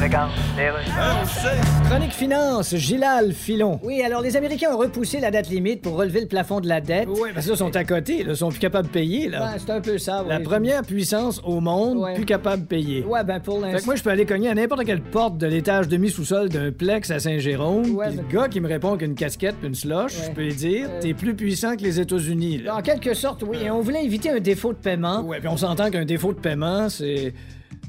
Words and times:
Regarde, 0.00 0.30
Hein, 0.58 1.16
on 1.18 1.22
le 1.22 1.28
sait. 1.28 1.88
Chronique 1.88 2.12
finance, 2.12 2.74
Gilal 2.76 3.32
Filon. 3.32 3.80
Oui, 3.82 4.02
alors 4.02 4.20
les 4.22 4.36
Américains 4.36 4.70
ont 4.72 4.78
repoussé 4.78 5.20
la 5.20 5.30
date 5.30 5.48
limite 5.48 5.82
pour 5.82 5.96
relever 5.96 6.20
le 6.20 6.26
plafond 6.26 6.60
de 6.60 6.68
la 6.68 6.80
dette. 6.80 7.08
Oui, 7.08 7.30
parce 7.34 7.46
que 7.46 7.50
là, 7.50 7.56
ils 7.56 7.58
sont 7.58 7.74
à 7.76 7.84
côté, 7.84 8.22
là, 8.22 8.32
ils 8.32 8.36
sont 8.36 8.48
plus 8.50 8.58
capables 8.58 8.88
de 8.88 8.92
payer, 8.92 9.28
là. 9.28 9.54
c'est 9.58 9.70
un 9.70 9.80
peu 9.80 9.98
ça, 9.98 10.24
La 10.28 10.40
première 10.40 10.82
puissance 10.82 11.40
au 11.44 11.60
monde, 11.60 11.98
Ouais. 11.98 12.14
plus 12.14 12.24
capable 12.24 12.62
de 12.62 12.66
payer. 12.68 13.04
Ouais, 13.04 13.24
ben 13.24 13.40
pour 13.40 13.56
Fait 13.60 13.66
l'instant. 13.66 13.78
que 13.80 13.84
moi, 13.86 13.94
je 13.96 14.02
peux 14.02 14.10
aller 14.10 14.26
cogner 14.26 14.48
à 14.50 14.54
n'importe 14.54 14.84
quelle 14.84 15.00
porte 15.02 15.38
de 15.38 15.46
l'étage 15.46 15.88
demi-sous-sol 15.88 16.48
d'un 16.48 16.72
plex 16.72 17.10
à 17.10 17.18
Saint-Jérôme. 17.18 17.94
Ouais, 17.94 18.10
le 18.10 18.22
gars 18.32 18.48
qui 18.48 18.60
me 18.60 18.68
répond 18.68 18.96
qu'une 18.96 19.14
casquette 19.14 19.56
puis 19.60 19.68
une 19.68 19.92
Ouais. 19.92 20.06
je 20.08 20.30
peux 20.32 20.42
lui 20.42 20.54
dire 20.54 20.88
Euh. 20.90 21.00
T'es 21.00 21.14
plus 21.14 21.34
puissant 21.34 21.76
que 21.76 21.82
les 21.82 22.00
États-Unis, 22.00 22.58
là. 22.58 22.76
En 22.76 22.82
quelque 22.82 23.14
sorte, 23.14 23.42
oui. 23.46 23.58
On 23.70 23.80
voulait 23.80 24.04
éviter 24.04 24.30
un 24.30 24.40
défaut 24.40 24.72
de 24.72 24.78
paiement. 24.78 25.22
Ouais, 25.22 25.38
puis 25.40 25.48
on 25.48 25.56
s'entend 25.56 25.90
qu'un 25.90 26.04
défaut 26.04 26.32
de 26.32 26.38
paiement, 26.40 26.88
c'est. 26.88 27.32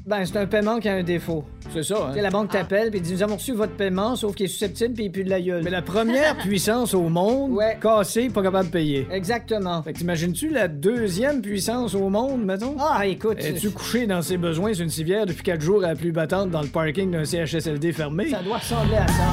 Ben, 0.08 0.24
c'est 0.24 0.38
un 0.38 0.46
paiement 0.46 0.78
qui 0.80 0.88
a 0.88 0.94
un 0.94 1.02
défaut. 1.02 1.44
C'est 1.70 1.82
ça, 1.82 2.08
hein? 2.10 2.14
La 2.18 2.30
banque 2.30 2.50
t'appelle 2.50 2.90
puis 2.90 2.98
dit 3.02 3.12
Nous 3.12 3.22
avons 3.22 3.34
reçu 3.36 3.52
votre 3.52 3.74
paiement, 3.74 4.16
sauf 4.16 4.34
qu'il 4.34 4.46
est 4.46 4.48
susceptible 4.48 4.94
puis 4.94 5.04
il 5.04 5.12
pue 5.12 5.22
de 5.22 5.28
la 5.28 5.38
gueule. 5.38 5.62
Mais 5.62 5.68
la 5.68 5.82
première 5.82 6.34
puissance 6.38 6.94
au 6.94 7.10
monde, 7.10 7.50
Ouais. 7.52 7.78
cassée, 7.78 8.30
pas 8.30 8.42
capable 8.42 8.68
de 8.68 8.72
payer. 8.72 9.06
Exactement. 9.12 9.82
Fait 9.82 9.92
que 9.92 9.98
t'imagines-tu 9.98 10.48
la 10.48 10.66
deuxième 10.66 11.42
puissance 11.42 11.94
au 11.94 12.08
monde, 12.08 12.42
mettons? 12.42 12.74
Ah, 12.80 13.06
écoute. 13.06 13.36
Es-tu 13.38 13.70
couché 13.70 14.06
dans 14.06 14.22
ses 14.22 14.38
besoins 14.38 14.72
sur 14.72 14.84
une 14.84 14.88
civière 14.90 15.26
depuis 15.26 15.42
quatre 15.42 15.60
jours 15.60 15.84
à 15.84 15.88
la 15.88 15.94
plus 15.94 16.10
battante 16.10 16.48
dans 16.50 16.62
le 16.62 16.68
parking 16.68 17.10
d'un 17.10 17.26
CHSLD 17.26 17.92
fermé? 17.92 18.30
Ça 18.30 18.40
doit 18.42 18.56
ressembler 18.56 18.96
à 18.96 19.06
ça. 19.08 19.24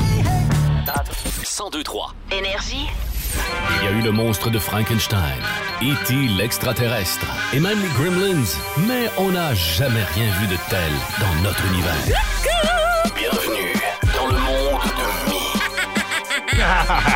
1023. 1.63 2.13
Énergie. 2.37 2.87
Il 3.79 3.85
y 3.85 3.87
a 3.87 3.91
eu 3.91 4.01
le 4.01 4.11
monstre 4.11 4.49
de 4.49 4.59
Frankenstein, 4.59 5.41
E.T. 5.81 6.13
l'extraterrestre 6.37 7.27
et 7.53 7.59
même 7.59 7.79
les 7.81 7.89
Gremlins, 7.89 8.45
mais 8.87 9.09
on 9.17 9.31
n'a 9.31 9.53
jamais 9.53 10.03
rien 10.15 10.31
vu 10.39 10.47
de 10.47 10.57
tel 10.69 10.91
dans 11.19 11.43
notre 11.43 11.65
univers. 11.67 11.93
Bienvenue 13.15 13.73
dans 14.15 14.27
le 14.27 14.37
monde 14.39 14.81
de 14.83 15.31
Mi. 15.31 17.11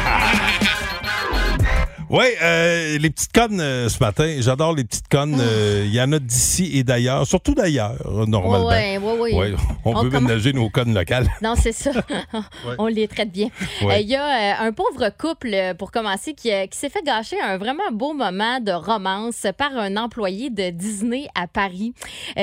Oui, 2.11 2.25
euh, 2.41 2.97
les 2.97 3.11
petites 3.11 3.31
connes 3.31 3.61
euh, 3.61 3.87
ce 3.87 3.99
matin, 4.03 4.37
j'adore 4.39 4.73
les 4.73 4.83
petites 4.83 5.07
connes. 5.09 5.37
euh, 5.39 5.83
Il 5.85 5.93
y 5.93 6.01
en 6.01 6.11
a 6.11 6.17
d'ici 6.17 6.71
et 6.75 6.83
d'ailleurs, 6.83 7.27
surtout 7.27 7.53
d'ailleurs, 7.53 7.93
normalement. 8.27 8.65
Ouais, 8.65 8.97
ouais. 8.97 9.33
Ouais, 9.35 9.53
on, 9.85 9.95
On 9.95 10.01
peut 10.09 10.19
ménager 10.19 10.51
nos 10.51 10.69
connes 10.71 10.93
locales. 10.95 11.27
Non, 11.43 11.53
c'est 11.55 11.71
ça. 11.71 11.91
On 12.79 12.87
les 12.87 13.07
traite 13.07 13.31
bien. 13.31 13.49
Il 13.81 13.85
Ouais. 13.87 14.03
y 14.03 14.15
a 14.15 14.59
un 14.59 14.71
pauvre 14.71 15.09
couple, 15.17 15.55
pour 15.77 15.91
commencer, 15.91 16.33
qui, 16.33 16.49
qui 16.69 16.77
s'est 16.79 16.89
fait 16.89 17.03
gâcher 17.03 17.39
un 17.41 17.59
vraiment 17.59 17.91
beau 17.91 18.13
moment 18.13 18.59
de 18.59 18.71
romance 18.71 19.45
par 19.55 19.77
un 19.77 19.95
employé 19.95 20.49
de 20.49 20.71
Disney 20.71 21.27
à 21.35 21.45
Paris. 21.45 21.93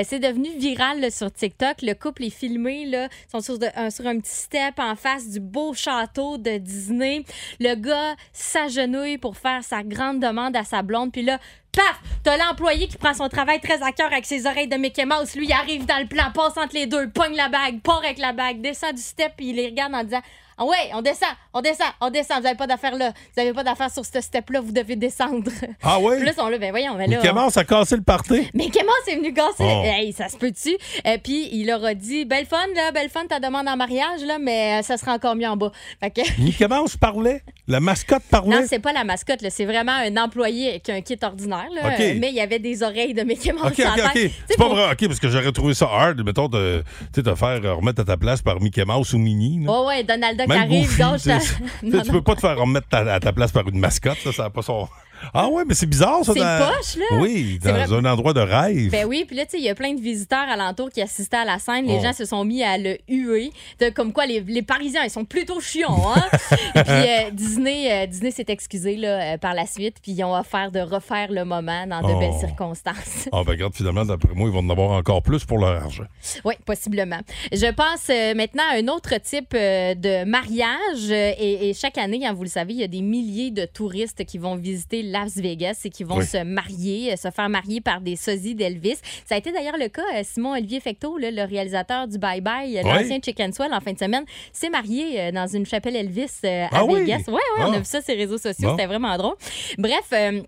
C'est 0.04 0.20
devenu 0.20 0.48
viral 0.56 1.00
là, 1.00 1.10
sur 1.10 1.32
TikTok. 1.32 1.82
Le 1.82 1.94
couple 1.94 2.22
est 2.24 2.30
filmé, 2.30 2.86
là, 2.86 3.08
ils 3.08 3.30
sont 3.32 3.40
sur, 3.40 3.58
de- 3.58 3.66
un, 3.74 3.90
sur 3.90 4.06
un 4.06 4.18
petit 4.20 4.30
step 4.34 4.78
en 4.78 4.94
face 4.94 5.28
du 5.28 5.40
beau 5.40 5.74
château 5.74 6.38
de 6.38 6.58
Disney. 6.58 7.24
Le 7.58 7.74
gars 7.74 8.14
s'agenouille 8.32 9.18
pour 9.18 9.36
faire 9.36 9.55
sa 9.62 9.82
grande 9.82 10.20
demande 10.20 10.56
à 10.56 10.64
sa 10.64 10.82
blonde, 10.82 11.12
puis 11.12 11.22
là, 11.22 11.38
paf! 11.72 12.00
T'as 12.22 12.36
l'employé 12.36 12.88
qui 12.88 12.96
prend 12.96 13.14
son 13.14 13.28
travail 13.28 13.60
très 13.60 13.82
à 13.82 13.92
cœur 13.92 14.06
avec 14.12 14.24
ses 14.26 14.46
oreilles 14.46 14.68
de 14.68 14.76
Mickey 14.76 15.04
Mouse. 15.04 15.34
Lui, 15.36 15.46
il 15.46 15.52
arrive 15.52 15.86
dans 15.86 15.98
le 16.00 16.06
plan, 16.06 16.24
passe 16.34 16.56
entre 16.56 16.74
les 16.74 16.86
deux, 16.86 17.08
pogne 17.10 17.36
la 17.36 17.48
bague, 17.48 17.80
part 17.82 17.98
avec 18.04 18.18
la 18.18 18.32
bague, 18.32 18.60
descend 18.60 18.94
du 18.94 19.02
step, 19.02 19.32
puis 19.36 19.50
il 19.50 19.56
les 19.56 19.66
regarde 19.66 19.94
en 19.94 20.02
disant 20.02 20.22
Ah 20.58 20.64
ouais, 20.64 20.90
on 20.94 21.02
descend, 21.02 21.28
on 21.52 21.60
descend, 21.60 21.86
on 22.00 22.10
descend. 22.10 22.38
Vous 22.38 22.44
n'avez 22.44 22.56
pas 22.56 22.66
d'affaires 22.66 22.96
là. 22.96 23.10
Vous 23.10 23.42
n'avez 23.42 23.52
pas 23.52 23.62
d'affaires 23.62 23.90
sur 23.90 24.04
ce 24.04 24.20
step-là, 24.20 24.60
vous 24.60 24.72
devez 24.72 24.96
descendre. 24.96 25.50
Ah 25.82 25.98
là, 26.00 26.16
ils 26.26 26.34
sont 26.34 26.48
là, 26.48 26.58
ben 26.58 26.70
voyons, 26.70 26.94
mais 26.94 27.06
là. 27.06 27.20
Il 27.22 27.28
commence 27.28 27.56
à 27.56 27.64
casser 27.64 27.96
le 27.96 28.02
party. 28.02 28.48
Mais 28.54 28.68
comment 28.72 28.92
c'est 29.04 29.16
venu 29.16 29.32
casser? 29.32 29.54
Oh. 29.60 29.82
Hey, 29.84 30.12
ça 30.12 30.28
se 30.28 30.36
peut-tu? 30.36 30.76
Euh, 31.06 31.18
Puis 31.22 31.48
il 31.52 31.66
leur 31.66 31.84
a 31.84 31.94
dit 31.94 32.24
Belle 32.24 32.46
fun, 32.46 32.66
là, 32.74 32.90
belle 32.90 33.10
fun, 33.10 33.26
ta 33.26 33.38
demande 33.38 33.68
en 33.68 33.76
mariage, 33.76 34.22
là, 34.24 34.38
mais 34.38 34.80
euh, 34.80 34.82
ça 34.82 34.96
sera 34.96 35.12
encore 35.14 35.36
mieux 35.36 35.46
en 35.46 35.56
bas. 35.56 35.70
Fait 36.00 36.10
que. 36.10 36.20
Mickey 36.40 36.66
Mouse 36.66 36.96
parlait. 36.96 37.42
La 37.68 37.80
mascotte 37.80 38.22
parlait. 38.30 38.60
Non, 38.60 38.64
c'est 38.68 38.78
pas 38.78 38.92
la 38.92 39.02
mascotte, 39.02 39.42
là. 39.42 39.50
c'est 39.50 39.64
vraiment 39.64 39.90
un 39.92 40.16
employé 40.16 40.70
avec 40.70 40.88
un 40.88 41.00
kit 41.00 41.18
ordinaire, 41.20 41.66
là. 41.74 41.94
Mais 41.98 42.28
il 42.28 42.34
y 42.34 42.40
avait 42.40 42.60
des 42.60 42.82
oreilles 42.84 43.12
de 43.12 43.22
Mickey 43.22 43.52
Mouse 43.52 43.62
OK, 43.66 43.80
OK. 43.80 44.00
OK. 44.04 44.30
C'est 44.48 44.56
pas 44.56 44.64
pour- 44.66 44.74
vrai. 44.76 44.92
OK, 44.92 45.06
parce 45.08 45.18
que 45.18 45.28
j'aurais 45.28 45.50
trouvé 45.50 45.74
ça 45.74 45.86
hard, 45.90 46.24
mettons, 46.24 46.48
de 46.48 46.84
te 47.12 47.34
faire 47.34 47.60
euh, 47.64 47.74
remettre 47.74 48.02
à 48.02 48.04
ta 48.04 48.16
place 48.16 48.40
par 48.40 48.60
Mickey 48.60 48.84
Mouse 48.84 49.12
ou 49.14 49.18
Minnie. 49.18 49.64
là. 49.64 49.72
Oh 49.72 49.88
ouais, 49.88 50.04
Donald 50.04 50.38
Duck 50.38 50.48
arrive, 50.50 50.96
Goofy, 50.96 51.18
sais, 51.18 51.38
Non, 51.82 52.00
tu 52.02 52.06
non. 52.06 52.12
peux 52.14 52.22
pas 52.22 52.36
te 52.36 52.40
faire 52.40 52.56
remettre 52.56 52.86
ta- 52.88 53.12
à 53.14 53.18
ta 53.18 53.32
place 53.32 53.50
par 53.50 53.66
une 53.68 53.78
mascotte, 53.80 54.18
ça, 54.22 54.32
ça 54.32 54.42
n'a 54.44 54.50
pas 54.50 54.62
son. 54.62 54.86
Ah 55.34 55.48
ouais, 55.48 55.64
mais 55.66 55.74
c'est 55.74 55.86
bizarre, 55.86 56.24
ça. 56.24 56.32
C'est 56.32 56.40
dans- 56.40 56.58
poche, 56.58 56.96
là. 56.96 57.18
Oui, 57.20 57.58
dans 57.62 57.70
vrai- 57.72 57.92
un 57.92 58.04
endroit 58.04 58.32
de 58.32 58.40
rêve. 58.40 58.90
Ben 58.90 59.06
oui, 59.06 59.24
puis 59.26 59.36
là, 59.36 59.44
tu 59.44 59.52
sais, 59.52 59.58
il 59.58 59.64
y 59.64 59.68
a 59.68 59.74
plein 59.74 59.94
de 59.94 60.00
visiteurs 60.00 60.48
alentours 60.48 60.90
qui 60.90 61.00
assistaient 61.02 61.36
à 61.38 61.44
la 61.44 61.58
scène. 61.58 61.86
Les 61.86 61.96
Oh. 61.98 62.02
gens 62.02 62.12
se 62.12 62.24
sont 62.24 62.44
mis 62.44 62.62
à 62.62 62.78
le 62.78 62.98
huer. 63.08 63.50
De- 63.80 63.90
comme 63.90 64.12
quoi, 64.12 64.26
les, 64.26 64.40
les 64.40 64.62
Parisiens, 64.62 65.02
ils 65.04 65.10
sont 65.10 65.24
plutôt 65.24 65.60
chiants, 65.60 66.12
hein? 66.14 66.22
puis 66.74 66.84
euh, 66.88 67.30
Disney, 67.32 67.90
euh, 67.92 68.06
Disney 68.06 68.30
s'est 68.30 68.44
excusé 68.48 68.96
là, 68.96 69.34
euh, 69.34 69.38
par 69.38 69.54
la 69.54 69.66
suite, 69.66 69.96
puis 70.02 70.12
ils 70.12 70.24
ont 70.24 70.34
offert 70.34 70.70
de 70.70 70.80
refaire 70.80 71.30
le 71.30 71.44
moment 71.44 71.86
dans 71.86 72.00
de 72.02 72.12
Oh. 72.14 72.18
belles 72.18 72.38
circonstances. 72.38 73.28
Ah 73.32 73.42
ben 73.44 73.52
regarde, 73.52 73.74
finalement, 73.74 74.04
d'après 74.04 74.34
moi, 74.34 74.48
ils 74.48 74.52
vont 74.52 74.60
en 74.60 74.70
avoir 74.70 74.90
encore 74.90 75.22
plus 75.22 75.44
pour 75.44 75.58
leur 75.58 75.82
argent. 75.82 76.04
Oui, 76.44 76.54
possiblement. 76.64 77.20
Je 77.52 77.70
passe 77.72 78.08
maintenant 78.36 78.64
à 78.72 78.76
un 78.78 78.88
autre 78.88 79.14
type 79.20 79.52
de 79.52 80.24
mariage. 80.24 81.10
et, 81.10 81.68
et 81.68 81.74
chaque 81.74 81.98
année, 81.98 82.26
hein, 82.26 82.32
vous 82.32 82.42
le 82.44 82.48
savez, 82.48 82.72
il 82.74 82.80
y 82.80 82.84
a 82.84 82.88
des 82.88 83.02
milliers 83.02 83.50
de 83.50 83.64
touristes 83.64 84.24
qui 84.24 84.38
vont 84.38 84.56
visiter 84.56 85.02
Las 85.18 85.36
Vegas 85.36 85.80
et 85.84 85.90
qui 85.90 86.04
vont 86.04 86.18
Oui. 86.18 86.26
se 86.26 86.42
marier, 86.42 87.12
euh, 87.12 87.16
se 87.16 87.30
faire 87.30 87.48
marier 87.48 87.80
par 87.80 88.00
des 88.00 88.16
sosies 88.16 88.54
d'Elvis. 88.54 88.98
Ça 89.24 89.34
a 89.34 89.38
été 89.38 89.50
d'ailleurs 89.52 89.76
le 89.78 89.88
cas, 89.88 90.02
euh, 90.14 90.22
Simon-Olivier 90.22 90.80
Fecteau, 90.80 91.16
là, 91.18 91.30
le 91.30 91.42
réalisateur 91.44 92.06
du 92.06 92.18
Bye 92.18 92.40
Bye, 92.40 92.78
euh, 92.78 92.82
Oui. 92.84 92.90
l'ancien 92.92 93.18
Chicken 93.24 93.52
Swell, 93.52 93.72
en 93.72 93.80
fin 93.80 93.92
de 93.92 93.98
semaine, 93.98 94.24
s'est 94.52 94.68
marié 94.70 95.32
dans 95.32 95.46
une 95.46 95.64
chapelle 95.66 95.96
Elvis 95.96 96.26
à 96.44 96.68
Ah 96.72 96.84
oui? 96.84 97.00
Vegas. 97.00 97.22
Ouais, 97.28 97.32
ouais, 97.34 97.40
on 97.60 97.72
Ah. 97.72 97.76
a 97.76 97.78
vu 97.78 97.84
ça 97.84 98.02
sur 98.02 98.14
les 98.14 98.20
réseaux 98.24 98.38
sociaux. 98.38 98.68
Bon. 98.68 98.76
C'était 98.76 98.86
vraiment 98.86 99.16
drôle. 99.16 99.34
Bref, 99.78 100.04
euh, 100.12 100.42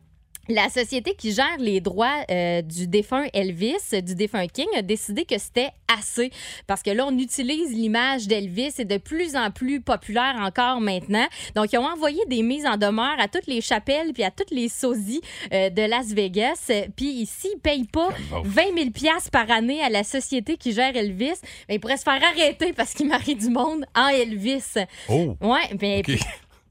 la 0.49 0.71
société 0.71 1.15
qui 1.15 1.33
gère 1.33 1.59
les 1.59 1.81
droits 1.81 2.25
euh, 2.31 2.63
du 2.63 2.87
défunt 2.87 3.27
Elvis, 3.33 4.03
du 4.03 4.15
défunt 4.15 4.47
King, 4.47 4.67
a 4.77 4.83
décidé 4.83 5.25
que 5.25 5.39
c'était 5.39 5.71
assez. 5.89 6.31
Parce 6.67 6.83
que 6.83 6.91
là, 6.91 7.07
on 7.07 7.19
utilise 7.19 7.73
l'image 7.73 8.27
d'Elvis 8.27 8.75
et 8.79 8.85
de 8.85 8.97
plus 8.97 9.37
en 9.37 9.51
plus 9.51 9.81
populaire 9.81 10.37
encore 10.41 10.81
maintenant. 10.81 11.27
Donc, 11.55 11.73
ils 11.73 11.79
ont 11.79 11.87
envoyé 11.87 12.19
des 12.29 12.43
mises 12.43 12.67
en 12.67 12.77
demeure 12.77 13.17
à 13.19 13.29
toutes 13.29 13.47
les 13.47 13.61
chapelles 13.61 14.13
puis 14.13 14.25
à 14.25 14.31
toutes 14.31 14.51
les 14.51 14.69
sosies 14.69 15.21
euh, 15.53 15.71
de 15.71 15.83
Las 15.83 16.09
Vegas. 16.09 16.71
Puis 16.97 17.09
ici, 17.09 17.49
ils 17.55 17.61
payent 17.61 17.85
pas 17.85 18.09
Calvaire. 18.09 18.43
20 18.45 18.63
000 18.77 18.91
piastres 18.91 19.31
par 19.31 19.51
année 19.51 19.83
à 19.83 19.91
la 19.91 20.05
société 20.05 20.57
qui 20.57 20.73
gère 20.73 20.97
Elvis. 20.97 21.41
Mais 21.69 21.77
ils 21.77 21.81
pourraient 21.81 21.97
se 21.97 22.05
faire 22.05 22.23
arrêter 22.23 22.73
parce 22.73 22.95
qu'ils 22.95 23.09
marient 23.09 23.37
du 23.37 23.51
monde 23.51 23.85
en 23.95 24.09
Elvis. 24.09 24.75
Oh! 25.09 25.37
Ouais, 25.41 25.75
ben, 25.75 26.01
OK. 26.01 26.19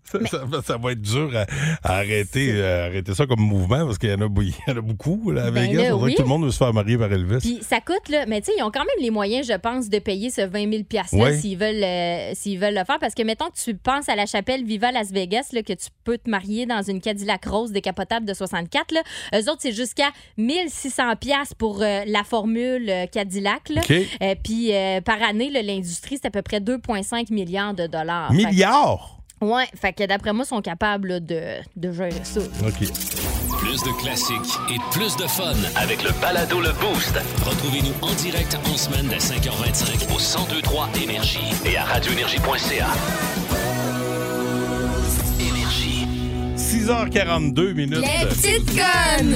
Ça, 0.11 0.19
ça 0.25 0.45
va- 0.45 0.61
ça 0.61 0.77
va 0.77 0.91
être 0.93 1.01
dur 1.01 1.31
à, 1.35 1.45
à 1.83 1.97
arrêter, 1.97 2.51
euh, 2.53 2.87
arrêter 2.87 3.13
ça 3.13 3.25
comme 3.25 3.41
mouvement 3.41 3.85
parce 3.85 3.97
qu'il 3.97 4.09
y 4.09 4.13
en 4.13 4.21
a, 4.21 4.27
bou- 4.27 4.41
il 4.43 4.53
y 4.67 4.71
en 4.71 4.77
a 4.77 4.81
beaucoup 4.81 5.31
là, 5.31 5.45
à 5.45 5.51
Ben 5.51 5.69
Vegas. 5.69 5.83
là, 5.89 5.95
oui. 5.97 6.11
que 6.13 6.17
tout 6.17 6.23
le 6.23 6.29
monde 6.29 6.45
veut 6.45 6.51
se 6.51 6.57
faire 6.57 6.73
marier 6.73 6.97
par 6.97 7.11
Elvis. 7.11 7.39
Puis 7.41 7.59
ça 7.61 7.81
coûte, 7.81 8.07
là, 8.09 8.25
mais 8.27 8.39
tu 8.41 8.47
sais, 8.47 8.53
ils 8.57 8.63
ont 8.63 8.71
quand 8.71 8.79
même 8.85 9.01
les 9.01 9.09
moyens, 9.11 9.45
je 9.47 9.53
pense, 9.57 9.89
de 9.89 9.99
payer 9.99 10.29
ce 10.29 10.41
20 10.41 10.71
000 10.71 10.83
$-là 10.89 11.03
Ouais. 11.13 11.37
s'ils 11.37 11.57
veulent, 11.57 11.83
euh, 11.83 12.31
s'ils 12.33 12.57
veulent 12.59 12.73
le 12.75 12.83
faire. 12.85 12.99
Parce 12.99 13.13
que, 13.15 13.23
mettons 13.23 13.49
que 13.49 13.57
tu 13.61 13.75
penses 13.75 14.07
à 14.09 14.15
la 14.15 14.25
chapelle 14.25 14.63
Viva 14.63 14.91
Las 14.91 15.11
Vegas, 15.11 15.49
là, 15.51 15.61
que 15.61 15.73
tu 15.73 15.87
peux 16.03 16.17
te 16.17 16.29
marier 16.29 16.65
dans 16.65 16.81
une 16.81 17.01
Cadillac 17.01 17.45
rose 17.45 17.71
décapotable 17.71 18.25
de 18.25 18.33
64. 18.33 18.91
Là. 18.93 19.01
Eux 19.35 19.49
autres, 19.51 19.59
c'est 19.59 19.73
jusqu'à 19.73 20.09
1600 20.37 21.15
pièces 21.17 21.53
pour 21.53 21.81
euh, 21.81 22.03
la 22.07 22.23
formule 22.23 22.91
Cadillac. 23.11 23.69
Là. 23.69 23.81
Euh, 24.21 24.35
Puis 24.43 24.71
par 25.03 25.21
année, 25.21 25.49
l'industrie, 25.49 26.17
c'est 26.21 26.27
à 26.27 26.31
peu 26.31 26.41
près 26.41 26.59
2,5 26.59 27.33
milliards 27.33 27.73
de 27.73 27.87
dollars. 27.87 28.31
Milliards! 28.31 29.16
Ouais, 29.41 29.65
fait 29.79 29.93
que 29.93 30.05
d'après 30.05 30.33
moi, 30.33 30.43
ils 30.45 30.49
sont 30.49 30.61
capables 30.61 31.07
là, 31.09 31.19
de, 31.19 31.41
de 31.75 31.91
gérer 31.91 32.11
ça. 32.23 32.39
OK. 32.39 32.87
Plus 33.59 33.81
de 33.83 34.01
classiques 34.01 34.59
et 34.69 34.77
plus 34.91 35.15
de 35.17 35.27
fun. 35.27 35.53
Avec 35.75 36.03
le 36.03 36.11
balado 36.21 36.61
Le 36.61 36.71
Boost 36.73 37.17
Retrouvez-nous 37.45 37.93
en 38.01 38.13
direct 38.13 38.57
en 38.71 38.77
semaine 38.77 39.07
dès 39.07 39.17
5h25 39.17 40.05
au 40.13 40.17
1023 40.51 40.89
Énergie 41.03 41.39
et 41.65 41.77
à 41.77 41.83
radioénergie.ca. 41.85 42.87
6h42 46.67 47.73
minutes. 47.73 48.01
petites 48.27 48.75
connes! 48.75 49.35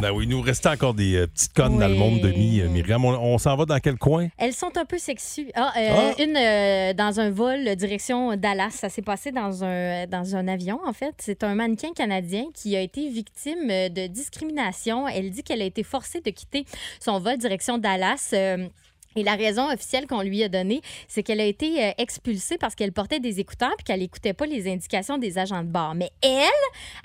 Ben 0.00 0.12
oui, 0.12 0.28
nous 0.28 0.40
restait 0.40 0.68
encore 0.68 0.94
des 0.94 1.16
euh, 1.16 1.26
petites 1.26 1.52
connes 1.52 1.78
dans 1.80 1.88
le 1.88 1.96
monde 1.96 2.20
de 2.20 2.28
mi, 2.30 2.60
euh, 2.60 2.68
Myriam. 2.68 3.04
On, 3.04 3.10
on 3.18 3.36
s'en 3.38 3.56
va 3.56 3.64
dans 3.64 3.80
quel 3.80 3.96
coin? 3.96 4.28
Elles 4.38 4.52
sont 4.52 4.70
un 4.78 4.84
peu 4.84 4.96
sexues. 4.98 5.50
Ah, 5.56 5.72
euh, 5.76 5.88
Ah. 6.16 6.22
Une 6.22 6.36
euh, 6.36 6.92
dans 6.94 7.18
un 7.18 7.30
vol 7.30 7.66
euh, 7.66 7.74
direction 7.74 8.36
Dallas. 8.36 8.70
Ça 8.70 8.88
s'est 8.88 9.02
passé 9.02 9.32
dans 9.32 9.64
un, 9.64 10.06
dans 10.06 10.36
un 10.36 10.46
avion, 10.46 10.78
en 10.86 10.92
fait. 10.92 11.14
C'est 11.18 11.42
un 11.42 11.56
mannequin 11.56 11.92
canadien 11.96 12.44
qui 12.54 12.76
a 12.76 12.80
été 12.80 13.08
victime 13.10 13.68
euh, 13.68 13.88
de 13.88 14.06
discrimination. 14.06 15.08
Elle 15.08 15.30
dit 15.32 15.42
qu'elle 15.42 15.62
a 15.62 15.66
été 15.66 15.82
forcée 15.82 16.20
de 16.20 16.30
quitter 16.30 16.64
son 17.00 17.18
vol 17.18 17.38
direction 17.38 17.76
Dallas. 17.76 18.30
euh, 18.34 18.68
et 19.16 19.24
la 19.24 19.34
raison 19.34 19.68
officielle 19.72 20.06
qu'on 20.06 20.22
lui 20.22 20.42
a 20.44 20.48
donnée, 20.48 20.80
c'est 21.08 21.22
qu'elle 21.22 21.40
a 21.40 21.44
été 21.44 21.84
euh, 21.84 21.90
expulsée 21.98 22.58
parce 22.58 22.74
qu'elle 22.74 22.92
portait 22.92 23.18
des 23.20 23.40
écouteurs 23.40 23.72
et 23.78 23.82
qu'elle 23.82 24.00
n'écoutait 24.00 24.32
pas 24.34 24.46
les 24.46 24.70
indications 24.70 25.18
des 25.18 25.36
agents 25.38 25.62
de 25.62 25.68
bord. 25.68 25.94
Mais 25.96 26.10
elle 26.22 26.40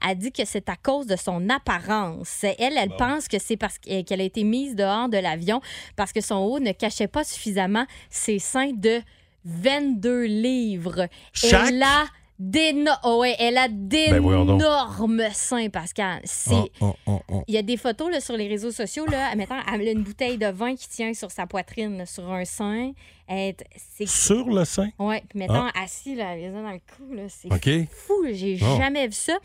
a 0.02 0.14
dit 0.14 0.32
que 0.32 0.46
c'est 0.46 0.70
à 0.70 0.76
cause 0.76 1.08
de 1.08 1.16
son 1.16 1.50
apparence. 1.50 2.44
Elle, 2.44 2.78
elle 2.78 2.96
pense 2.98 3.28
que 3.28 3.40
c'est 3.40 3.58
parce 3.58 3.80
qu'- 3.80 4.04
qu'elle 4.04 4.22
a 4.22 4.26
été 4.26 4.44
mise 4.44 4.76
dehors 4.76 5.10
de 5.10 5.18
l'avion 5.18 5.62
parce 5.96 6.12
que 6.14 6.22
son 6.22 6.36
haut 6.36 6.60
ne 6.60 6.72
cachait 6.74 7.08
pas 7.08 7.24
suffisamment 7.24 7.86
ses 8.10 8.38
seins 8.40 8.72
de 8.74 9.02
22 9.46 10.26
livres. 10.26 11.08
Chaque? 11.34 11.70
Elle 11.70 11.84
a 11.84 12.06
d'éno- 12.40 12.92
oh 13.04 13.20
ouais, 13.22 13.36
elle 13.40 13.58
a 13.58 13.68
Ben, 13.68 14.20
d'énormes 14.22 15.24
seins, 15.34 15.70
Pascal. 15.70 16.22
C'est... 16.24 16.54
Oh, 16.54 16.70
oh, 16.82 16.94
oh, 17.08 17.22
oh. 17.32 17.44
Il 17.48 17.56
y 17.56 17.58
a 17.58 17.62
des 17.62 17.78
photos 17.78 18.12
là, 18.12 18.20
sur 18.22 18.36
les 18.38 18.48
réseaux 18.48 18.72
sociaux. 18.72 19.06
Là, 19.06 19.28
admettons, 19.32 19.56
elle 19.74 19.88
a 19.88 19.92
une 19.92 20.04
bouteille 20.04 20.38
de 20.38 20.48
vin 20.48 20.76
qui 20.76 20.90
tient 20.90 21.14
sur 21.14 21.32
sa 21.32 21.48
poitrine, 21.48 21.98
là, 21.98 22.06
sur 22.06 22.32
un 22.32 22.46
sein. 22.46 22.92
Elle 23.28 23.56
C'est 23.76 24.08
Sur 24.08 24.48
le 24.50 24.66
sein? 24.66 24.90
Ouais, 25.00 25.24
puis 25.28 25.40
mettons, 25.40 25.66
assis, 25.82 26.14
là, 26.14 26.36
les 26.36 26.48
uns 26.48 26.62
dans 26.62 26.72
le 26.72 26.78
cou, 26.80 27.12
là, 27.12 27.24
c'est 27.28 27.52
OK. 27.52 27.88
fou. 27.92 28.24
J'ai 28.32 28.56
jamais 28.56 29.08
vu 29.08 29.14
ça. 29.14 29.38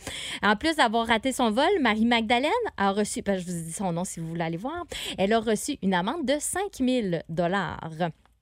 En 0.42 0.54
plus 0.54 0.76
d'avoir 0.76 1.06
raté 1.06 1.32
son 1.32 1.50
vol, 1.50 1.64
Marie-Magdalène 1.80 2.50
a 2.76 2.90
reçu, 2.92 3.22
que 3.22 3.38
je 3.38 3.44
vous 3.44 3.56
ai 3.56 3.62
dit 3.62 3.72
son 3.72 3.92
nom 3.92 4.04
si 4.04 4.20
vous 4.20 4.26
voulez 4.28 4.42
aller 4.44 4.58
voir, 4.58 4.84
elle 5.16 5.32
a 5.32 5.40
reçu 5.40 5.78
une 5.82 5.94
amende 5.94 6.26
de 6.26 6.34
5000 6.38 7.22
dollars. 7.30 7.80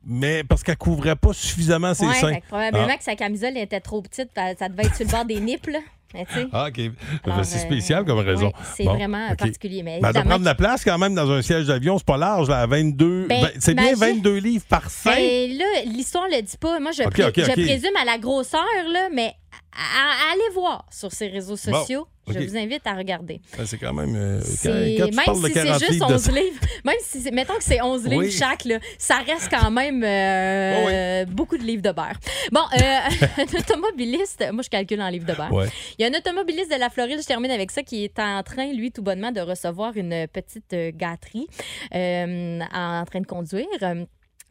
Mais 0.04 0.44
parce 0.44 0.62
qu'elle 0.62 0.76
couvrait 0.76 1.16
pas 1.16 1.32
suffisamment 1.32 1.92
ses 1.94 2.06
Ouais, 2.06 2.14
seins. 2.14 2.34
fait 2.34 2.40
que 2.40 2.46
probablement 2.46 2.86
Ah. 2.90 2.96
que 2.96 3.04
sa 3.04 3.16
camisole 3.16 3.56
était 3.56 3.80
trop 3.80 4.00
petite, 4.02 4.30
ça 4.34 4.68
devait 4.68 4.84
être 4.84 4.94
sur 4.96 5.04
le 5.04 5.10
bord 5.10 5.24
des 5.24 5.40
nippes, 5.40 5.66
là. 5.66 5.80
Mais. 6.14 6.24
Ah, 6.52 6.68
OK. 6.68 6.80
Alors, 7.24 7.44
c'est 7.44 7.58
euh, 7.58 7.66
spécial 7.66 8.04
comme 8.06 8.20
raison. 8.20 8.46
ouais, 8.46 8.52
c'est 8.74 8.84
Bon, 8.84 8.94
vraiment 8.94 9.28
particulier. 9.36 9.82
Mais 9.82 10.00
Ben, 10.00 10.08
elle 10.08 10.14
doit 10.14 10.22
prendre 10.22 10.40
de 10.40 10.44
la 10.46 10.54
place 10.54 10.82
quand 10.82 10.96
même 10.96 11.14
dans 11.14 11.30
un 11.30 11.42
siège 11.42 11.66
d'avion. 11.66 11.98
C'est 11.98 12.06
pas 12.06 12.16
large, 12.16 12.48
là, 12.48 12.60
à 12.60 12.66
22. 12.66 13.26
Ben, 13.28 13.42
ben, 13.42 13.50
c'est 13.58 13.74
bien 13.74 13.92
imagine- 13.92 14.16
22 14.16 14.36
livres 14.38 14.64
par 14.70 14.88
sein. 14.88 15.10
Ben, 15.14 15.50
là, 15.58 15.64
l'histoire 15.84 16.26
le 16.30 16.40
dit 16.40 16.56
pas. 16.56 16.80
Moi, 16.80 16.92
je, 16.92 17.02
pré- 17.02 17.24
je 17.36 17.52
présume 17.52 17.96
à 18.00 18.06
la 18.06 18.16
grosseur, 18.16 18.64
là, 18.90 19.08
mais 19.12 19.34
à- 19.72 20.30
à- 20.30 20.32
allez 20.32 20.54
voir 20.54 20.86
sur 20.90 21.12
ses 21.12 21.28
réseaux 21.28 21.56
sociaux. 21.58 22.06
Je 22.32 22.38
vous 22.40 22.56
invite 22.56 22.86
à 22.86 22.94
regarder. 22.94 23.40
Ben, 23.56 23.66
c'est 23.66 23.78
quand 23.78 23.92
même. 23.94 24.14
euh, 24.16 24.40
quand, 24.40 24.46
C'est- 24.46 24.96
quand 24.98 25.08
tu 25.08 25.14
même 25.16 25.24
parles 25.24 25.36
si 25.36 25.42
c'est 25.42 25.52
40 25.52 25.78
juste 25.80 25.90
livres 25.92 26.06
de 26.08 26.14
11 26.14 26.22
sang- 26.22 26.32
livres, 26.32 26.60
même 26.84 26.96
si 27.02 27.30
mettons 27.32 27.54
que 27.54 27.64
c'est 27.64 27.82
11 27.82 28.06
livres 28.06 28.30
chaque, 28.30 28.64
là, 28.64 28.78
ça 28.98 29.18
reste 29.18 29.48
quand 29.50 29.70
même 29.70 30.02
euh, 30.04 31.24
Oh 31.24 31.26
oui. 31.28 31.34
beaucoup 31.34 31.56
de 31.58 31.62
livres 31.64 31.82
de 31.82 31.90
beurre. 31.92 32.18
Bon, 32.52 32.60
euh, 32.60 32.78
un 33.38 33.58
automobiliste, 33.58 34.44
moi 34.52 34.62
je 34.62 34.68
calcule 34.68 35.00
en 35.02 35.08
livres 35.08 35.26
de 35.26 35.34
beurre. 35.34 35.52
Ouais. 35.52 35.66
Il 35.98 36.02
y 36.02 36.04
a 36.04 36.08
un 36.08 36.18
automobiliste 36.18 36.70
de 36.72 36.78
la 36.78 36.90
Floride, 36.90 37.18
je 37.20 37.26
termine 37.26 37.50
avec 37.50 37.70
ça, 37.70 37.82
qui 37.82 38.04
est 38.04 38.18
en 38.18 38.42
train, 38.42 38.72
lui, 38.72 38.90
tout 38.92 39.02
bonnement, 39.02 39.32
de 39.32 39.40
recevoir 39.40 39.96
une 39.96 40.26
petite 40.32 40.72
euh, 40.72 40.90
gâterie 40.94 41.46
euh, 41.94 42.60
en 42.72 43.04
train 43.04 43.20
de 43.20 43.26
conduire. 43.26 43.66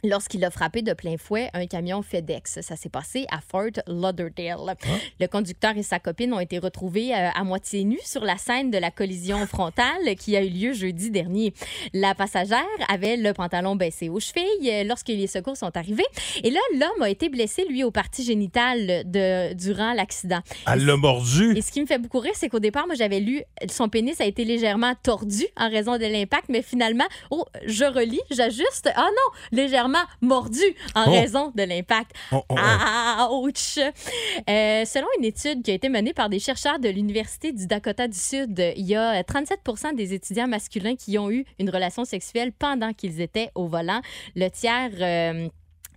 Lorsqu'il 0.04 0.46
a 0.46 0.52
frappé 0.52 0.84
de 0.84 0.94
plein 0.94 1.18
fouet 1.18 1.50
un 1.54 1.66
camion 1.66 2.04
FedEx. 2.04 2.60
Ça 2.62 2.76
s'est 2.76 2.90
passé 2.90 3.26
à 3.32 3.40
Fort 3.42 3.82
Lauderdale. 3.88 4.76
Le 5.20 5.28
conducteur 5.28 5.76
et 5.76 5.82
sa 5.82 5.98
copine 5.98 6.34
ont 6.34 6.40
été 6.40 6.60
retrouvés 6.60 7.16
euh, 7.16 7.30
à 7.34 7.44
moitié 7.44 7.84
nus 7.84 8.00
sur 8.04 8.24
la 8.24 8.38
scène 8.38 8.70
de 8.70 8.78
la 8.78 8.92
collision 8.92 9.48
frontale 9.48 10.16
qui 10.20 10.38
a 10.38 10.44
eu 10.44 10.50
lieu 10.50 10.74
jeudi 10.74 11.10
dernier. 11.10 11.54
La 11.94 12.14
passagère 12.14 12.64
avait 12.90 13.18
le 13.18 13.34
pantalon 13.34 13.76
baissé 13.76 14.10
aux 14.10 14.20
chevilles 14.20 14.70
euh, 14.70 14.84
lorsque 14.84 15.08
les 15.08 15.26
secours 15.26 15.58
sont 15.58 15.76
arrivés. 15.76 16.06
Et 16.44 16.52
là, 16.52 16.60
l'homme 16.74 17.02
a 17.02 17.10
été 17.10 17.30
blessé, 17.30 17.66
lui, 17.68 17.84
au 17.84 17.90
partie 17.90 18.24
génital 18.24 19.04
de, 19.10 19.54
durant 19.56 19.94
l'accident. 19.94 20.42
Elle 20.72 20.86
l'a 20.86 20.96
mordu. 20.96 21.58
Et 21.58 21.62
ce 21.64 21.72
qui 21.72 21.82
me 21.82 21.88
fait 21.88 21.98
beaucoup 21.98 22.20
rire, 22.20 22.34
c'est 22.36 22.50
qu'au 22.50 22.60
départ, 22.60 22.86
moi, 22.86 22.96
j'avais 22.96 23.20
lu 23.20 23.42
son 23.70 23.90
pénis 23.90 24.20
a 24.22 24.26
été 24.26 24.46
légèrement 24.46 24.94
tordu 25.02 25.46
en 25.56 25.70
raison 25.70 25.98
de 25.98 26.06
l'impact, 26.06 26.50
mais 26.50 26.62
finalement, 26.62 27.06
oh, 27.32 27.46
je 27.66 27.86
relis, 27.86 28.22
j'ajuste. 28.32 28.90
Ah 28.96 29.08
non, 29.10 29.58
légèrement 29.58 29.87
mordu 30.22 30.62
en 30.95 31.06
Oh. 31.07 31.12
raison 31.12 31.51
de 31.56 31.63
l'impact. 31.63 32.12
Oh, 32.31 32.44
oh, 32.50 32.56
oh. 32.57 33.42
Ouch! 33.45 33.78
Euh, 33.80 34.86
selon 34.86 35.07
une 35.19 35.25
étude 35.25 35.63
qui 35.63 35.72
a 35.72 35.74
été 35.74 35.89
menée 35.89 36.13
par 36.13 36.30
des 36.30 36.39
chercheurs 36.39 36.80
de 36.80 36.89
l'Université 36.89 37.51
du 37.51 37.68
Dakota 37.68 38.07
du 38.07 38.18
Sud, 38.18 38.74
il 38.75 38.86
y 38.86 38.95
a 38.95 39.24
37 39.24 39.60
des 39.95 40.13
étudiants 40.13 40.48
masculins 40.48 40.95
qui 40.95 41.18
ont 41.18 41.30
eu 41.31 41.45
une 41.60 41.69
relation 41.69 42.06
sexuelle 42.06 42.51
pendant 42.51 42.94
qu'ils 42.94 43.22
étaient 43.22 43.50
au 43.56 43.68
volant. 43.68 44.01
Le 44.36 44.50
tiers. 44.50 44.92
euh, 45.00 45.48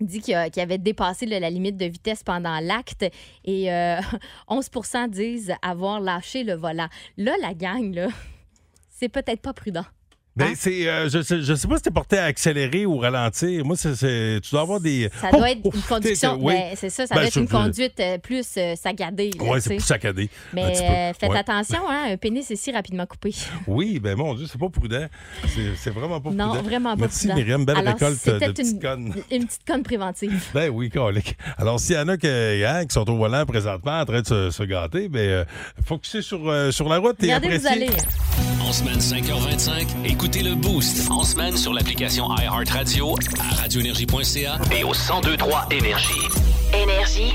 dit 0.00 0.20
qu'il 0.20 0.34
avait 0.34 0.78
dépassé 0.78 1.26
la 1.26 1.50
limite 1.50 1.76
de 1.76 1.84
vitesse 1.84 2.22
pendant 2.22 2.58
l'acte 2.60 3.04
et 3.44 3.70
euh, 3.70 4.00
11 4.48 4.70
disent 5.10 5.54
avoir 5.62 6.00
lâché 6.00 6.42
le 6.42 6.54
volant. 6.54 6.88
Là, 7.18 7.34
la 7.40 7.52
gang, 7.54 7.94
là, 7.94 8.08
c'est 8.90 9.08
peut-être 9.10 9.42
pas 9.42 9.52
prudent. 9.52 9.84
Ben, 10.36 10.54
c'est, 10.56 10.88
euh, 10.88 11.08
je, 11.10 11.22
sais, 11.22 11.42
je 11.42 11.54
sais 11.54 11.66
pas 11.68 11.76
si 11.76 11.82
t'es 11.82 11.90
porté 11.90 12.16
à 12.16 12.24
accélérer 12.24 12.86
ou 12.86 12.98
ralentir. 12.98 13.64
Moi, 13.64 13.76
c'est, 13.76 13.94
c'est- 13.96 14.40
tu 14.42 14.52
dois 14.52 14.60
avoir 14.62 14.80
des. 14.80 15.10
Ça 15.20 15.28
Oh, 15.32 15.36
doit 15.36 15.50
être 15.50 15.60
une 15.64 15.82
conduction. 15.82 16.38
oui. 16.40 16.54
ben, 16.54 16.72
c'est 16.76 16.88
ça, 16.88 17.06
ça 17.06 17.14
Ben, 17.14 17.20
doit 17.22 17.28
être 17.28 17.34
je- 17.34 17.40
une 17.40 17.48
je- 17.48 17.52
conduite 17.52 18.00
euh, 18.00 18.16
plus 18.18 18.46
euh, 18.56 18.74
saccadée. 18.76 19.32
là, 19.36 19.44
Ouais, 19.44 19.54
tu 19.56 19.62
c'est 19.62 19.68
sais. 19.70 19.76
plus 19.76 19.84
saccadé. 19.84 20.22
un 20.24 20.54
Mais 20.54 20.70
petit 20.72 20.82
peu. 20.82 20.88
euh, 20.88 21.12
faites 21.18 21.30
Ouais. 21.30 21.38
attention, 21.38 21.80
hein, 21.88 22.04
un 22.12 22.16
pénis 22.16 22.48
est 22.50 22.56
si 22.56 22.70
rapidement 22.72 23.06
coupé. 23.06 23.34
Oui, 23.66 23.98
ben 23.98 24.16
mon 24.16 24.34
Dieu, 24.34 24.46
c'est 24.50 24.58
pas 24.58 24.68
prudent. 24.68 25.06
C'est, 25.48 25.76
c'est 25.76 25.90
vraiment 25.90 26.20
pas 26.20 26.30
Non, 26.30 26.50
prudent. 26.50 26.62
vraiment 26.62 26.90
pas 26.96 27.00
Merci, 27.02 27.26
prudent. 27.26 27.34
Myriam. 27.36 27.64
Belle 27.64 27.76
Alors, 27.78 27.92
récolte 27.94 28.18
c'était 28.18 28.46
de 28.46 28.52
petites 28.52 28.72
une- 28.72 28.80
connes. 28.80 29.14
Une 29.32 29.46
petite 29.46 29.66
conne 29.66 29.82
préventive. 29.82 30.44
Ben 30.54 30.70
oui, 30.70 30.90
colique. 30.90 31.36
Alors, 31.58 31.78
s'il 31.80 31.96
y 31.96 31.98
en 31.98 32.08
a 32.08 32.16
que, 32.16 32.64
hein, 32.64 32.86
qui 32.86 32.94
sont 32.94 33.08
au 33.10 33.16
volant 33.16 33.44
présentement 33.44 34.00
en 34.00 34.04
train 34.04 34.20
de 34.22 34.26
se, 34.26 34.50
se 34.50 34.62
gâter, 34.62 35.08
ben, 35.08 35.18
euh, 35.20 35.44
sur, 36.22 36.48
euh, 36.48 36.70
sur 36.70 36.88
la 36.88 36.98
route 36.98 37.16
et 37.22 37.26
Regardez 37.26 37.48
où 37.48 37.60
vous 37.60 37.66
appréciez. 37.66 37.88
allez. 37.88 37.96
En 38.62 38.72
semaine 38.72 39.00
5h25, 39.00 39.86
écoutez 40.04 40.19
le 40.22 40.54
Boost. 40.54 41.10
En 41.10 41.22
semaine 41.24 41.56
sur 41.56 41.72
l'application 41.72 42.28
iHeartRadio, 42.36 43.14
à 43.38 43.62
radioénergie.ca 43.62 44.58
et 44.70 44.84
au 44.84 44.92
1023 44.92 45.68
Énergie. 45.70 46.28
Énergie. 46.74 47.34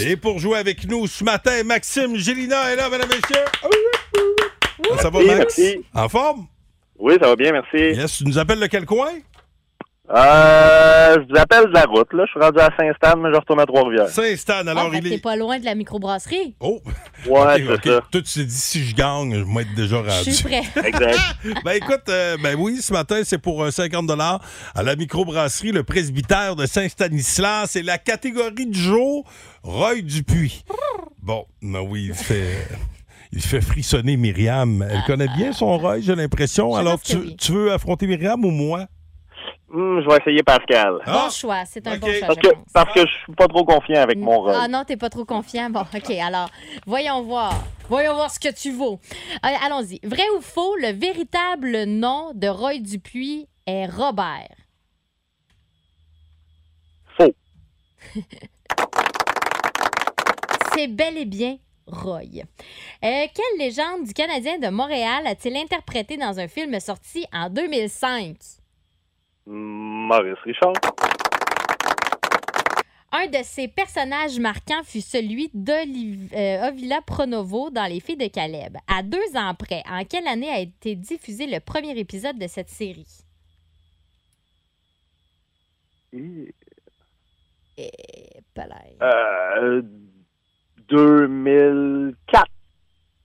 Et 0.00 0.16
pour 0.16 0.38
jouer 0.38 0.58
avec 0.58 0.86
nous 0.88 1.06
ce 1.06 1.22
matin, 1.22 1.62
Maxime 1.64 2.16
Gélina 2.16 2.72
est 2.72 2.76
là, 2.76 2.88
mesdames 2.88 3.10
et 3.10 3.16
messieurs. 3.16 3.44
Ça 5.00 5.10
va, 5.10 5.18
Max? 5.20 5.38
merci. 5.38 5.84
En 5.94 6.08
forme? 6.08 6.46
Oui, 6.98 7.14
ça 7.20 7.28
va 7.28 7.36
bien, 7.36 7.52
merci. 7.52 7.98
Yes, 7.98 8.18
tu 8.18 8.24
nous 8.24 8.38
appelles 8.38 8.60
de 8.60 8.66
quel 8.66 8.86
coin? 8.86 9.10
Euh, 10.10 11.14
je 11.16 11.32
vous 11.32 11.40
appelle 11.40 11.66
de 11.68 11.72
la 11.72 11.84
route, 11.84 12.12
là. 12.12 12.24
Je 12.26 12.30
suis 12.32 12.40
rendu 12.40 12.58
à 12.60 12.68
Saint-Stan, 12.78 13.16
mais 13.16 13.30
je 13.32 13.38
retourne 13.38 13.60
à 13.60 13.64
Trois-Rivières. 13.66 14.08
Saint-Stan, 14.08 14.62
Ah, 14.66 14.70
alors 14.72 14.90
fait 14.90 14.98
il 14.98 15.08
t'es 15.08 15.14
est... 15.14 15.18
pas 15.22 15.34
loin 15.34 15.58
de 15.58 15.64
la 15.64 15.74
microbrasserie. 15.74 16.54
Oh! 16.60 16.80
Ouais, 17.26 17.66
Ok, 17.68 17.80
c'est 17.84 17.90
ça. 17.90 18.00
Toi, 18.12 18.20
tu 18.22 18.22
t'es 18.34 18.44
dit, 18.44 18.54
si 18.54 18.84
je 18.84 18.94
gagne, 18.94 19.34
je 19.34 19.44
vais 19.44 19.62
être 19.62 19.74
déjà 19.74 20.02
Je 20.04 20.10
rendu. 20.10 20.30
suis 20.32 20.44
prêt. 20.44 20.62
Exact. 20.84 21.18
ben 21.64 21.72
écoute, 21.72 22.02
euh, 22.10 22.36
ben 22.42 22.54
oui, 22.58 22.82
ce 22.82 22.92
matin, 22.92 23.22
c'est 23.24 23.38
pour 23.38 23.62
euh, 23.64 23.70
50 23.70 24.10
à 24.74 24.82
la 24.82 24.94
microbrasserie 24.96 25.72
Le 25.72 25.84
Presbytère 25.84 26.54
de 26.54 26.66
Saint-Stanislas. 26.66 27.70
C'est 27.70 27.82
la 27.82 27.96
catégorie 27.96 28.66
du 28.66 28.78
jour, 28.78 29.24
Roy 29.62 30.02
Dupuis. 30.02 30.64
Bon, 31.22 31.46
ben 31.62 31.80
oui, 31.80 32.06
il 32.10 32.14
fait... 32.14 32.68
Il 33.32 33.40
fait 33.42 33.60
frissonner 33.62 34.16
Myriam. 34.16 34.86
Elle 34.88 35.02
connaît 35.08 35.26
bien 35.36 35.52
son 35.52 35.76
Roy, 35.78 35.98
j'ai 36.00 36.14
l'impression. 36.14 36.72
Je 36.74 36.78
Alors, 36.78 37.00
tu, 37.00 37.16
oui. 37.16 37.36
tu 37.36 37.50
veux 37.50 37.72
affronter 37.72 38.06
Myriam 38.06 38.44
ou 38.44 38.50
moi? 38.50 38.86
Hum, 39.74 40.00
je 40.02 40.08
vais 40.08 40.18
essayer 40.20 40.42
Pascal. 40.44 40.98
Ah, 41.04 41.24
Bon 41.24 41.30
choix, 41.30 41.64
c'est 41.64 41.84
un 41.88 41.96
bon 41.98 42.06
choix, 42.06 42.26
Parce 42.28 42.36
je 42.36 42.40
que, 42.48 42.54
pense. 42.54 42.64
parce 42.72 42.94
que 42.94 43.00
je 43.00 43.12
suis 43.24 43.32
pas 43.34 43.48
trop 43.48 43.64
confiant 43.64 44.02
avec 44.02 44.18
mon 44.18 44.38
rôle. 44.40 44.54
Ah 44.56 44.68
non, 44.68 44.84
t'es 44.86 44.96
pas 44.96 45.10
trop 45.10 45.24
confiant? 45.24 45.68
Bon, 45.68 45.80
OK, 45.80 46.10
alors, 46.10 46.48
voyons 46.86 47.22
voir. 47.22 47.52
Voyons 47.88 48.14
voir 48.14 48.30
ce 48.30 48.38
que 48.38 48.52
tu 48.54 48.70
vaux. 48.72 49.00
Allez, 49.42 49.56
Allons-y. 49.64 49.98
Vrai 50.04 50.22
ou 50.38 50.40
faux, 50.40 50.76
le 50.76 50.92
véritable 50.92 51.84
nom 51.86 52.30
de 52.34 52.46
Roy 52.46 52.78
Dupuis 52.78 53.48
est 53.66 53.86
Robert? 53.86 54.48
Faux. 57.18 57.34
C'est 60.74 60.86
bel 60.88 61.18
et 61.18 61.24
bien 61.24 61.56
Roy. 61.86 62.20
Euh, 62.22 63.26
quelle 63.34 63.58
légende 63.58 64.04
du 64.06 64.12
Canadien 64.14 64.58
de 64.58 64.68
Montréal 64.68 65.26
a-t-il 65.26 65.56
interprété 65.56 66.16
dans 66.16 66.38
un 66.38 66.46
film 66.48 66.78
sorti 66.80 67.26
en 67.32 67.48
2005? 67.50 68.36
Maurice 69.46 70.38
Richard. 70.44 70.72
Un 73.12 73.26
de 73.28 73.44
ses 73.44 73.68
personnages 73.68 74.40
marquants 74.40 74.82
fut 74.82 75.00
celui 75.00 75.48
d'Ovila 75.54 77.00
Pronovo 77.06 77.70
dans 77.70 77.86
Les 77.86 78.00
Filles 78.00 78.16
de 78.16 78.26
Caleb. 78.26 78.76
À 78.88 79.02
deux 79.02 79.36
ans 79.36 79.54
près, 79.54 79.82
en 79.88 80.04
quelle 80.04 80.26
année 80.26 80.50
a 80.50 80.58
été 80.58 80.96
diffusé 80.96 81.46
le 81.46 81.60
premier 81.60 81.96
épisode 81.98 82.38
de 82.38 82.48
cette 82.48 82.70
série? 82.70 83.06
palais. 88.54 88.96
Euh, 89.02 89.82
2004. 90.88 92.53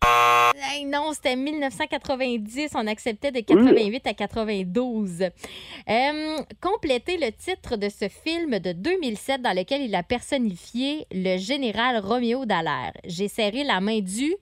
Hey, 0.01 0.85
non, 0.85 1.11
c'était 1.13 1.35
1990. 1.35 2.71
On 2.75 2.87
acceptait 2.87 3.31
de 3.31 3.41
88 3.41 4.07
à 4.07 4.13
92. 4.13 5.23
Euh, 5.23 6.37
complétez 6.61 7.17
le 7.17 7.31
titre 7.31 7.75
de 7.75 7.89
ce 7.89 8.07
film 8.07 8.59
de 8.59 8.71
2007 8.71 9.41
dans 9.41 9.55
lequel 9.55 9.81
il 9.81 9.95
a 9.95 10.03
personnifié 10.03 11.05
le 11.11 11.37
général 11.37 11.97
Roméo 11.97 12.45
Dallaire. 12.45 12.93
J'ai 13.05 13.27
serré 13.27 13.63
la 13.63 13.81
main 13.81 13.99
du... 13.99 14.35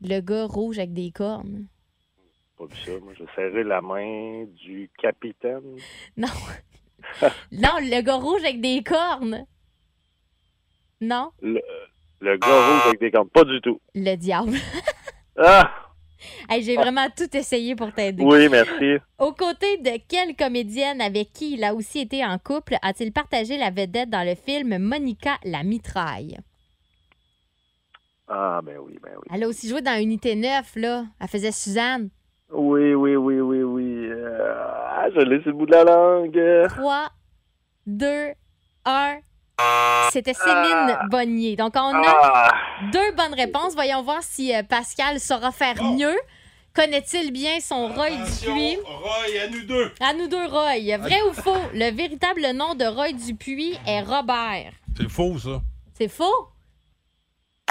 Le 0.00 0.20
gars 0.20 0.44
rouge 0.44 0.78
avec 0.78 0.92
des 0.92 1.10
cornes. 1.10 1.66
Pas 2.58 2.66
vu 2.66 2.76
ça. 2.84 2.92
Moi, 3.02 3.14
j'ai 3.18 3.26
serré 3.34 3.64
la 3.64 3.80
main 3.80 4.44
du 4.46 4.90
capitaine. 4.98 5.76
Non. 6.16 6.28
non, 7.52 7.76
le 7.80 8.00
gars 8.00 8.16
rouge 8.16 8.42
avec 8.44 8.60
des 8.60 8.82
cornes. 8.82 9.46
Non, 11.00 11.32
Le, 11.42 11.60
le 12.24 12.36
gars 12.38 12.48
rouge 12.48 12.82
avec 12.88 13.00
des 13.00 13.10
cornes. 13.10 13.28
Pas 13.28 13.44
du 13.44 13.60
tout. 13.60 13.80
le 13.94 14.16
diable. 14.16 14.52
Ah! 15.36 15.68
Hey, 16.48 16.62
J'ai 16.62 16.76
vraiment 16.76 17.08
tout 17.14 17.36
essayé 17.36 17.74
pour 17.74 17.92
t'aider. 17.92 18.22
Oui, 18.24 18.48
merci. 18.48 18.98
Aux 19.18 19.32
côtés 19.32 19.78
de 19.78 19.98
quelle 20.08 20.36
comédienne 20.36 21.00
avec 21.00 21.32
qui 21.32 21.54
il 21.54 21.64
a 21.64 21.74
aussi 21.74 21.98
été 21.98 22.24
en 22.24 22.38
couple 22.38 22.76
a-t-il 22.82 23.12
partagé 23.12 23.58
la 23.58 23.70
vedette 23.70 24.10
dans 24.10 24.24
le 24.24 24.36
film 24.36 24.78
Monica 24.78 25.32
la 25.44 25.64
mitraille? 25.64 26.38
Ah, 28.28 28.60
ben 28.64 28.78
oui, 28.78 28.96
ben 29.02 29.10
oui. 29.16 29.28
Elle 29.34 29.42
a 29.42 29.48
aussi 29.48 29.68
joué 29.68 29.82
dans 29.82 30.00
Unité 30.00 30.36
9, 30.36 30.76
là. 30.76 31.04
Elle 31.20 31.28
faisait 31.28 31.50
Suzanne. 31.52 32.08
Oui, 32.52 32.94
oui, 32.94 33.16
oui, 33.16 33.40
oui, 33.40 33.62
oui. 33.64 34.06
Euh, 34.08 34.54
ah, 34.56 35.08
je 35.14 35.20
l'ai 35.20 35.40
sur 35.42 35.50
le 35.50 35.56
bout 35.56 35.66
de 35.66 35.72
la 35.72 35.84
langue. 35.84 36.68
3, 36.68 37.08
2, 37.86 38.06
1. 38.84 39.16
C'était 40.10 40.34
Céline 40.34 40.98
Bonnier. 41.10 41.56
Donc, 41.56 41.72
on 41.76 42.02
a 42.02 42.02
Ah! 42.06 42.52
deux 42.92 43.12
bonnes 43.12 43.34
réponses. 43.34 43.74
Voyons 43.74 44.02
voir 44.02 44.22
si 44.22 44.54
euh, 44.54 44.62
Pascal 44.62 45.20
saura 45.20 45.52
faire 45.52 45.82
mieux. 45.82 46.16
Connaît-il 46.74 47.32
bien 47.32 47.60
son 47.60 47.86
Roy 47.88 48.10
Dupuis? 48.10 48.78
Roy, 48.84 49.40
à 49.44 49.48
nous 49.48 49.62
deux. 49.62 49.92
À 50.00 50.12
nous 50.12 50.26
deux, 50.26 50.44
Roy. 50.46 50.96
Vrai 50.98 51.22
ou 51.30 51.32
faux? 51.32 51.56
Le 51.72 51.90
véritable 51.92 52.50
nom 52.52 52.74
de 52.74 52.84
Roy 52.84 53.12
Dupuis 53.12 53.78
est 53.86 54.00
Robert? 54.02 54.72
C'est 54.96 55.08
faux, 55.08 55.38
ça. 55.38 55.62
C'est 55.96 56.08
faux? 56.08 56.48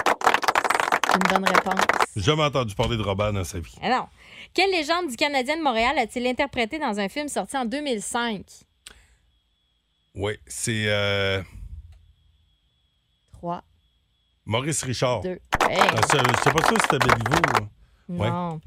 C'est 0.06 1.16
une 1.16 1.28
bonne 1.40 1.44
réponse. 1.48 1.84
J'ai 2.16 2.22
jamais 2.22 2.44
entendu 2.44 2.74
parler 2.74 2.96
de 2.96 3.02
Robert 3.02 3.32
dans 3.32 3.44
sa 3.44 3.58
vie. 3.58 3.74
Ah 3.82 3.90
non. 3.90 4.06
Quelle 4.54 4.70
légende 4.70 5.08
du 5.08 5.16
Canadien 5.16 5.56
de 5.58 5.62
Montréal 5.62 5.98
a-t-il 5.98 6.26
interprété 6.26 6.78
dans 6.78 6.98
un 6.98 7.08
film 7.08 7.28
sorti 7.28 7.56
en 7.58 7.64
2005? 7.66 8.42
Oui, 10.14 10.32
c'est 10.46 10.84
euh, 10.86 11.42
3, 11.42 11.44
Maurice 14.46 14.82
Richard. 14.82 15.20
2, 15.22 15.38
Ah, 15.52 15.58
c'est- 16.10 16.18
Je 16.18 16.42
sais 16.42 16.50
pas 16.50 16.62
ça 16.62 16.68
si 16.70 16.76
c'était 16.82 16.98
Béliveau. 16.98 17.42
là. 17.54 17.60
ouais. 18.10 18.28
Non. 18.30 18.60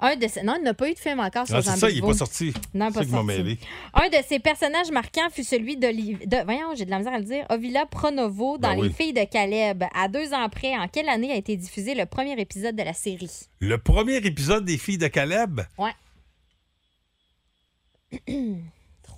Un 0.00 0.16
de. 0.16 0.26
Non, 0.44 0.56
il 0.58 0.64
n'a 0.64 0.74
pas 0.74 0.90
eu 0.90 0.94
de 0.94 0.98
film 0.98 1.18
encore 1.20 1.46
sur 1.46 1.56
Ah, 1.56 1.60
Jean 1.62 1.72
c'est 1.72 1.78
ça, 1.80 1.86
il 1.88 1.92
est 1.92 1.94
Béliveau. 2.02 2.08
pas 2.08 2.14
sorti. 2.18 2.52
Non, 2.74 2.88
C'est 2.88 2.94
pas 2.94 3.00
ça 3.00 3.04
qui 3.06 3.10
m'a 3.12 3.16
sorti. 3.18 3.26
mêlé. 3.26 3.58
Un 3.94 4.08
de 4.10 4.16
ses 4.28 4.38
personnages 4.38 4.90
marquants 4.90 5.30
fut 5.30 5.44
celui 5.44 5.78
d'Olivier. 5.78 6.26
De... 6.26 6.36
Voyons, 6.44 6.74
j'ai 6.76 6.84
de 6.84 6.90
la 6.90 6.98
misère 6.98 7.14
à 7.14 7.18
le 7.18 7.24
dire. 7.24 7.46
Ovila 7.48 7.86
Pronovo 7.86 8.58
dans 8.58 8.74
Ben 8.76 8.82
Les. 8.82 8.90
Filles 8.90 9.14
de 9.14 9.24
Caleb. 9.24 9.84
À 9.94 10.08
deux 10.08 10.34
ans 10.34 10.46
près, 10.50 10.76
en 10.76 10.88
quelle 10.88 11.08
année 11.08 11.32
a 11.32 11.36
été 11.36 11.56
diffusé 11.56 11.94
le 11.94 12.04
premier 12.04 12.38
épisode 12.38 12.76
de 12.76 12.82
la 12.82 12.92
série? 12.92 13.30
Le 13.60 13.78
premier 13.78 14.16
épisode 14.16 14.66
des 14.66 14.76
filles 14.76 14.98
de 14.98 15.08
Caleb, 15.08 15.62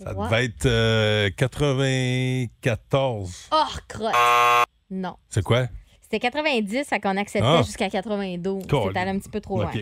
ça 0.00 0.11
Trois. 0.12 0.26
devait 0.28 0.44
être 0.44 0.66
euh, 0.66 1.30
94. 1.37 3.49
Oh, 3.52 3.64
crotte! 3.88 4.14
Non. 4.90 5.16
C'est 5.28 5.42
quoi? 5.42 5.66
C'était 6.04 6.20
90, 6.20 6.84
fait 6.87 7.00
qu'on 7.00 7.16
acceptait 7.16 7.49
Ah. 7.49 7.62
jusqu'à 7.64 7.88
92. 7.88 8.66
Colin. 8.66 8.84
C'était 8.88 8.99
allé 9.00 9.11
un 9.12 9.18
petit 9.18 9.30
peu 9.30 9.40
trop 9.40 9.56
loin. 9.62 9.73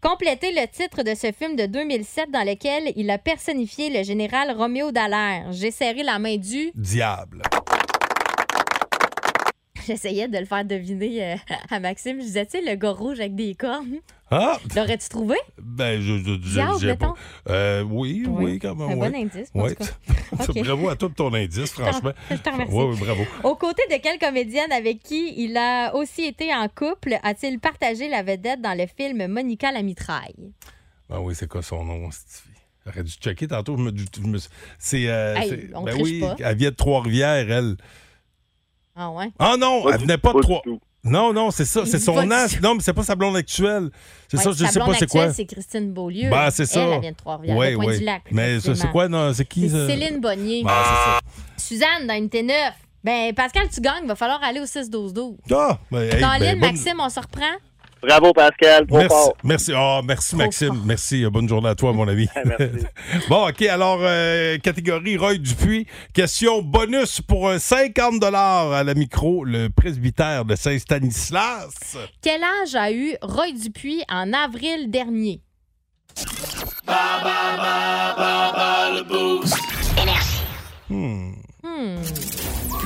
Complétez 0.00 0.50
le 0.52 0.66
titre 0.68 1.02
de 1.02 1.14
ce 1.14 1.32
film 1.32 1.54
de 1.54 1.66
2007 1.66 2.30
dans 2.30 2.46
lequel 2.46 2.92
il 2.96 3.10
a 3.10 3.18
personnifié 3.18 3.90
le 3.90 4.02
général 4.02 4.52
Roméo 4.56 4.90
Dallaire. 4.90 5.52
J'ai 5.52 5.70
serré 5.70 6.02
la 6.02 6.18
main 6.18 6.36
du... 6.38 6.70
Diable. 6.74 7.42
J'essayais 9.92 10.28
de 10.28 10.38
le 10.38 10.44
faire 10.44 10.64
deviner 10.64 11.32
euh, 11.32 11.36
à 11.70 11.80
Maxime. 11.80 12.18
Je 12.20 12.24
disais, 12.26 12.46
tu 12.46 12.58
sais, 12.58 12.64
le 12.64 12.74
gars 12.76 12.90
rouge 12.90 13.20
avec 13.20 13.34
des 13.34 13.54
cornes. 13.54 13.96
Ah! 14.30 14.58
L'aurais-tu 14.74 15.08
trouvé? 15.08 15.36
Ben, 15.62 16.00
je, 16.00 16.18
je, 16.18 16.24
je, 16.24 16.34
Diable, 16.54 16.72
j'ai 16.80 16.94
pas- 16.96 17.06
mettons. 17.08 17.14
Euh, 17.48 17.82
oui, 17.82 18.24
oui, 18.26 18.44
Oui. 18.44 18.58
quand 18.58 18.74
même. 18.74 18.90
Un 18.90 18.96
bon 19.08 19.14
indice, 19.14 19.52
tout 19.52 20.52
bravo 20.64 20.88
à 20.88 20.96
pour 20.96 21.14
ton 21.14 21.32
indice, 21.32 21.70
franchement. 21.70 22.10
Je 22.30 22.36
te 22.36 22.50
remercie. 22.50 22.72
Oui, 22.74 22.84
oui, 22.90 22.96
bravo. 22.98 23.22
Aux 23.44 23.54
côtés 23.54 23.84
de 23.88 23.96
quelle 24.02 24.18
comédienne 24.18 24.72
avec 24.72 25.00
qui 25.02 25.32
il 25.36 25.56
a 25.56 25.94
aussi 25.94 26.24
été 26.24 26.52
en 26.52 26.68
couple 26.68 27.18
a-t-il 27.22 27.60
partagé 27.60 28.08
la 28.08 28.24
vedette 28.24 28.60
dans 28.60 28.76
le 28.76 28.86
film 28.88 29.28
Monica 29.28 29.70
la 29.70 29.82
mitraille? 29.82 30.52
Ah 31.08 31.20
oui, 31.20 31.34
c'est 31.36 31.46
quoi 31.48 31.62
son 31.62 31.84
nom, 31.84 32.10
fille? 32.10 32.52
J'aurais 32.84 33.04
dû 33.04 33.12
checker 33.12 33.46
tantôt. 33.46 33.76
C'est. 34.78 35.08
euh, 35.08 35.36
Hey, 35.36 35.70
on 35.74 35.82
ben 35.82 35.92
triche 35.92 36.02
oui, 36.04 36.20
pas. 36.20 36.36
elle 36.40 36.56
vient 36.56 36.70
de 36.70 36.74
Trois-Rivières, 36.76 37.50
elle. 37.50 37.76
Ah 38.96 39.10
ouais? 39.10 39.30
Ah 39.38 39.56
non, 39.58 39.82
Pas 39.84 39.90
elle 39.94 40.00
venait 40.00 40.18
pas 40.18 40.32
de 40.32 40.40
Trois. 40.40 40.62
Non, 41.04 41.32
non, 41.32 41.52
c'est 41.52 41.64
ça, 41.64 41.86
c'est 41.86 42.00
son 42.00 42.14
tout. 42.14 42.60
Non, 42.62 42.74
mais 42.74 42.80
c'est 42.80 42.92
pas 42.92 43.04
sa 43.04 43.14
blonde 43.14 43.36
actuelle. 43.36 43.90
C'est 44.28 44.38
ça, 44.38 44.50
je 44.50 44.64
sa 44.64 44.70
sais 44.72 44.80
pas 44.80 44.94
c'est 44.94 45.08
quoi. 45.08 45.32
C'est 45.32 45.44
Christine 45.46 45.92
Beaulieu. 45.92 46.30
Bah, 46.30 46.50
c'est 46.50 46.66
ça. 46.66 46.80
Elle, 46.80 46.92
elle 46.94 47.00
vient 47.00 47.10
de 47.12 47.16
Trois-Rivières, 47.16 47.56
Oui, 47.56 47.74
oui. 47.76 48.06
Mais 48.32 48.58
ça, 48.58 48.74
c'est 48.74 48.90
quoi, 48.90 49.08
non? 49.08 49.32
C'est 49.32 49.44
qui, 49.44 49.68
C'est 49.70 49.76
ça? 49.76 49.86
Céline 49.86 50.20
Bonnier. 50.20 50.64
Bah, 50.64 51.20
c'est 51.56 51.68
Suzanne, 51.68 52.06
dans 52.08 52.14
une 52.14 52.26
T9. 52.26 52.52
Ben, 53.04 53.32
Pascal, 53.34 53.68
tu 53.72 53.80
gagnes. 53.80 54.06
Va 54.06 54.16
falloir 54.16 54.42
aller 54.42 54.58
au 54.58 54.64
6-12-12. 54.66 55.36
ça. 55.48 55.68
Ah! 55.70 55.78
Ben, 55.92 56.00
hey, 56.02 56.18
Caroline, 56.18 56.40
ben, 56.40 56.60
bonne- 56.60 56.70
Maxime, 56.72 56.96
on 57.00 57.08
se 57.08 57.20
reprend? 57.20 57.44
Bravo, 58.06 58.32
Pascal. 58.32 58.86
Trop 58.86 58.98
Merci, 58.98 59.08
fort. 59.08 59.32
merci, 59.42 59.72
Ah, 59.74 60.00
merci 60.04 60.36
Maxime. 60.36 60.68
fort. 60.68 60.84
Merci. 60.86 61.26
Bonne 61.26 61.48
journée 61.48 61.68
à 61.70 61.74
toi, 61.74 61.92
mon 61.92 62.06
ami. 62.06 62.28
Merci. 62.44 62.86
bon, 63.28 63.48
OK. 63.48 63.62
Alors, 63.62 63.98
euh, 64.02 64.58
catégorie 64.58 65.16
Roy 65.16 65.38
Dupuis. 65.38 65.86
Question 66.14 66.62
bonus 66.62 67.20
pour 67.20 67.50
un 67.50 67.58
50 67.58 68.22
à 68.22 68.84
la 68.84 68.94
micro, 68.94 69.44
le 69.44 69.68
presbytère 69.70 70.44
de 70.44 70.54
Saint-Stanislas. 70.54 71.96
Quel 72.22 72.42
âge 72.42 72.74
a 72.76 72.92
eu 72.92 73.16
Roy 73.22 73.52
Dupuis 73.52 74.02
en 74.08 74.32
avril 74.32 74.90
dernier? 74.90 75.40
Hmm. 80.88 81.32
Hmm. 81.62 81.96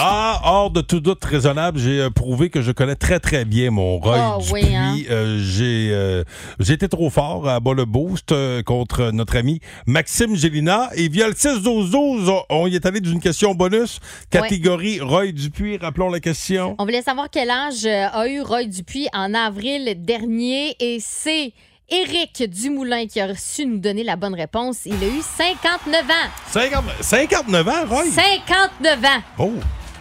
Ah, 0.00 0.40
hors 0.44 0.70
de 0.70 0.80
tout 0.80 1.00
doute 1.00 1.24
raisonnable, 1.24 1.78
j'ai 1.78 2.00
euh, 2.00 2.10
prouvé 2.10 2.50
que 2.50 2.62
je 2.62 2.70
connais 2.72 2.94
très, 2.94 3.18
très 3.20 3.44
bien 3.44 3.70
mon 3.70 3.98
Roy 3.98 4.16
Ah, 4.18 4.36
Dupuis. 4.38 4.52
oui, 4.52 4.76
hein? 4.76 4.96
Euh, 5.10 5.38
j'ai, 5.42 5.90
euh, 5.92 6.24
j'ai 6.60 6.74
été 6.74 6.88
trop 6.88 7.10
fort 7.10 7.48
à 7.48 7.58
bas 7.60 7.72
le 7.74 7.84
boost 7.84 8.32
euh, 8.32 8.62
contre 8.62 9.10
notre 9.10 9.36
ami 9.36 9.60
Maxime 9.86 10.36
Gélina. 10.36 10.90
Et 10.94 11.08
via 11.08 11.26
le 11.26 11.34
6-12-12, 11.34 12.42
on, 12.50 12.66
y 12.66 12.76
est 12.76 12.86
allé 12.86 13.00
d'une 13.00 13.20
question 13.20 13.54
bonus. 13.54 14.00
Catégorie 14.30 15.00
Roy 15.00 15.32
Dupuis. 15.32 15.78
Rappelons 15.78 16.10
la 16.10 16.20
question. 16.20 16.76
On 16.78 16.84
voulait 16.84 17.02
savoir 17.02 17.28
quel 17.30 17.50
âge 17.50 17.84
a 17.86 18.28
eu 18.28 18.40
Roy 18.40 18.64
Dupuis 18.64 19.08
en 19.12 19.34
avril 19.34 19.94
dernier 20.04 20.76
et 20.80 20.98
c'est 21.00 21.52
Éric 21.90 22.42
Dumoulin 22.50 23.06
qui 23.06 23.18
a 23.18 23.34
su 23.34 23.64
nous 23.64 23.78
donner 23.78 24.04
la 24.04 24.16
bonne 24.16 24.34
réponse. 24.34 24.80
Il 24.84 24.92
a 25.02 25.06
eu 25.06 25.22
59 25.22 26.02
ans. 26.02 26.30
50 26.50 26.84
59 27.00 27.68
ans, 27.68 27.72
Roy? 27.88 28.04
59 28.10 29.04
ans. 29.04 29.22
Oh, 29.38 29.52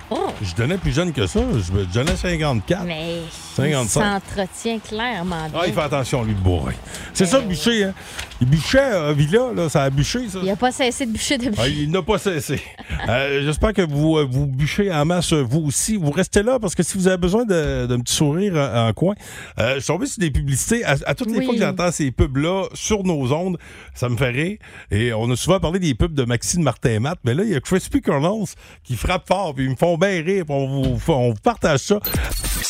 Oh, 0.09 0.27
je 0.41 0.55
donnais 0.55 0.77
plus 0.77 0.93
jeune 0.93 1.11
que 1.11 1.27
ça. 1.27 1.41
Je 1.53 1.83
donnais 1.93 2.15
54. 2.15 2.83
mais 2.85 3.17
55. 3.55 3.81
il 3.81 3.87
s'entretient 3.89 4.79
clairement 4.79 5.49
bien. 5.49 5.59
Ah, 5.61 5.67
il 5.67 5.73
fait 5.73 5.81
attention, 5.81 6.23
lui, 6.23 6.33
le 6.33 6.39
bourrin. 6.39 6.71
C'est 7.13 7.25
ça, 7.25 7.39
Bûcher, 7.41 7.85
hein? 7.85 7.93
Il 8.39 8.47
bûchait 8.47 8.79
à 8.79 9.11
Villa, 9.13 9.51
là, 9.55 9.67
ça 9.67 9.83
a 9.83 9.89
bûché, 9.89 10.29
ça. 10.29 10.39
Il 10.41 10.45
n'a 10.47 10.55
pas 10.55 10.71
cessé 10.71 11.05
de 11.07 11.11
bûcher 11.11 11.37
depuis. 11.37 11.59
Ah, 11.59 11.67
il 11.67 11.89
n'a 11.91 12.01
pas 12.03 12.17
cessé. 12.19 12.61
Euh, 13.09 13.41
J'espère 13.43 13.73
que 13.73 13.81
vous, 13.81 14.17
euh, 14.17 14.27
vous 14.29 14.45
bûchez 14.45 14.91
en 14.93 15.03
masse, 15.05 15.33
euh, 15.33 15.41
vous 15.41 15.61
aussi. 15.65 15.97
Vous 15.97 16.11
restez 16.11 16.43
là 16.43 16.59
parce 16.59 16.75
que 16.75 16.83
si 16.83 16.97
vous 16.97 17.07
avez 17.07 17.17
besoin 17.17 17.45
d'un 17.45 17.99
petit 17.99 18.13
sourire 18.13 18.53
en, 18.55 18.87
en 18.89 18.93
coin, 18.93 19.15
euh, 19.59 19.75
je 19.75 19.79
suis 19.79 19.87
tombé 19.87 20.05
sur 20.05 20.19
des 20.19 20.29
publicités. 20.31 20.85
À, 20.85 20.95
à 21.05 21.15
toutes 21.15 21.31
les 21.31 21.39
Oui. 21.39 21.45
fois 21.45 21.53
que 21.55 21.59
j'entends 21.59 21.91
ces 21.91 22.11
pubs-là 22.11 22.65
sur 22.73 23.03
nos 23.03 23.33
ondes, 23.33 23.57
ça 23.95 24.07
me 24.07 24.15
fait 24.15 24.29
rire. 24.29 24.57
Et 24.91 25.11
on 25.13 25.29
a 25.31 25.35
souvent 25.35 25.59
parlé 25.59 25.79
des 25.79 25.95
pubs 25.95 26.13
de 26.13 26.23
Maxime 26.23 26.61
Martin 26.61 26.99
Matt, 26.99 27.17
mais 27.25 27.33
là, 27.33 27.43
il 27.43 27.49
y 27.49 27.55
a 27.55 27.59
Crispy 27.59 28.01
Kernels 28.01 28.45
qui 28.83 28.95
frappent 28.95 29.27
fort, 29.27 29.53
puis 29.55 29.65
ils 29.65 29.71
me 29.71 29.75
font 29.75 29.96
bien 29.97 30.21
rire, 30.23 30.45
puis 30.45 30.55
on 30.55 30.67
vous, 30.67 31.11
on 31.13 31.29
vous 31.29 31.39
partage 31.43 31.79
ça. 31.79 31.99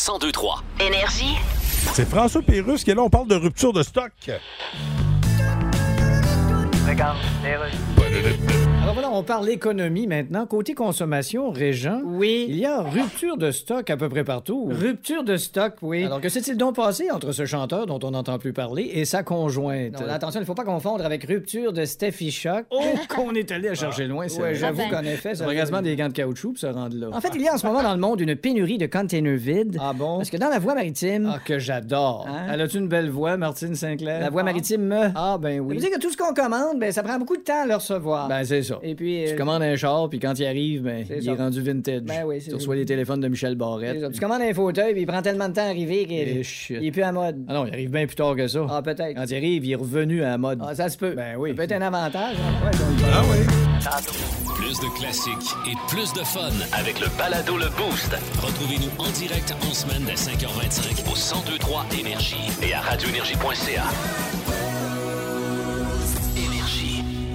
1023 0.09 0.63
Énergie. 0.79 1.37
C'est 1.93 2.07
François 2.07 2.41
Pérusse 2.41 2.83
qui 2.83 2.91
est 2.91 2.95
là. 2.95 3.03
On 3.03 3.09
parle 3.09 3.27
de 3.27 3.35
rupture 3.35 3.73
de 3.73 3.83
stock. 3.83 4.11
Regarde, 6.87 7.17
les 7.43 8.76
Alors 8.87 8.93
voilà, 9.01 9.11
on 9.11 9.21
parle 9.21 9.49
économie 9.49 10.07
maintenant. 10.07 10.45
Côté 10.45 10.73
consommation, 10.73 11.51
Régent. 11.51 11.99
Oui. 12.05 12.45
Il 12.47 12.55
y 12.55 12.65
a 12.65 12.79
rupture 12.81 13.35
de 13.35 13.51
stock 13.51 13.89
à 13.89 13.97
peu 13.97 14.07
près 14.07 14.23
partout. 14.23 14.69
Rupture 14.71 15.25
de 15.25 15.35
stock, 15.35 15.73
oui. 15.81 16.05
Alors 16.05 16.21
que 16.21 16.29
s'est-il 16.29 16.55
donc 16.55 16.77
passé 16.77 17.11
entre 17.11 17.33
ce 17.33 17.45
chanteur 17.45 17.85
dont 17.85 17.99
on 18.03 18.11
n'entend 18.11 18.39
plus 18.39 18.53
parler 18.53 18.89
et 18.93 19.03
sa 19.03 19.23
conjointe? 19.23 19.99
Non, 19.99 20.07
attention, 20.09 20.39
il 20.39 20.43
ne 20.43 20.45
faut 20.45 20.53
pas 20.53 20.63
confondre 20.63 21.03
avec 21.05 21.25
rupture 21.25 21.73
de 21.73 21.83
Steffi 21.83 22.31
Shock. 22.31 22.63
Oh, 22.71 22.79
qu'on 23.13 23.31
est 23.33 23.51
allé 23.51 23.67
à 23.67 23.73
chercher 23.75 24.07
loin, 24.07 24.29
c'est 24.29 24.37
Ouais, 24.37 24.51
vrai. 24.51 24.55
j'avoue 24.55 24.81
Ah 24.85 24.89
ben. 24.89 24.97
qu'en 25.03 25.03
effet, 25.03 25.35
C'est 25.35 25.43
ça 25.43 25.53
quasiment 25.53 25.81
des 25.81 25.95
gants 25.97 26.07
de 26.07 26.13
caoutchouc 26.13 26.51
pour 26.53 26.59
se 26.59 26.67
rendre 26.67 26.95
là. 26.95 27.07
En 27.11 27.19
fait, 27.19 27.31
il 27.35 27.41
y 27.41 27.47
a 27.49 27.55
en 27.55 27.57
ce 27.57 27.67
moment 27.67 27.83
dans 27.83 27.93
le 27.93 27.99
monde 27.99 28.21
une 28.21 28.37
pénurie 28.37 28.77
de 28.77 28.85
containers 28.85 29.35
vides. 29.35 29.77
Ah 29.81 29.91
bon? 29.91 30.15
Parce 30.15 30.29
que 30.29 30.37
dans 30.37 30.49
la 30.49 30.59
voie 30.59 30.75
maritime, 30.75 31.29
Ah, 31.35 31.39
que 31.43 31.59
j'adore. 31.59 32.25
Hein? 32.29 32.53
Elle 32.53 32.61
a-tu 32.61 32.77
une 32.77 32.87
belle 32.87 33.09
voix, 33.09 33.35
Martine 33.35 33.75
Sinclair? 33.75 34.21
la 34.21 34.29
voie 34.29 34.41
Ah. 34.41 34.45
maritime 34.45 34.83
me. 34.83 35.09
Ah, 35.13 35.37
ben 35.37 35.57
Ça 35.57 35.61
oui. 35.61 35.75
veut 35.75 35.81
dire 35.81 35.91
que 35.91 35.99
tout 35.99 36.09
ce 36.09 36.15
qu'on 36.15 36.33
commande, 36.33 36.79
ben, 36.79 36.89
ça 36.93 37.03
prend 37.03 37.19
beaucoup 37.19 37.35
de 37.35 37.41
temps 37.41 37.63
à 37.63 37.67
le 37.67 37.75
recevoir. 37.75 38.29
Ben, 38.29 38.45
c'est 38.45 38.63
ça. 38.63 38.75
Et 38.83 38.95
puis. 38.95 39.23
Tu 39.27 39.33
euh, 39.33 39.37
commandes 39.37 39.61
un 39.63 39.75
char, 39.75 40.09
puis 40.09 40.19
quand 40.19 40.37
il 40.39 40.45
arrive, 40.45 40.81
ben, 40.83 41.05
il 41.09 41.23
ça. 41.23 41.31
est 41.31 41.35
rendu 41.35 41.61
vintage. 41.61 42.01
Ben 42.01 42.23
oui, 42.25 42.39
Tu 42.41 42.53
reçois 42.53 42.75
les 42.75 42.85
téléphones 42.85 43.19
de 43.21 43.27
Michel 43.27 43.55
Barrette. 43.55 44.11
Tu 44.11 44.19
commandes 44.19 44.41
un 44.41 44.53
fauteuil, 44.53 44.93
puis 44.93 45.01
il 45.03 45.05
prend 45.07 45.21
tellement 45.21 45.49
de 45.49 45.53
temps 45.53 45.61
à 45.65 45.69
arriver 45.69 46.05
qu'il 46.05 46.17
Eh, 46.19 46.43
shit. 46.43 46.77
il 46.81 46.87
est 46.87 46.91
plus 46.91 47.03
à 47.03 47.11
mode. 47.11 47.43
Ah 47.47 47.53
non, 47.53 47.65
il 47.65 47.73
arrive 47.73 47.89
bien 47.91 48.05
plus 48.05 48.15
tard 48.15 48.35
que 48.35 48.47
ça. 48.47 48.65
Ah, 48.69 48.81
peut-être. 48.81 49.15
Quand 49.15 49.25
il 49.29 49.35
arrive, 49.35 49.65
il 49.65 49.71
est 49.71 49.75
revenu 49.75 50.21
à 50.23 50.29
la 50.29 50.37
mode. 50.37 50.59
Ah, 50.65 50.75
ça 50.75 50.89
se 50.89 50.97
peut. 50.97 51.13
Ben 51.15 51.35
oui. 51.37 51.49
Ça 51.51 51.55
peut 51.55 51.61
être 51.63 51.71
un 51.73 51.81
avantage. 51.81 52.35
hein. 52.37 52.65
Ouais, 52.65 52.71
donc, 52.71 53.09
Ah 53.13 53.21
oui. 53.31 53.37
Plus 54.57 54.79
de 54.79 54.99
classiques 54.99 55.55
et 55.65 55.75
plus 55.87 56.11
de 56.13 56.19
fun 56.25 56.49
avec 56.73 56.99
le 56.99 57.07
balado 57.17 57.57
Le 57.57 57.67
Boost. 57.77 58.11
Retrouvez-nous 58.41 58.89
en 58.97 59.09
direct 59.11 59.53
en 59.61 59.73
semaine 59.73 60.03
dès 60.05 60.13
5h25 60.15 61.03
au 61.09 61.15
1023 61.45 61.85
Énergie 61.99 62.35
et 62.67 62.73
à 62.73 62.81
radioénergie.ca. 62.81 63.83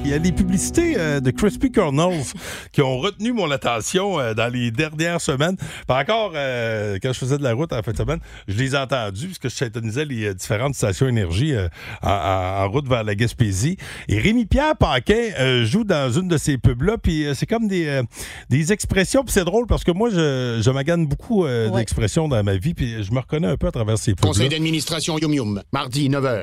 Il 0.04 0.10
y 0.10 0.14
a 0.14 0.18
des 0.18 0.32
publicités 0.32 0.94
euh, 0.98 1.20
de 1.20 1.30
Crispy 1.30 1.70
Kernels 1.70 2.24
qui 2.72 2.82
ont 2.82 2.98
retenu 2.98 3.32
mon 3.32 3.48
attention 3.52 4.18
euh, 4.18 4.34
dans 4.34 4.52
les 4.52 4.72
dernières 4.72 5.20
semaines. 5.20 5.56
Par 5.86 5.98
encore, 6.00 6.32
euh, 6.34 6.98
quand 7.00 7.12
je 7.12 7.18
faisais 7.20 7.38
de 7.38 7.42
la 7.44 7.52
route 7.54 7.72
en 7.72 7.80
fin 7.82 7.92
de 7.92 7.96
semaine, 7.96 8.18
je 8.48 8.58
les 8.58 8.74
ai 8.74 8.78
entendus 8.78 9.26
puisque 9.26 9.44
je 9.48 9.54
syntonisais 9.54 10.04
les 10.04 10.24
euh, 10.26 10.34
différentes 10.34 10.74
stations 10.74 11.06
énergie 11.06 11.54
euh, 11.54 11.68
en, 12.02 12.10
en- 12.10 12.64
en 12.64 12.68
route 12.70 12.88
vers 12.88 13.04
la 13.04 13.14
Gaspésie. 13.14 13.76
Et 14.08 14.18
Rémi-Pierre 14.18 14.76
Paquin 14.76 15.30
euh, 15.38 15.64
joue 15.64 15.84
dans 15.84 16.10
une 16.10 16.26
de 16.26 16.36
ces 16.36 16.58
pubs-là, 16.58 16.98
puis 16.98 17.24
euh, 17.26 17.34
c'est 17.34 17.46
comme 17.46 17.68
des, 17.68 17.86
euh, 17.86 18.02
des 18.50 18.72
expressions, 18.72 19.22
puis 19.22 19.32
c'est 19.32 19.44
drôle 19.44 19.66
parce 19.68 19.84
que 19.84 19.92
moi, 19.92 20.10
je, 20.10 20.60
je 20.62 20.70
magane 20.70 21.06
beaucoup 21.06 21.44
euh, 21.46 21.68
Ouais. 21.70 21.78
d'expressions 21.78 22.26
dans 22.28 22.42
ma 22.42 22.56
vie, 22.56 22.74
puis 22.74 23.04
je 23.04 23.12
me 23.12 23.20
reconnais 23.20 23.46
un 23.46 23.56
peu 23.56 23.68
à 23.68 23.70
travers 23.72 23.96
ces 23.98 24.14
pubs-là. 24.14 24.28
Conseil 24.32 24.48
d'administration 24.48 25.16
Yum 25.18 25.32
Yum, 25.32 25.62
mardi 25.72 26.08
9h. 26.08 26.42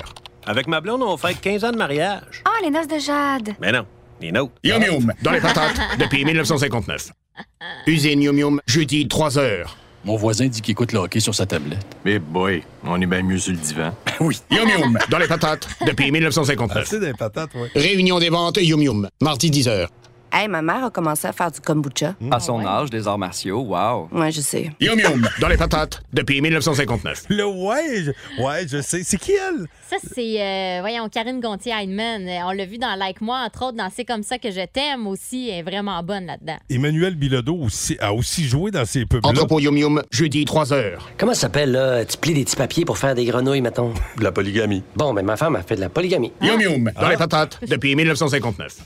Avec 0.49 0.65
ma 0.65 0.81
blonde, 0.81 1.03
on 1.03 1.15
fait 1.15 1.35
15 1.35 1.63
ans 1.63 1.71
de 1.71 1.77
mariage. 1.77 2.41
Ah, 2.43 2.49
les 2.63 2.71
noces 2.71 2.87
de 2.87 2.97
Jade. 2.97 3.51
Mais 3.61 3.71
non, 3.71 3.85
les 4.19 4.31
nôtres. 4.31 4.51
Yum 4.63 4.81
Yum, 4.81 5.13
dans 5.21 5.29
les 5.29 5.41
patates, 5.41 5.79
depuis 5.99 6.25
1959. 6.25 7.11
Usine 7.85 8.19
Yum 8.23 8.35
Yum, 8.35 8.61
jeudi 8.65 9.05
3h. 9.05 9.65
Mon 10.05 10.15
voisin 10.15 10.47
dit 10.47 10.59
qu'il 10.61 10.71
écoute 10.71 10.91
le 10.91 10.97
hockey 11.01 11.19
sur 11.19 11.35
sa 11.35 11.45
tablette. 11.45 11.85
Mais 12.03 12.17
boy, 12.17 12.63
on 12.83 12.99
est 12.99 13.05
bien 13.05 13.21
mieux 13.21 13.37
sur 13.37 13.51
le 13.51 13.59
divan. 13.59 13.93
Oui. 14.21 14.41
Yum 14.49 14.67
Yum, 14.67 14.97
dans 15.11 15.19
les 15.19 15.27
patates, 15.27 15.67
depuis 15.85 16.11
1959. 16.11 16.81
Assez 16.81 16.99
des 16.99 17.13
patates, 17.13 17.53
ouais. 17.53 17.69
Réunion 17.75 18.17
des 18.17 18.29
ventes 18.29 18.57
Yum 18.57 18.81
Yum, 18.81 19.07
mardi 19.21 19.51
10h. 19.51 19.85
Hey, 20.31 20.47
ma 20.47 20.61
mère 20.63 20.85
a 20.85 20.89
commencé 20.89 21.27
à 21.27 21.31
faire 21.31 21.51
du 21.51 21.59
kombucha. 21.59 22.15
À 22.31 22.39
son 22.39 22.63
âge, 22.65 22.89
des 22.89 23.07
arts 23.07 23.17
martiaux, 23.17 23.61
wow. 23.61 24.09
Ouais, 24.11 24.31
je 24.31 24.41
sais. 24.41 24.71
Yum 24.79 24.99
Yum, 24.99 25.27
dans 25.41 25.47
les 25.47 25.57
patates, 25.57 26.01
depuis 26.11 26.41
1959. 26.41 27.25
Le 27.29 27.45
ouais, 27.45 28.03
je, 28.03 28.43
ouais, 28.43 28.67
je 28.67 28.81
sais. 28.81 29.01
C'est 29.03 29.17
qui 29.17 29.33
elle? 29.33 29.67
Ça, 29.89 29.95
c'est, 30.03 30.39
euh, 30.39 30.77
voyons, 30.81 31.09
Karine 31.09 31.39
Gontier-Heinemann. 31.39 32.27
Euh, 32.27 32.45
On 32.47 32.51
l'a 32.51 32.65
vu 32.65 32.77
dans 32.77 32.93
Like 32.95 33.21
Moi, 33.21 33.39
entre 33.43 33.63
autres, 33.65 33.77
dans 33.77 33.89
C'est 33.91 34.05
comme 34.05 34.21
ça 34.21 34.37
que 34.37 34.51
je 34.51 34.63
t'aime 34.71 35.07
aussi. 35.07 35.49
Elle 35.49 35.59
est 35.59 35.63
vraiment 35.63 36.03
bonne 36.03 36.27
là-dedans. 36.27 36.57
Emmanuel 36.69 37.15
Bilodeau 37.15 37.55
aussi, 37.55 37.97
a 37.99 38.13
aussi 38.13 38.43
joué 38.47 38.69
dans 38.69 38.85
ces 38.85 39.07
pubs-là. 39.07 39.27
Entrepôt 39.31 39.59
Yum 39.59 39.75
Yum, 39.77 40.03
jeudi 40.11 40.45
3h. 40.45 40.99
Comment 41.17 41.33
ça 41.33 41.41
s'appelle, 41.41 41.71
là? 41.71 42.05
Tu 42.05 42.17
plies 42.17 42.35
des 42.35 42.43
petits 42.43 42.55
papiers 42.55 42.85
pour 42.85 42.99
faire 42.99 43.15
des 43.15 43.25
grenouilles, 43.25 43.61
mettons? 43.61 43.91
De 44.17 44.23
la 44.23 44.31
polygamie. 44.31 44.83
Bon, 44.95 45.11
ben 45.11 45.25
ma 45.25 45.37
femme 45.37 45.55
a 45.55 45.63
fait 45.63 45.75
de 45.75 45.81
la 45.81 45.89
polygamie. 45.89 46.33
Yum 46.39 46.61
Yum, 46.61 46.91
dans 47.01 47.09
les 47.09 47.17
patates, 47.17 47.57
depuis 47.67 47.95
1959. 47.95 48.77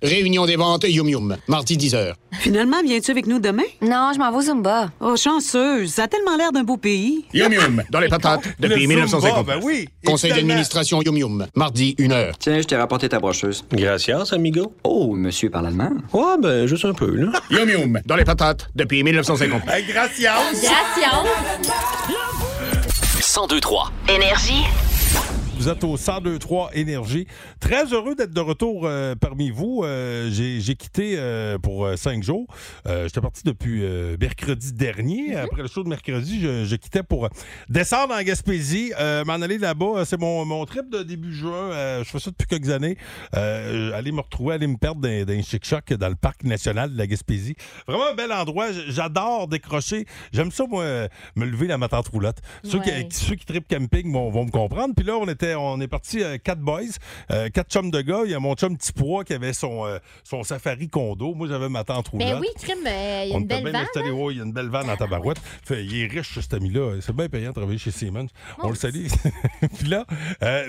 Réunion 0.00 0.46
des 0.46 0.54
ventes 0.56 0.84
Yum 0.88 1.08
Yum, 1.08 1.36
mardi 1.48 1.76
10h. 1.76 2.12
Finalement, 2.38 2.82
viens-tu 2.84 3.10
avec 3.10 3.26
nous 3.26 3.40
demain? 3.40 3.62
Non, 3.80 4.12
je 4.14 4.18
m'en 4.20 4.30
vais 4.30 4.36
au 4.38 4.42
Zumba. 4.42 4.90
Oh, 5.00 5.16
chanceuse. 5.16 5.90
Ça 5.92 6.04
a 6.04 6.08
tellement 6.08 6.36
l'air 6.36 6.52
d'un 6.52 6.62
beau 6.62 6.76
pays. 6.76 7.24
Yum 7.34 7.52
Yum, 7.52 7.82
dans 7.90 7.98
les 8.00 8.08
patates, 8.08 8.46
Le 8.60 8.68
depuis 8.68 8.82
Zumba, 8.82 8.94
1959. 8.94 9.46
ben 9.46 9.60
oui, 9.64 9.88
Conseil 10.06 10.32
évidemment. 10.52 10.62
d'administration 10.62 11.02
Yum 11.02 11.16
Yum, 11.16 11.46
mardi 11.54 11.94
1h. 11.98 12.32
Tiens, 12.38 12.60
je 12.60 12.66
t'ai 12.66 12.76
rapporté 12.76 13.08
ta 13.08 13.18
brocheuse. 13.18 13.64
Gracias, 13.72 14.32
amigo. 14.32 14.74
Oh, 14.84 15.14
monsieur 15.14 15.50
parle 15.50 15.66
allemand? 15.68 15.92
Ouais, 16.12 16.38
ben, 16.40 16.66
juste 16.66 16.84
un 16.84 16.94
peu, 16.94 17.14
là. 17.14 17.32
Yum 17.50 17.68
Yum, 17.68 18.00
dans 18.06 18.16
les 18.16 18.24
patates, 18.24 18.68
depuis 18.74 19.02
1959. 19.02 19.62
Hey, 19.68 19.84
gracias! 19.84 20.32
Gracias! 20.52 21.24
1023 23.34 23.92
Énergie. 24.08 24.64
Vous 25.62 25.68
êtes 25.68 25.84
au 25.84 25.96
1023 25.96 26.70
Énergie. 26.74 27.28
Très 27.60 27.84
heureux 27.92 28.16
d'être 28.16 28.32
de 28.32 28.40
retour 28.40 28.82
euh, 28.84 29.14
parmi 29.14 29.50
vous. 29.50 29.82
Euh, 29.84 30.28
J'ai 30.28 30.60
j'ai 30.60 30.74
quitté 30.74 31.14
euh, 31.16 31.56
pour 31.56 31.88
cinq 31.96 32.24
jours. 32.24 32.48
J'étais 32.84 33.20
parti 33.20 33.42
depuis 33.44 33.84
mercredi 34.20 34.72
dernier. 34.72 35.36
Après 35.36 35.62
le 35.62 35.68
show 35.68 35.84
de 35.84 35.88
mercredi, 35.88 36.40
je, 36.40 36.64
je 36.64 36.74
quittais 36.74 37.04
pour 37.04 37.28
descendre 37.68 38.12
en 38.12 38.22
Gaspésie, 38.24 38.92
m'en 39.24 39.34
aller 39.40 39.58
là-bas. 39.58 40.04
C'est 40.04 40.18
mon, 40.18 40.44
mon 40.44 40.64
trip 40.64 40.90
de 40.90 41.04
début 41.04 41.32
juin. 41.32 41.70
Je 42.02 42.08
fais 42.10 42.18
ça 42.18 42.32
depuis 42.32 42.48
quelques 42.48 42.70
années. 42.70 42.96
Aller 43.32 44.10
me 44.10 44.20
retrouver, 44.20 44.54
aller 44.54 44.66
me 44.66 44.76
perdre 44.78 45.00
dans, 45.00 45.32
un 45.32 45.42
chic-choc 45.42 45.92
dans 45.92 46.08
le 46.08 46.16
parc 46.16 46.42
national 46.42 46.92
de 46.92 46.98
la 46.98 47.06
Gaspésie. 47.06 47.54
Vraiment 47.86 48.08
un 48.10 48.14
bel 48.14 48.32
endroit. 48.32 48.72
J'adore 48.88 49.46
décrocher. 49.46 50.06
J'aime 50.32 50.50
ça, 50.50 50.64
moi, 50.68 51.06
me 51.36 51.44
lever 51.44 51.68
la 51.68 51.78
matin 51.78 52.00
roulotte. 52.12 52.38
Ceux, 52.64 52.78
Ouais. 52.80 53.06
qui, 53.08 53.16
ceux 53.16 53.36
qui 53.36 53.46
tripent 53.46 53.68
camping 53.68 54.12
vont, 54.12 54.28
vont 54.28 54.44
me 54.44 54.50
comprendre. 54.50 54.92
Puis 54.96 55.06
là, 55.06 55.16
on 55.16 55.28
était, 55.28 55.51
on 55.54 55.80
est 55.80 55.88
parti 55.88 56.22
euh, 56.22 56.38
quatre 56.38 56.60
boys, 56.60 56.82
euh, 57.30 57.48
quatre 57.50 57.70
chums 57.70 57.90
de 57.90 58.00
gars. 58.00 58.22
Il 58.24 58.30
y 58.30 58.34
a 58.34 58.40
mon 58.40 58.54
chum 58.54 58.76
Petit 58.76 58.92
Pois 58.92 59.24
qui 59.24 59.34
avait 59.34 59.52
son, 59.52 59.86
euh, 59.86 59.98
son 60.24 60.42
safari 60.42 60.88
condo. 60.88 61.34
Moi, 61.34 61.48
j'avais 61.48 61.68
ma 61.68 61.84
tente 61.84 62.08
roulotte. 62.08 62.28
Ben 62.28 62.38
oui, 62.40 62.48
crime, 62.56 62.86
euh, 62.86 63.22
il 63.24 63.30
y 63.30 63.34
a 63.34 63.38
une 63.38 63.46
belle 63.46 63.64
vanne. 63.70 63.86
Ouais, 64.12 64.32
il 64.32 64.38
y 64.38 64.40
a 64.40 64.44
une 64.44 64.52
belle 64.52 64.68
vanne 64.68 64.86
dans 64.86 64.96
ta 64.96 65.06
barouette. 65.06 65.38
Fait, 65.64 65.84
il 65.84 66.02
est 66.02 66.06
riche, 66.06 66.38
cet 66.40 66.54
ami-là. 66.54 66.96
C'est 67.00 67.14
bien 67.14 67.28
payant 67.28 67.50
de 67.50 67.54
travailler 67.54 67.78
chez 67.78 67.90
Siemens. 67.90 68.28
On 68.58 68.70
le 68.70 68.74
salue. 68.74 69.06
Puis 69.78 69.88
là, 69.88 70.04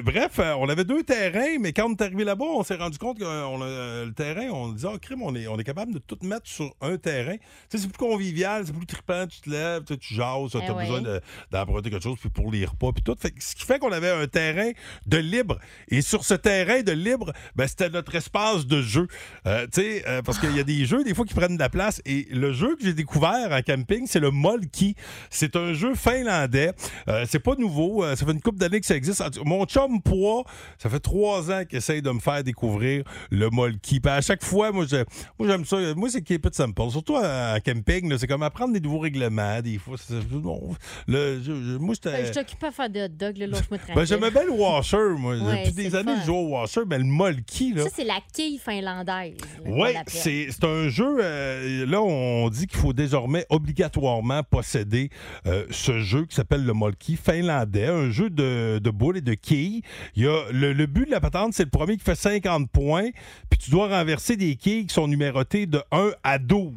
bref, 0.03 0.39
on 0.39 0.69
avait 0.69 0.85
deux 0.85 1.03
terrains, 1.03 1.57
mais 1.59 1.73
quand 1.73 1.87
on 1.89 1.93
est 1.93 2.01
arrivé 2.01 2.23
là-bas, 2.23 2.45
on 2.45 2.63
s'est 2.63 2.75
rendu 2.75 2.97
compte 2.97 3.19
que 3.19 3.23
le 3.23 4.11
terrain, 4.13 4.49
on 4.51 4.69
disait, 4.71 4.87
oh, 4.93 4.97
crime, 4.99 5.21
on 5.23 5.35
est, 5.35 5.47
on 5.47 5.57
est 5.57 5.63
capable 5.63 5.93
de 5.93 5.99
tout 5.99 6.17
mettre 6.23 6.47
sur 6.47 6.73
un 6.81 6.97
terrain. 6.97 7.35
Tu 7.35 7.41
sais, 7.69 7.77
c'est 7.79 7.87
plus 7.87 7.97
convivial, 7.97 8.65
c'est 8.65 8.73
plus 8.75 8.85
trippant. 8.85 9.25
Tu 9.27 9.41
te 9.41 9.49
lèves, 9.49 9.83
tu 9.83 9.95
jases, 10.15 10.51
tu 10.51 10.57
as 10.57 10.61
Eh 10.67 10.71
ouais. 10.71 10.83
besoin 10.87 11.19
d'emprunter 11.51 11.89
quelque 11.89 12.03
chose, 12.03 12.17
puis 12.19 12.29
pour 12.29 12.51
les 12.51 12.65
repas, 12.65 12.91
puis 12.93 13.03
tout. 13.03 13.15
Fait 13.19 13.33
ce 13.39 13.55
qui 13.55 13.63
fait 13.65 13.79
qu'on 13.79 13.91
avait 13.91 14.09
un 14.11 14.27
terrain 14.27 14.62
de 15.05 15.17
libre. 15.17 15.59
Et 15.89 16.01
sur 16.01 16.23
ce 16.25 16.33
terrain 16.33 16.81
de 16.81 16.91
libre, 16.91 17.31
ben, 17.55 17.67
c'était 17.67 17.89
notre 17.89 18.15
espace 18.15 18.65
de 18.65 18.81
jeu. 18.81 19.07
Euh, 19.47 19.67
euh, 19.77 20.21
parce 20.21 20.39
qu'il 20.39 20.55
y 20.55 20.59
a 20.59 20.63
des 20.63 20.85
jeux, 20.85 21.03
des 21.03 21.13
fois, 21.13 21.25
qui 21.25 21.33
prennent 21.33 21.55
de 21.55 21.59
la 21.61 21.69
place. 21.69 22.01
Et 22.05 22.27
le 22.31 22.53
jeu 22.53 22.75
que 22.75 22.83
j'ai 22.83 22.93
découvert 22.93 23.51
en 23.51 23.61
camping, 23.61 24.05
c'est 24.07 24.19
le 24.19 24.31
Molki. 24.31 24.95
C'est 25.29 25.55
un 25.55 25.73
jeu 25.73 25.95
finlandais. 25.95 26.71
Euh, 27.07 27.25
c'est 27.29 27.39
pas 27.39 27.55
nouveau. 27.55 28.03
Euh, 28.03 28.15
ça 28.15 28.25
fait 28.25 28.31
une 28.31 28.41
couple 28.41 28.59
d'années 28.59 28.79
que 28.79 28.85
ça 28.85 28.95
existe. 28.95 29.21
Mon 29.45 29.65
chum 29.65 30.01
Poids, 30.01 30.43
ça 30.77 30.89
fait 30.89 30.99
trois 30.99 31.51
ans 31.51 31.63
qu'il 31.65 31.77
essaye 31.77 32.01
de 32.01 32.09
me 32.11 32.19
faire 32.19 32.43
découvrir 32.43 33.03
le 33.31 33.49
Molki. 33.49 33.99
À 34.05 34.21
chaque 34.21 34.43
fois, 34.43 34.71
moi, 34.71 34.85
je- 34.89 35.03
moi, 35.39 35.47
j'aime 35.47 35.65
ça. 35.65 35.77
Moi, 35.95 36.09
c'est 36.09 36.21
keep 36.21 36.45
it 36.45 36.55
simple. 36.55 36.81
Surtout 36.89 37.15
en 37.15 37.57
camping, 37.65 38.09
là, 38.09 38.17
c'est 38.17 38.27
comme 38.27 38.43
apprendre 38.43 38.73
des 38.73 38.79
nouveaux 38.81 38.99
règlements. 38.99 39.61
Des 39.61 39.77
fois, 39.77 39.97
c'est- 39.97 40.19
bon, 40.29 40.75
le, 41.07 41.39
je- 41.41 41.43
je- 41.43 41.77
moi, 41.77 41.95
Ben, 42.03 42.11
j'étais. 42.11 42.25
Je 42.27 42.31
t'occupe 42.33 42.59
pas 42.59 42.67
à 42.69 42.71
faire 42.71 42.89
de 42.89 42.99
hot 43.01 43.07
dog, 43.09 43.37
là, 43.37 43.47
lâche-moi 43.47 43.77
tranquille. 43.77 43.95
Ben, 43.95 44.05
j'aimais 44.05 44.31
bien 44.31 44.45
le 44.55 44.59
washer, 44.61 44.97
moi. 45.17 45.35
Ouais, 45.35 45.63
Depuis 45.65 45.73
des 45.73 45.95
années, 45.95 46.13
fun. 46.15 46.21
je 46.21 46.25
joue 46.27 46.35
au 46.35 46.47
washer, 46.49 46.81
mais 46.87 46.97
le 46.97 47.03
molki, 47.03 47.73
là. 47.73 47.83
Ça, 47.83 47.89
c'est 47.95 48.03
la 48.03 48.19
quille 48.33 48.59
finlandaise. 48.59 49.35
Oui, 49.65 49.89
c'est 50.07 50.63
un 50.63 50.89
jeu. 50.89 51.17
euh, 51.21 51.85
là, 51.85 52.01
on 52.01 52.49
dit 52.49 52.67
qu'il 52.67 52.79
faut 52.79 52.93
désormais 52.93 53.45
obligatoirement 53.49 54.43
posséder 54.43 55.09
euh, 55.47 55.65
ce 55.71 55.99
jeu 55.99 56.25
qui 56.25 56.35
s'appelle 56.35 56.65
le 56.65 56.73
Molki 56.73 57.15
finlandais, 57.17 57.87
un 57.87 58.09
jeu 58.11 58.29
de, 58.29 58.79
de 58.79 58.89
boules 58.89 59.17
et 59.17 59.21
de 59.21 59.33
quilles. 59.33 59.81
Il 60.15 60.23
y 60.23 60.27
a, 60.27 60.43
le, 60.51 60.73
le 60.73 60.85
but 60.85 61.05
de 61.05 61.11
la 61.11 61.19
patente, 61.21 61.53
c'est 61.53 61.63
le 61.63 61.69
premier 61.69 61.97
qui 61.97 62.03
fait 62.03 62.15
50 62.15 62.69
points, 62.69 63.09
puis 63.49 63.57
tu 63.59 63.71
dois 63.71 63.87
renverser 63.87 64.35
des 64.37 64.55
quilles 64.55 64.85
qui 64.87 64.93
sont 64.93 65.07
numérotées 65.07 65.65
de 65.65 65.81
1 65.91 66.11
à 66.23 66.37
12. 66.39 66.73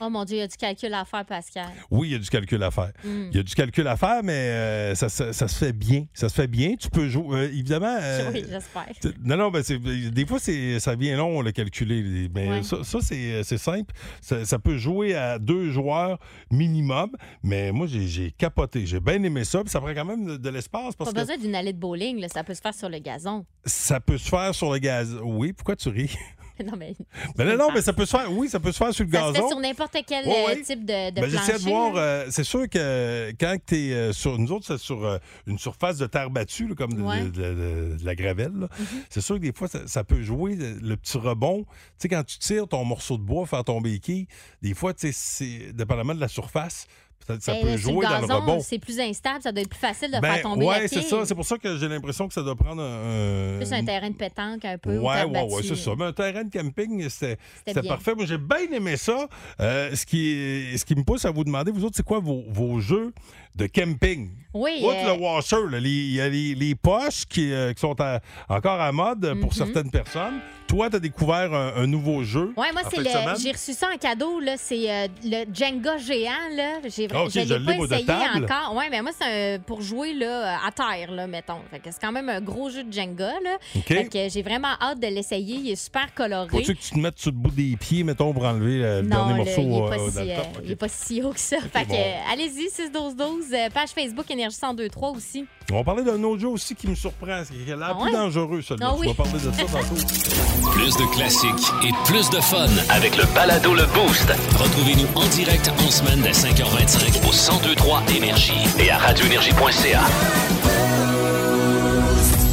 Oh 0.00 0.10
mon 0.10 0.24
Dieu, 0.24 0.36
il 0.36 0.40
y 0.40 0.42
a 0.42 0.48
du 0.48 0.56
calcul 0.56 0.92
à 0.94 1.04
faire, 1.04 1.24
Pascal. 1.24 1.66
Oui, 1.90 2.08
il 2.08 2.12
y 2.12 2.14
a 2.14 2.18
du 2.18 2.28
calcul 2.28 2.62
à 2.62 2.70
faire. 2.70 2.92
Mm. 3.04 3.28
Il 3.30 3.36
y 3.36 3.40
a 3.40 3.42
du 3.42 3.54
calcul 3.54 3.86
à 3.86 3.96
faire, 3.96 4.22
mais 4.22 4.32
euh, 4.32 4.94
ça, 4.94 5.08
ça- 5.08 5.32
ça 5.32 5.48
se 5.48 5.56
fait 5.58 5.72
bien. 5.72 6.06
Ça 6.14 6.28
se 6.28 6.34
fait 6.34 6.46
bien. 6.46 6.74
Tu 6.76 6.88
peux 6.90 7.08
jouer. 7.08 7.38
euh, 7.38 7.48
évidemment. 7.48 7.96
euh, 8.00 8.30
oui, 8.32 8.44
j'espère. 8.48 8.86
non, 9.24 9.36
non, 9.36 9.50
ben 9.50 9.62
c'est- 9.62 9.78
des 9.78 10.26
fois, 10.26 10.38
ça 10.38 10.94
vient 10.96 11.16
long, 11.16 11.40
le 11.42 11.52
calculer. 11.52 12.28
Mais 12.34 12.48
Ouais. 12.48 12.62
ça, 12.62 12.82
ça, 12.84 12.98
c'est, 13.00 13.42
simple. 13.58 13.94
Ça, 14.20 14.44
ça 14.44 14.58
peut 14.58 14.76
jouer 14.76 15.14
à 15.14 15.38
deux 15.38 15.70
joueurs 15.70 16.18
minimum. 16.50 17.10
Mais 17.42 17.72
moi, 17.72 17.86
j'ai, 17.86 18.30
capoté. 18.32 18.86
J'ai 18.86 19.00
bien 19.00 19.22
aimé 19.22 19.44
ça. 19.44 19.60
Puis 19.62 19.70
ça 19.70 19.80
prend 19.80 19.94
quand 19.94 20.04
même 20.04 20.24
de, 20.26 20.36
de 20.36 20.48
l'espace 20.50 20.94
Pas 20.96 21.04
que 21.06 21.12
besoin 21.14 21.36
d'une 21.38 21.54
allée 21.54 21.72
de 21.72 21.78
bowling, 21.78 22.20
là, 22.20 22.28
ça 22.28 22.44
peut 22.44 22.54
se 22.54 22.60
faire 22.60 22.74
sur 22.74 22.88
le 22.88 22.98
gazon. 22.98 23.44
ça 23.64 24.00
peut 24.00 24.18
se 24.18 24.28
faire 24.28 24.54
sur 24.54 24.72
le 24.72 24.78
gaz. 24.78 25.16
Oui, 25.22 25.52
pourquoi 25.52 25.76
tu 25.76 25.88
ris? 25.88 26.14
non, 26.70 26.72
mais. 26.78 26.94
Ben 27.36 27.44
non, 27.44 27.56
non, 27.56 27.72
mais 27.74 27.82
ça 27.82 27.92
peut 27.92 28.06
se 28.06 28.16
faire. 28.16 28.30
Oui, 28.32 28.48
ça 28.48 28.60
peut 28.60 28.72
se 28.72 28.78
faire 28.78 28.92
sur 28.92 29.04
le 29.04 29.10
Ça 29.10 29.18
se 29.18 29.32
gazon. 29.32 29.34
fait 29.48 29.48
sur 29.52 29.60
n'importe 29.60 29.96
quel 30.06 30.26
Ouais, 30.26 30.44
euh, 30.44 30.46
ouais. 30.48 30.62
type 30.62 30.84
de, 30.84 31.10
de 31.10 31.20
Ben, 31.20 31.30
J'essaie 31.30 31.54
de 31.54 31.58
voir, 31.68 31.92
euh, 31.96 32.26
c'est 32.30 32.44
sûr 32.44 32.68
que 32.68 33.30
quand 33.38 33.56
tu 33.66 33.76
es 33.76 34.12
sur, 34.12 34.38
nous 34.38 34.52
autres, 34.52 34.66
c'est 34.66 34.78
sur 34.78 35.04
euh, 35.04 35.18
une 35.46 35.58
surface 35.58 35.98
de 35.98 36.06
terre 36.06 36.30
battue, 36.30 36.68
là, 36.68 36.74
comme 36.74 36.94
de, 36.94 37.02
Ouais. 37.02 37.22
de- 37.24 37.30
de- 37.30 37.96
de 37.98 38.04
la 38.04 38.14
gravelle. 38.14 38.52
Mhm. 38.52 38.68
C'est 39.10 39.20
sûr 39.20 39.36
que 39.36 39.40
des 39.40 39.52
fois, 39.52 39.68
ça, 39.68 39.86
ça 39.86 40.04
peut 40.04 40.22
jouer 40.22 40.54
le, 40.56 40.96
petit 40.96 41.18
rebond. 41.18 41.64
Tu 41.64 41.68
sais, 41.98 42.08
quand 42.08 42.24
tu 42.24 42.38
tires 42.38 42.68
ton 42.68 42.84
morceau 42.84 43.16
de 43.16 43.22
bois, 43.22 43.46
faire 43.46 43.64
tomber 43.64 43.90
les 43.90 43.98
quilles, 43.98 44.26
des 44.62 44.74
fois, 44.74 44.94
tu 44.94 45.10
sais, 45.10 45.12
c'est 45.12 45.72
dépendamment 45.72 46.14
de 46.14 46.20
la 46.20 46.28
surface, 46.28 46.86
peut-être 47.26 47.42
ça 47.42 47.52
Ben, 47.52 47.62
peut 47.62 47.76
jouer 47.76 48.04
dans 48.06 48.20
le 48.26 48.34
rebond. 48.34 48.60
C'est 48.60 48.78
plus 48.78 48.98
instable, 49.00 49.42
ça 49.42 49.52
doit 49.52 49.62
être 49.62 49.68
plus 49.70 49.78
facile 49.78 50.10
de 50.10 50.20
Ben, 50.20 50.32
faire 50.34 50.42
tomber 50.42 50.64
la 50.66 50.70
ouais, 50.72 50.88
c'est 50.88 51.02
ça. 51.02 51.24
C'est 51.24 51.34
pour 51.34 51.44
ça 51.44 51.56
que 51.58 51.76
j'ai 51.76 51.88
l'impression 51.88 52.28
que 52.28 52.34
ça 52.34 52.42
doit 52.42 52.56
prendre 52.56 52.82
un. 52.82 53.58
Plus 53.58 53.72
un 53.72 53.84
terrain 53.84 54.10
de 54.10 54.14
pétanque 54.16 54.64
un 54.64 54.78
peu. 54.78 54.98
ou 54.98 55.08
Ouais, 55.08 55.24
ouais, 55.24 55.42
ouais, 55.42 55.62
c'est 55.62 55.76
ça. 55.76 55.92
Mais 55.98 56.04
un 56.06 56.12
terrain 56.12 56.44
de 56.44 56.50
camping, 56.50 57.08
c'était 57.08 57.82
parfait. 57.86 58.14
Moi, 58.14 58.26
j'ai 58.26 58.38
bien 58.38 58.70
aimé 58.72 58.96
ça. 58.96 59.26
Euh, 59.60 59.94
ce, 59.94 60.04
qui, 60.06 60.76
ce 60.76 60.84
qui 60.84 60.94
me 60.94 61.02
pousse 61.04 61.24
à 61.24 61.30
vous 61.30 61.44
demander, 61.44 61.70
vous 61.70 61.84
autres, 61.84 61.96
c'est 61.96 62.04
quoi 62.04 62.20
vos, 62.20 62.44
vos 62.48 62.80
jeux 62.80 63.12
de 63.54 63.66
camping? 63.66 64.30
Oui, 64.54 64.80
Outre 64.82 64.96
euh, 64.96 65.14
le 65.14 65.20
washer, 65.20 65.56
il 65.80 66.12
y 66.14 66.20
a 66.20 66.28
les, 66.28 66.54
les 66.54 66.74
poches 66.74 67.24
qui, 67.26 67.52
euh, 67.52 67.72
qui 67.72 67.80
sont 67.80 67.98
à- 68.00 68.20
encore 68.48 68.80
à 68.80 68.92
mode 68.92 69.20
pour 69.40 69.50
Mhm. 69.50 69.52
certaines 69.52 69.90
personnes. 69.90 70.40
Toi, 70.72 70.88
tu 70.88 70.96
as 70.96 71.00
découvert 71.00 71.52
un, 71.52 71.74
un 71.82 71.86
nouveau 71.86 72.22
jeu. 72.24 72.54
Ouais, 72.56 72.72
moi, 72.72 72.80
c'est 72.90 72.96
le. 72.96 73.04
J'ai 73.38 73.52
reçu 73.52 73.74
ça 73.74 73.88
en 73.94 73.98
cadeau, 73.98 74.40
là. 74.40 74.54
C'est 74.56 74.90
euh, 74.90 75.06
le 75.22 75.44
Jenga 75.52 75.98
géant, 75.98 76.30
là. 76.56 76.78
J'ai 76.88 77.08
Ah, 77.12 77.24
ok, 77.24 77.30
je 77.30 77.40
je 77.40 77.54
l'ai 77.54 77.76
pas 77.76 77.84
essayé 77.96 78.06
encore. 78.36 78.74
Ouais, 78.74 78.88
mais 78.90 79.02
moi, 79.02 79.10
c'est 79.20 79.56
un- 79.56 79.58
pour 79.58 79.82
jouer, 79.82 80.14
là, 80.14 80.58
à 80.66 80.72
terre, 80.72 81.10
là, 81.10 81.26
mettons. 81.26 81.58
Fait 81.70 81.78
que 81.78 81.90
c'est 81.90 82.00
quand 82.00 82.10
même 82.10 82.30
un 82.30 82.40
gros 82.40 82.70
jeu 82.70 82.84
de 82.84 82.90
Jenga, 82.92 83.32
là. 83.44 83.58
OK. 83.76 83.84
Fait 83.86 84.08
que 84.08 84.28
j'ai 84.30 84.40
vraiment 84.40 84.72
hâte 84.80 84.98
de 84.98 85.08
l'essayer. 85.08 85.56
Il 85.56 85.70
est 85.72 85.76
super 85.76 86.14
coloré. 86.14 86.48
Faut-tu 86.48 86.74
que 86.74 86.80
tu 86.80 86.90
te 86.92 86.98
mettes 86.98 87.18
sur 87.18 87.32
le 87.32 87.36
bout 87.36 87.50
des 87.50 87.76
pieds, 87.76 88.02
mettons, 88.02 88.32
pour 88.32 88.44
enlever 88.46 88.78
le 88.78 89.02
Non, 89.02 89.26
dernier 89.26 89.34
morceau 89.34 89.60
il 89.60 89.68
n'est 89.68 89.82
euh, 89.82 89.88
pas, 89.90 89.98
si, 90.10 90.16
le 90.24 90.30
euh, 90.30 90.36
top? 90.36 90.46
il 90.64 90.70
est 90.72 90.76
pas 90.76 90.88
si 90.88 91.22
haut 91.22 91.32
que 91.32 91.40
ça. 91.40 91.58
fait 91.60 91.84
que, 91.84 91.88
bon. 91.90 91.94
euh, 91.98 92.32
allez-y, 92.32 92.68
6-12-12, 92.68 93.52
euh, 93.52 93.68
page 93.68 93.90
Facebook 93.90 94.30
Énergie 94.30 94.56
1023 94.62 95.10
aussi. 95.10 95.44
On 95.70 95.76
va 95.76 95.84
parler 95.84 96.02
d'un 96.04 96.22
autre 96.24 96.40
jeu 96.40 96.48
aussi 96.48 96.74
qui 96.74 96.86
me 96.88 96.94
surprend. 96.94 97.42
C'est 97.44 97.54
qui 97.54 97.70
a 97.72 97.76
l'air 97.76 97.96
Ah 97.96 98.02
plus 98.02 98.12
dangereux, 98.12 98.60
celui-là. 98.62 98.88
Ah 98.90 98.96
oui. 98.98 99.06
vas 99.08 99.14
parler 99.14 99.32
de 99.32 99.38
ça 99.38 99.50
tantôt. 99.72 100.70
Plus 100.72 100.96
de 100.96 101.14
classiques 101.14 101.72
et 101.84 101.92
plus 102.04 102.28
de 102.30 102.40
fun 102.40 102.66
avec 102.90 103.16
le 103.16 103.24
balado 103.34 103.74
Le 103.74 103.84
Boost. 103.94 104.28
Retrouvez-nous 104.58 105.06
en 105.14 105.26
direct 105.28 105.70
en 105.78 105.90
semaine 105.90 106.20
dès 106.22 106.32
5h25 106.32 107.18
au 107.26 107.32
1023 107.62 108.02
Énergie 108.16 108.52
et 108.78 108.90
à 108.90 108.98
radioénergie.ca. 108.98 110.02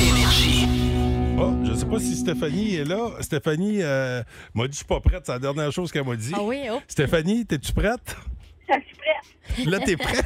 Énergie. 0.01 0.67
Oh, 1.39 1.51
je 1.65 1.73
sais 1.73 1.85
pas 1.85 1.99
si 1.99 2.15
Stéphanie 2.15 2.75
est 2.75 2.85
là. 2.85 3.09
Stéphanie 3.21 3.79
euh, 3.81 4.23
m'a 4.53 4.65
dit 4.67 4.73
je 4.73 4.77
suis 4.77 4.85
pas 4.85 4.99
prête. 4.99 5.23
C'est 5.25 5.31
la 5.33 5.39
dernière 5.39 5.71
chose 5.71 5.91
qu'elle 5.91 6.05
m'a 6.05 6.15
dit. 6.15 6.31
Ah 6.35 6.41
oui, 6.43 6.61
oh. 6.71 6.79
Stéphanie, 6.87 7.45
es-tu 7.49 7.73
prête? 7.73 8.15
Je 8.69 8.85
suis 8.85 8.95
prête. 8.95 9.67
Là, 9.67 9.79
t'es 9.79 9.97
prête? 9.97 10.25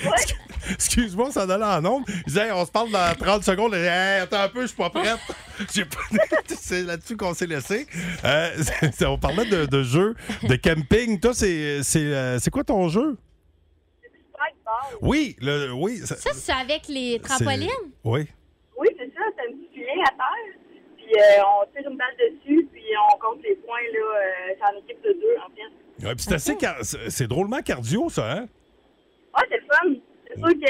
Excuse-moi, 0.70 1.30
ça 1.30 1.46
donne 1.46 1.62
en 1.62 1.80
nombre. 1.80 2.06
Hey, 2.28 2.50
on 2.52 2.64
se 2.64 2.70
parle 2.70 2.90
dans 2.90 3.14
30 3.14 3.42
secondes. 3.42 3.74
Hey, 3.74 4.20
attends 4.20 4.40
un 4.40 4.48
peu, 4.48 4.62
je 4.62 4.66
suis 4.68 4.76
pas 4.76 4.90
prête. 4.90 5.18
J'ai 5.74 5.84
pas... 5.84 5.98
c'est 6.46 6.82
là-dessus 6.82 7.16
qu'on 7.16 7.34
s'est 7.34 7.46
laissé. 7.46 7.86
Euh, 8.24 8.50
c'est- 8.92 9.06
on 9.06 9.18
parlait 9.18 9.46
de, 9.46 9.66
de 9.66 9.82
jeux 9.82 10.14
de 10.42 10.56
camping. 10.56 11.18
Toi, 11.20 11.32
c'est, 11.34 11.82
c'est, 11.82 12.00
euh, 12.00 12.38
c'est 12.38 12.50
quoi 12.50 12.64
ton 12.64 12.88
jeu? 12.88 13.16
Oui, 15.00 15.36
le, 15.40 15.72
oui. 15.72 15.98
Ça, 15.98 16.14
c'est 16.32 16.52
avec 16.52 16.88
les 16.88 17.18
trampolines? 17.20 17.68
Oui. 18.04 18.26
Oui, 18.78 18.88
c'est 18.98 19.06
ça, 19.14 19.20
c'est 19.36 19.48
un 19.48 19.52
petit 19.56 19.68
filet 19.72 20.02
à 20.04 20.10
terre. 20.10 20.54
Puis 20.96 21.06
euh, 21.16 21.42
on 21.42 21.66
tire 21.72 21.90
une 21.90 21.96
balle 21.96 22.14
dessus, 22.18 22.68
puis 22.72 22.84
on 23.12 23.18
compte 23.18 23.42
les 23.42 23.56
points, 23.56 23.80
là. 23.92 23.98
euh, 23.98 24.54
c'est 24.58 24.64
en 24.74 24.78
équipe 24.78 25.02
de 25.02 25.12
deux, 25.14 25.36
en 25.44 25.48
fait. 25.54 25.72
Ouais, 26.02 26.14
puis 26.14 26.24
c'est 26.24 26.34
assez 26.34 26.56
car- 26.56 26.78
c'est 26.82 27.10
c'est 27.10 27.26
drôlement 27.26 27.60
cardio, 27.60 28.08
ça, 28.08 28.32
hein? 28.32 28.46
Ah, 29.34 29.42
c'est 29.50 29.56
le 29.58 29.62
fun. 29.62 30.00
C'est 30.28 30.38
sûr 30.38 30.48
que 30.48 30.66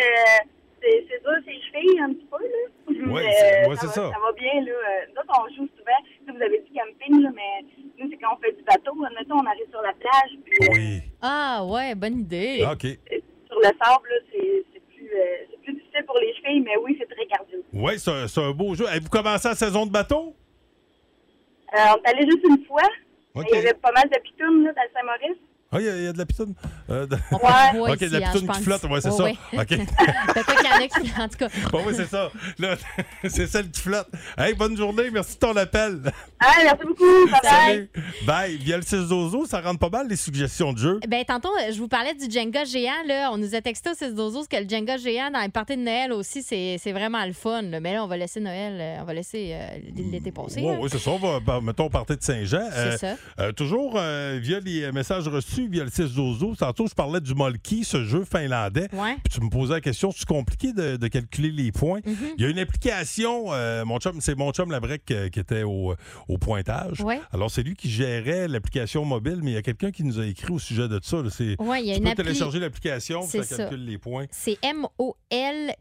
c'est 0.80 1.06
c'est 1.08 1.20
dur 1.22 1.32
ses 1.44 1.60
chevilles 1.72 2.00
un 2.00 2.12
petit 2.14 2.26
peu, 2.30 2.42
là. 2.42 3.12
Ouais, 3.12 3.22
Mais, 3.24 3.32
c'est- 3.32 3.64
euh, 3.64 3.68
ouais, 3.68 3.76
c'est 3.80 3.86
va- 3.86 3.92
ça. 3.92 4.10
Ça 4.12 4.18
va 4.20 4.32
bien, 4.32 4.54
là. 4.64 4.72
Euh, 4.72 5.06
Nous 5.10 5.20
autres, 5.20 5.40
on 5.40 5.48
joue 5.54 5.68
souvent. 5.76 6.00
Si 6.26 6.30
vous 6.36 6.42
avez 6.42 6.58
dit 6.60 6.72
camping, 6.74 7.22
là, 7.22 7.30
mais 7.34 7.66
nous, 7.98 8.10
c'est 8.10 8.16
quand 8.16 8.34
on 8.36 8.40
fait 8.42 8.52
du 8.52 8.62
bateau. 8.62 8.92
Admettons, 9.04 9.36
on 9.36 9.46
arrive 9.46 9.68
sur 9.70 9.82
la 9.82 9.92
plage, 9.92 10.30
puis 10.44 10.68
euh, 10.68 10.72
Oui. 10.72 11.02
Ah, 11.20 11.64
ouais, 11.66 11.94
bonne 11.94 12.20
idée. 12.20 12.62
Ah, 12.66 12.72
OK. 12.72 12.82
sur 12.82 13.58
le 13.58 13.64
sable, 13.64 14.08
là, 14.08 14.16
c'est 14.32 14.64
c'est 14.72 14.80
plus, 14.94 15.10
euh, 15.14 15.24
c'est 15.50 15.60
plus 15.62 15.74
difficile 15.74 16.04
pour 16.06 16.18
les 16.18 16.34
chevilles, 16.36 16.60
mais 16.60 16.76
oui, 16.82 16.96
c'est 16.98 17.08
très 17.14 17.26
cardio. 17.26 17.58
Oui, 17.72 17.98
c'est 17.98 18.10
un, 18.10 18.28
c'est 18.28 18.40
un 18.42 18.50
beau 18.52 18.74
jeu. 18.74 18.86
Avez-vous 18.88 19.08
commencé 19.10 19.48
la 19.48 19.54
saison 19.54 19.84
de 19.86 19.90
bateau? 19.90 20.34
Euh, 21.74 21.78
on 21.92 22.02
est 22.02 22.08
allé 22.08 22.24
juste 22.30 22.44
une 22.48 22.64
fois. 22.64 22.82
Il 23.46 23.54
y 23.54 23.58
avait 23.58 23.74
pas 23.74 23.92
mal 23.92 24.08
de 24.08 24.18
pitounes, 24.20 24.64
là, 24.64 24.72
dans 24.72 24.82
Saint-Maurice. 24.94 25.38
Ah, 25.70 25.76
il 25.80 25.84
y, 25.84 25.88
a- 25.90 25.96
il 25.96 26.02
y 26.04 26.06
a 26.06 26.12
de 26.14 26.18
la 26.18 26.24
pitoune. 26.24 26.54
Euh, 26.88 27.06
de- 27.06 27.14
de 27.16 27.20
bois 27.30 27.90
OK, 27.92 27.98
de 27.98 28.18
la 28.18 28.28
hein, 28.28 28.32
pitoune 28.32 28.48
qui 28.50 28.62
flotte. 28.62 28.84
Ouais, 28.84 29.00
c'est 29.02 29.10
Ouais, 29.10 29.16
ça. 29.16 29.24
ouais. 29.24 29.36
OK. 29.52 29.68
Peut-être 30.34 30.56
qu'il 30.56 30.66
y 30.66 30.72
en 30.72 30.76
a 30.76 30.88
qui, 30.88 31.20
en 31.20 31.28
tout 31.28 31.36
cas. 31.36 31.48
bon, 31.72 31.82
oui, 31.86 31.92
c'est 31.94 32.06
ça. 32.08 32.30
Là, 32.58 32.76
c'est 33.28 33.46
celle 33.46 33.70
qui 33.70 33.80
flotte. 33.82 34.08
Hey, 34.38 34.54
bonne 34.54 34.76
journée. 34.78 35.10
Merci 35.12 35.34
de 35.34 35.38
ton 35.40 35.54
appel. 35.56 36.00
Ah, 36.40 36.52
merci 36.62 36.86
beaucoup. 36.86 37.26
Bye. 37.30 37.40
Salut. 37.42 37.90
Bye. 38.26 38.56
Via 38.56 38.76
le 38.78 38.82
6 38.82 39.08
dozo, 39.08 39.44
ça 39.44 39.60
rentre 39.60 39.78
pas 39.78 39.90
mal 39.90 40.08
les 40.08 40.16
suggestions 40.16 40.72
de 40.72 40.78
jeu. 40.78 41.00
Ben, 41.06 41.22
tantôt, 41.26 41.50
euh, 41.60 41.70
je 41.70 41.78
vous 41.78 41.88
parlais 41.88 42.14
du 42.14 42.30
Jenga 42.30 42.64
géant. 42.64 42.92
Là. 43.06 43.28
On 43.32 43.36
nous 43.36 43.54
a 43.54 43.60
texté 43.60 43.90
au 43.90 43.94
6 43.94 44.14
12 44.14 44.48
que 44.48 44.56
le 44.56 44.66
Jenga 44.68 44.96
géant 44.96 45.30
dans 45.30 45.40
les 45.42 45.48
parties 45.50 45.76
de 45.76 45.82
Noël 45.82 46.12
aussi, 46.14 46.42
c'est 46.42 46.76
c'est 46.82 46.92
vraiment 46.92 47.24
le 47.26 47.34
fun. 47.34 47.60
là. 47.60 47.78
Mais 47.80 47.92
là, 47.92 48.04
on 48.04 48.06
va 48.06 48.16
laisser 48.16 48.40
Noël, 48.40 48.72
euh, 48.80 49.02
on 49.02 49.04
va 49.04 49.12
laisser 49.12 49.50
euh, 49.52 49.78
l'été 50.10 50.32
passé. 50.32 50.62
Oui, 50.62 50.76
oui, 50.80 50.88
c'est 50.90 50.98
ça. 50.98 51.10
On 51.10 51.18
va, 51.18 51.40
par- 51.44 51.60
mettons, 51.60 51.90
partir 51.90 52.16
de 52.16 52.22
Saint-Jean. 52.22 52.68
C'est 52.72 52.96
ça. 52.96 53.16
euh, 53.40 53.52
toujours 53.52 53.94
euh, 53.96 54.38
via 54.40 54.60
les 54.60 54.90
messages 54.92 55.28
reçus 55.28 55.57
via 55.66 55.84
le 55.84 55.90
6 55.90 56.14
dozo. 56.14 56.54
Tantôt, 56.56 56.86
je 56.86 56.94
parlais 56.94 57.20
du 57.20 57.34
Molki, 57.34 57.84
ce 57.84 58.04
jeu 58.04 58.24
finlandais. 58.24 58.88
Ouais. 58.92 59.16
Puis 59.24 59.34
tu 59.34 59.40
me 59.40 59.50
posais 59.50 59.74
la 59.74 59.80
question, 59.80 60.12
c'est 60.14 60.26
compliqué 60.26 60.72
de, 60.72 60.96
de 60.96 61.08
calculer 61.08 61.50
les 61.50 61.72
points. 61.72 62.00
Mhm. 62.06 62.16
Il 62.36 62.42
y 62.42 62.46
a 62.46 62.50
une 62.50 62.58
application, 62.58 63.52
euh, 63.52 63.84
mon 63.84 63.98
chum, 63.98 64.20
c'est 64.20 64.36
mon 64.36 64.52
chum 64.52 64.70
Labrec 64.70 65.10
euh, 65.10 65.28
qui 65.28 65.40
était 65.40 65.62
au, 65.64 65.94
au 66.28 66.38
pointage. 66.38 67.00
Ouais. 67.00 67.20
Alors, 67.32 67.50
c'est 67.50 67.62
lui 67.62 67.74
qui 67.74 67.88
gérait 67.90 68.46
l'application 68.48 69.04
mobile, 69.04 69.40
mais 69.42 69.50
il 69.52 69.54
y 69.54 69.58
a 69.58 69.62
quelqu'un 69.62 69.90
qui 69.90 70.04
nous 70.04 70.20
a 70.20 70.26
écrit 70.26 70.52
au 70.52 70.58
sujet 70.58 70.88
de 70.88 71.00
ça. 71.02 71.16
là. 71.18 71.30
Ouais, 71.58 71.82
il 71.82 71.86
y 71.88 71.90
a 71.90 71.94
tu 71.94 71.98
une 72.00 72.04
peux 72.04 72.10
appli- 72.10 72.16
télécharger 72.16 72.58
l'application, 72.60 73.22
ça 73.22 73.44
calcule 73.44 73.84
les 73.84 73.98
points. 73.98 74.26
C'est 74.30 74.58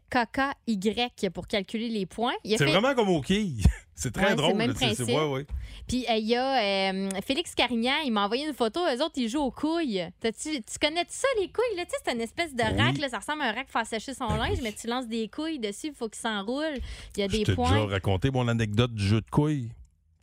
M-O-L-K-K-Y 0.08 1.30
pour 1.32 1.46
calculer 1.46 1.88
les 1.88 2.06
points. 2.06 2.32
C'est 2.44 2.58
fait- 2.58 2.64
vraiment 2.66 2.94
comme 2.94 3.08
au 3.08 3.20
quilles. 3.20 3.64
C'est 4.00 4.12
très 4.12 4.22
Ouais, 4.22 4.28
c'est 4.30 4.36
drôle. 4.36 4.52
le 4.52 4.58
même 4.58 4.74
principe. 4.74 5.08
ouais, 5.08 5.24
ouais. 5.28 5.46
Puis 5.88 6.06
euh, 6.08 6.14
il 6.14 6.26
y 6.28 6.36
a 6.36 6.92
euh, 6.92 7.08
Félix 7.26 7.52
Carignan, 7.56 7.94
il 8.04 8.12
m'a 8.12 8.24
envoyé 8.26 8.46
une 8.46 8.54
photo. 8.54 8.78
Eux 8.80 9.02
autres, 9.02 9.14
ils 9.16 9.28
jouent 9.28 9.40
aux 9.42 9.50
couilles. 9.50 10.06
Tu 10.22 10.62
connais 10.80 11.04
ça, 11.08 11.26
les 11.40 11.48
couilles? 11.48 11.76
Là? 11.76 11.84
Tu 11.84 11.90
sais, 11.90 11.96
c'est 12.04 12.12
une 12.12 12.20
espèce 12.20 12.54
de 12.54 12.62
Oui. 12.62 12.80
rack. 12.80 12.98
Là, 12.98 13.08
ça 13.08 13.18
ressemble 13.18 13.42
à 13.42 13.46
un 13.46 13.52
rack 13.52 13.66
pour 13.66 13.84
sécher 13.84 14.14
son 14.14 14.28
linge, 14.28 14.58
mais 14.62 14.72
tu 14.72 14.86
lances 14.86 15.08
des 15.08 15.26
couilles 15.28 15.58
dessus, 15.58 15.88
il 15.88 15.94
faut 15.94 16.08
qu'il 16.08 16.20
s'enroule. 16.20 16.78
Il 17.16 17.20
y 17.20 17.22
a 17.24 17.28
Je 17.28 17.38
des 17.44 17.54
points. 17.54 17.70
déjà 17.72 17.86
raconté 17.86 18.30
mon 18.30 18.46
anecdote 18.46 18.94
du 18.94 19.04
jeu 19.04 19.20
de 19.20 19.28
couilles 19.30 19.70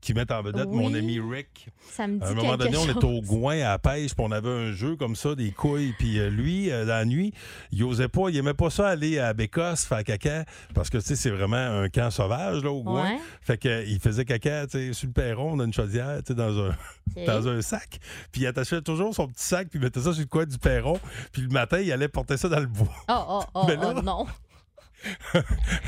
qui 0.05 0.13
met 0.13 0.31
en 0.31 0.43
vedette 0.43 0.67
Oui. 0.67 0.77
mon 0.83 0.93
ami 0.93 1.19
Rick. 1.19 1.67
Ça 1.91 2.05
me 2.05 2.19
dit 2.19 2.23
À 2.23 2.27
un 2.29 2.33
moment 2.35 2.57
donné, 2.57 2.77
on 2.77 2.85
était 2.87 3.03
au 3.05 3.21
Gouin 3.21 3.55
à 3.55 3.69
la 3.69 3.79
pêche, 3.79 4.13
puis 4.13 4.23
on 4.23 4.31
avait 4.31 4.49
un 4.49 4.71
jeu 4.71 4.95
comme 4.95 5.15
ça, 5.15 5.33
des 5.33 5.49
couilles. 5.49 5.95
Puis 5.97 6.19
euh, 6.19 6.29
lui, 6.29 6.69
euh, 6.71 6.85
la 6.85 7.05
nuit, 7.05 7.33
il 7.71 7.83
osait 7.83 8.07
pas, 8.07 8.29
il 8.29 8.37
aimait 8.37 8.53
pas 8.53 8.69
ça 8.69 8.87
aller 8.87 9.17
à 9.17 9.33
Bécosse 9.33 9.83
faire 9.85 10.03
caca, 10.03 10.45
parce 10.75 10.91
que 10.91 10.99
tu 10.99 11.05
sais, 11.05 11.15
c'est 11.15 11.31
vraiment 11.31 11.55
un 11.57 11.89
camp 11.89 12.11
sauvage 12.11 12.63
là, 12.63 12.69
au 12.71 12.83
Gouin. 12.83 13.13
Ouais. 13.13 13.19
Fait 13.41 13.57
que, 13.57 13.67
euh, 13.67 13.83
il 13.87 13.99
faisait 13.99 14.25
caca 14.25 14.67
tu 14.67 14.77
sais, 14.77 14.93
sur 14.93 15.07
le 15.07 15.13
perron, 15.13 15.57
dans 15.57 15.65
une 15.65 15.73
chaudière, 15.73 16.17
tu 16.19 16.27
sais, 16.27 16.33
dans 16.35 16.55
un, 16.59 16.75
dans 17.25 17.47
un 17.47 17.61
sac. 17.63 17.99
Puis 18.31 18.41
il 18.41 18.47
attachait 18.47 18.81
toujours 18.83 19.15
son 19.15 19.27
petit 19.27 19.43
sac, 19.43 19.69
puis 19.69 19.79
il 19.79 19.81
mettait 19.83 20.01
ça 20.01 20.13
sur 20.13 20.21
le 20.21 20.27
coin 20.27 20.45
du 20.45 20.59
perron. 20.59 20.99
Puis 21.31 21.41
le 21.41 21.49
matin, 21.49 21.79
il 21.79 21.91
allait 21.91 22.09
porter 22.09 22.37
ça 22.37 22.47
dans 22.47 22.59
le 22.59 22.67
bois. 22.67 22.87
Oh, 23.09 23.23
oh, 23.27 23.43
oh, 23.55 23.63
Mais 23.67 23.75
là- 23.75 23.93
oh, 23.97 24.01
non. 24.03 24.27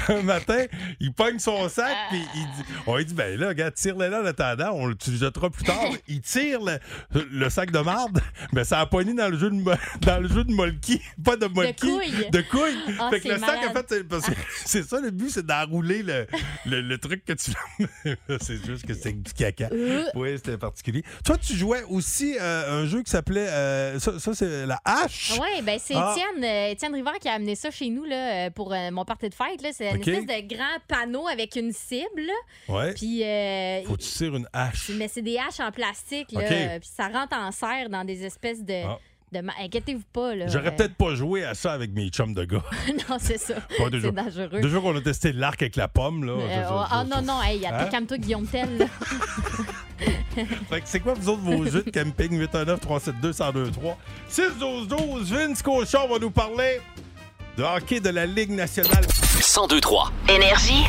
Un 0.10 0.22
matin, 0.24 0.66
il 1.00 1.14
pogne 1.14 1.40
son 1.40 1.68
sac, 1.70 1.96
puis 2.10 2.22
il 2.36 2.42
dit, 2.56 2.70
on 2.86 2.98
lui 2.98 3.06
dit, 3.06 3.14
ben 3.14 3.40
là, 3.40 3.50
regarde, 3.50 3.74
tire-le 3.74 4.08
là 4.08 4.22
en 4.22 4.26
attendant, 4.26 4.72
on 4.74 4.88
le 4.88 4.96
jettera 5.08 5.50
plus 5.50 5.64
tard. 5.64 5.78
Il 6.08 6.22
tire 6.22 6.60
le, 6.62 6.80
le 7.32 7.50
sac 7.50 7.72
de 7.72 7.80
marde, 7.80 8.22
mais 8.54 8.64
ça 8.64 8.80
a 8.80 8.86
pogné 8.86 9.14
dans 9.14 9.30
le 9.30 9.38
jeu 9.38 9.50
de, 9.50 9.62
dans 10.06 10.22
le 10.22 10.28
jeu 10.30 10.44
de 10.44 10.52
Molki, 10.54 11.02
pas 11.24 11.36
de 11.36 11.48
Molki, 11.48 11.74
couilles. 11.88 12.30
de 12.32 12.42
couilles. 12.42 12.96
Ah, 13.00 13.10
fait 13.10 13.20
que 13.20 13.28
c'est 13.28 13.34
le 13.34 13.40
sac, 13.40 13.58
en 13.58 13.74
malade. 13.74 13.86
fait, 13.90 14.36
c'est, 14.66 14.84
ça 14.84 15.00
le 15.02 15.12
but, 15.12 15.30
c'est 15.30 15.46
d'enrouler 15.46 16.04
le, 16.04 16.28
le, 16.66 16.82
le 16.82 16.98
truc 16.98 17.24
que 17.26 17.34
tu 17.34 17.52
C'est 18.42 18.66
juste 18.66 18.86
que 18.86 18.94
c'est 18.94 19.12
du 19.14 19.34
caca. 19.34 19.70
Euh. 19.72 20.06
Oui, 20.16 20.30
c'était 20.36 20.58
particulier. 20.58 21.04
Toi, 21.24 21.38
tu 21.38 21.54
jouais 21.56 21.84
aussi 21.90 22.38
euh, 22.40 22.84
un 22.84 22.86
jeu 22.86 23.04
qui 23.04 23.12
s'appelait, 23.12 23.48
euh, 23.50 24.00
ça, 24.00 24.20
ça, 24.20 24.34
c'est 24.34 24.66
la 24.66 24.80
hache. 24.86 25.34
Oui, 25.40 25.62
ben 25.64 25.80
c'est 25.84 25.94
Ah. 25.96 26.14
Étienne, 26.16 26.44
euh, 26.44 26.72
Étienne 26.72 26.94
Rivard 26.94 27.20
qui 27.20 27.28
a 27.28 27.34
amené 27.34 27.56
ça 27.56 27.72
chez 27.72 27.90
nous 27.90 28.06
là, 28.06 28.50
pour 28.52 28.74
mon 28.92 29.06
party 29.08 29.30
de 29.30 29.34
fête. 29.34 29.62
là. 29.64 29.70
C'est 29.74 29.90
une 29.90 29.98
OK. 29.98 30.08
espèce 30.08 30.26
de 30.44 30.56
grand 30.56 30.78
panneau 30.88 31.28
avec 31.28 31.56
une 31.56 31.72
cible. 31.72 32.30
Ouais. 32.70 32.94
Puis, 32.94 33.24
euh, 33.24 33.82
Faut 33.86 33.96
que 33.96 34.02
tu 34.04 34.10
tires 34.10 34.36
une 34.36 34.48
hache. 34.54 34.92
mais 34.96 35.08
c'est 35.08 35.24
des 35.24 35.38
haches 35.38 35.60
en 35.60 35.72
plastique. 35.72 36.32
Là, 36.32 36.42
OK. 36.42 36.52
euh, 36.52 36.80
Puis 36.80 36.90
ça 36.96 37.08
rentre 37.08 37.36
en 37.36 37.52
serre 37.52 37.90
dans 37.90 38.04
des 38.04 38.24
espèces 38.24 38.64
de. 38.64 38.84
Ah. 38.86 39.00
de 39.34 39.42
ma- 39.42 39.54
Inquiétez-vous 39.62 40.06
pas. 40.14 40.36
Là, 40.36 40.48
J'aurais 40.48 40.68
Euh, 40.68 40.72
peut-être 40.72 40.96
pas 40.96 41.14
joué 41.16 41.44
à 41.44 41.54
ça 41.54 41.74
avec 41.74 41.92
mes 41.92 42.08
chums 42.10 42.34
de 42.34 42.46
gars. 42.46 42.64
non, 43.10 43.18
c'est 43.20 43.38
ça. 43.38 43.56
Pas 43.56 43.90
c'est 43.92 44.12
dangereux. 44.12 44.62
Déjà 44.62 44.80
qu'on 44.80 44.96
a 44.96 45.02
testé 45.02 45.34
l'arc 45.34 45.62
avec 45.62 45.76
la 45.76 45.88
pomme, 45.90 46.24
là. 46.26 46.32
Euh, 46.34 46.48
Je- 46.48 46.54
je- 46.54 46.68
ah 46.70 47.04
je- 47.06 47.10
non, 47.14 47.22
non, 47.34 47.42
hey, 47.44 47.66
Hein? 47.66 47.88
calme-toi, 47.92 48.18
Guillaume 48.20 48.48
Tell. 48.48 48.78
là. 48.78 48.86
Fait 50.70 50.82
que 50.82 50.88
c'est 50.88 51.00
quoi, 51.00 51.14
vous 51.16 51.30
autres, 51.30 51.42
vos 51.42 51.66
jeux 51.66 51.82
de 51.84 51.90
camping? 51.90 52.38
819-372-1023? 52.40 53.98
6-12-12, 54.30 55.24
Vince 55.34 55.62
Cochon 55.64 56.08
va 56.08 56.20
nous 56.20 56.30
parler 56.32 56.80
de 57.58 57.64
hockey 57.64 58.00
de 58.00 58.10
la 58.10 58.26
Ligue 58.28 58.52
nationale. 58.52 59.06
1023. 59.36 60.12
Énergie. 60.30 60.86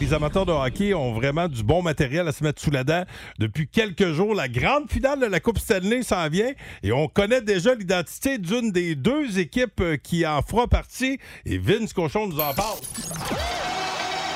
Les 0.00 0.14
amateurs 0.14 0.46
de 0.46 0.52
hockey 0.52 0.94
ont 0.94 1.12
vraiment 1.12 1.46
du 1.46 1.62
bon 1.62 1.82
matériel 1.82 2.26
à 2.26 2.32
se 2.32 2.42
mettre 2.42 2.60
sous 2.62 2.70
la 2.70 2.84
dent. 2.84 3.04
Depuis 3.38 3.68
quelques 3.68 4.12
jours, 4.12 4.34
la 4.34 4.48
grande 4.48 4.90
finale 4.90 5.20
de 5.20 5.26
la 5.26 5.40
Coupe 5.40 5.58
Stanley 5.58 6.02
s'en 6.02 6.28
vient 6.30 6.52
et 6.82 6.92
on 6.92 7.06
connaît 7.06 7.42
déjà 7.42 7.74
l'identité 7.74 8.38
d'une 8.38 8.72
des 8.72 8.94
deux 8.94 9.38
équipes 9.38 9.80
euh, 9.80 9.96
qui 9.98 10.26
en 10.26 10.40
fera 10.40 10.66
partie. 10.66 11.18
Et 11.44 11.58
Vince 11.58 11.92
Cochon 11.92 12.28
nous 12.28 12.40
en 12.40 12.54
parle. 12.54 12.78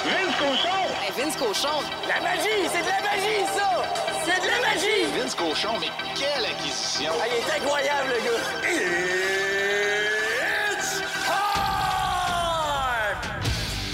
Vince 0.05 0.37
Cochon! 0.39 0.69
Vince 1.17 1.37
Cochon! 1.37 1.83
La 2.07 2.21
magie! 2.21 2.69
C'est 2.71 2.83
de 2.83 2.89
la 2.89 3.01
magie, 3.01 3.47
ça! 3.57 3.83
C'est 4.25 4.43
de 4.43 4.49
la 4.49 4.61
magie! 4.69 5.19
Vince 5.19 5.35
Cochon, 5.35 5.81
mais 5.81 5.89
quelle 6.15 6.45
acquisition! 6.45 7.11
Ah, 7.19 7.27
il 7.27 7.39
est 7.39 7.65
incroyable, 7.65 8.09
le 8.09 8.25
gars! 8.25 9.28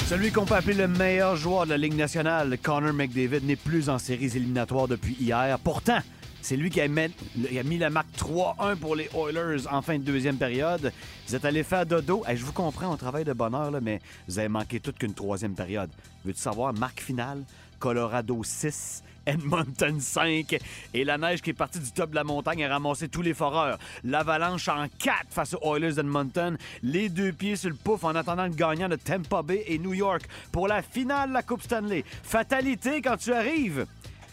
Celui 0.07 0.31
qu'on 0.31 0.45
peut 0.45 0.55
appeler 0.55 0.75
le 0.75 0.87
meilleur 0.87 1.35
joueur 1.35 1.65
de 1.65 1.71
la 1.71 1.79
Ligue 1.79 1.97
nationale, 1.97 2.59
Connor 2.63 2.93
McDavid, 2.93 3.41
n'est 3.43 3.57
plus 3.57 3.89
en 3.89 3.99
séries 3.99 4.37
éliminatoires 4.37 4.87
depuis 4.87 5.17
hier. 5.19 5.59
Pourtant, 5.59 5.99
c'est 6.43 6.57
lui 6.59 6.69
qui 6.69 6.83
a, 6.83 6.89
mis 6.89 7.79
la 7.79 7.89
marque 7.89 8.15
3-1 8.19 8.77
pour 8.77 8.97
les 8.97 9.09
Oilers 9.15 9.67
en 9.71 9.81
fin 9.81 9.99
de 9.99 10.05
deuxième 10.05 10.37
période. 10.37 10.93
Vous 11.27 11.35
êtes 11.35 11.47
allé 11.47 11.63
faire 11.63 11.87
dodo. 11.87 12.23
Hey, 12.27 12.37
je 12.37 12.45
vous 12.45 12.53
comprends, 12.53 12.93
on 12.93 12.99
travaille 12.99 13.25
de 13.25 13.33
bonne 13.33 13.55
heure, 13.55 13.71
là, 13.71 13.81
mais 13.81 13.99
vous 14.29 14.39
avez 14.39 14.49
manqué 14.49 14.79
toute 14.79 14.99
qu'une 14.99 15.15
troisième 15.15 15.55
période. 15.55 15.89
Veux-tu 16.23 16.39
savoir, 16.39 16.75
marque 16.75 17.01
finale? 17.01 17.43
Colorado 17.85 18.43
6, 18.43 19.03
Edmonton 19.27 20.01
5. 20.01 20.59
Et 20.95 21.05
la 21.05 21.19
neige 21.19 21.43
qui 21.43 21.51
est 21.51 21.53
partie 21.53 21.81
du 21.81 21.93
top 21.93 22.09
de 22.09 22.15
la 22.15 22.25
montagne 22.25 22.65
a 22.65 22.69
ramassé 22.71 23.11
tous 23.11 23.21
les 23.21 23.35
foreurs. 23.35 23.79
L'avalanche 24.05 24.71
en 24.71 24.87
4 24.89 25.27
face 25.29 25.53
aux 25.53 25.75
Oilers 25.75 25.93
d'Edmonton. 25.93 26.57
Les 26.83 27.11
deux 27.11 27.31
pieds 27.35 27.57
sur 27.57 27.69
le 27.69 27.77
pouf 27.77 28.05
en 28.05 28.15
attendant 28.15 28.45
le 28.45 28.55
gagnant 28.55 28.89
de 28.89 28.97
Tampa 28.97 29.43
Bay 29.43 29.65
et 29.67 29.79
New 29.79 29.93
York 29.93 30.23
pour 30.51 30.67
la 30.67 30.81
finale 30.81 31.29
de 31.29 31.35
la 31.35 31.43
Coupe 31.43 31.61
Stanley. 31.61 32.07
Fatalité 32.23 33.03
quand 33.03 33.19
tu 33.19 33.35
arrives. 33.35 33.85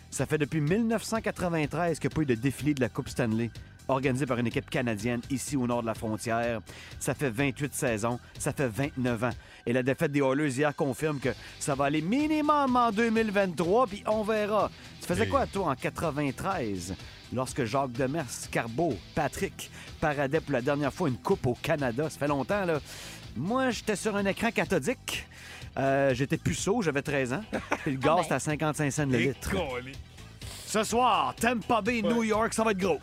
Ça 0.10 0.26
fait 0.26 0.38
depuis 0.38 0.62
1993 0.62 2.00
qu'il 2.00 2.10
n'y 2.10 2.14
pas 2.14 2.22
eu 2.22 2.26
de 2.26 2.36
défilé 2.36 2.74
de 2.74 2.80
la 2.80 2.88
Coupe 2.88 3.10
Stanley 3.10 3.50
organisé 3.88 4.26
par 4.26 4.38
une 4.38 4.48
équipe 4.48 4.70
canadienne 4.70 5.22
ici 5.30 5.58
au 5.58 5.68
nord 5.68 5.82
de 5.82 5.88
la 5.88 5.94
frontière. 5.94 6.62
Ça 7.00 7.14
fait 7.14 7.30
28 7.30 7.74
saisons, 7.74 8.20
ça 8.38 8.54
fait 8.54 8.68
29 8.68 9.24
ans. 9.24 9.34
Et 9.66 9.74
la 9.74 9.84
défaite 9.84 10.12
des 10.12 10.22
Oilers 10.22 10.50
hier 10.50 10.76
confirme 10.76 11.20
que 11.20 11.30
ça 11.60 11.76
va 11.76 11.86
aller 11.86 12.02
minimum 12.02 12.76
en 12.76 12.92
2023, 12.92 13.88
puis 13.88 14.04
on 14.08 14.24
verra. 14.24 14.70
Tu 15.02 15.08
faisais 15.08 15.28
quoi, 15.28 15.46
toi, 15.48 15.70
en 15.70 15.76
93, 15.76 16.96
lorsque 17.34 17.66
Jacques 17.66 17.94
Demers, 17.94 18.26
Carbeau, 18.52 18.94
Patrick 19.16 19.72
paradaient 20.00 20.42
pour 20.42 20.54
la 20.54 20.62
dernière 20.62 20.94
fois 20.94 21.10
une 21.10 21.18
coupe 21.18 21.46
au 21.48 21.58
Canada? 21.62 22.10
Ça 22.10 22.20
fait 22.20 22.28
longtemps, 22.28 22.66
là. 22.66 22.80
Moi, 23.36 23.70
j'étais 23.72 23.96
sur 23.96 24.16
un 24.16 24.26
écran 24.26 24.52
cathodique. 24.52 25.26
Euh, 25.78 26.14
j'étais 26.14 26.38
puceau, 26.38 26.82
j'avais 26.82 27.02
13 27.02 27.34
ans. 27.34 27.44
Puis 27.84 27.92
le 27.92 27.98
gaz, 27.98 28.24
c'était 28.24 28.36
à 28.36 28.40
55 28.40 28.92
cents 28.92 29.06
le 29.06 29.18
litre. 29.18 29.52
Ce 30.66 30.84
soir, 30.84 31.34
Tampa 31.40 31.82
Bay, 31.82 32.02
New 32.02 32.24
York, 32.24 32.54
ça 32.54 32.64
va 32.64 32.72
être 32.72 32.78
gros. 32.78 33.00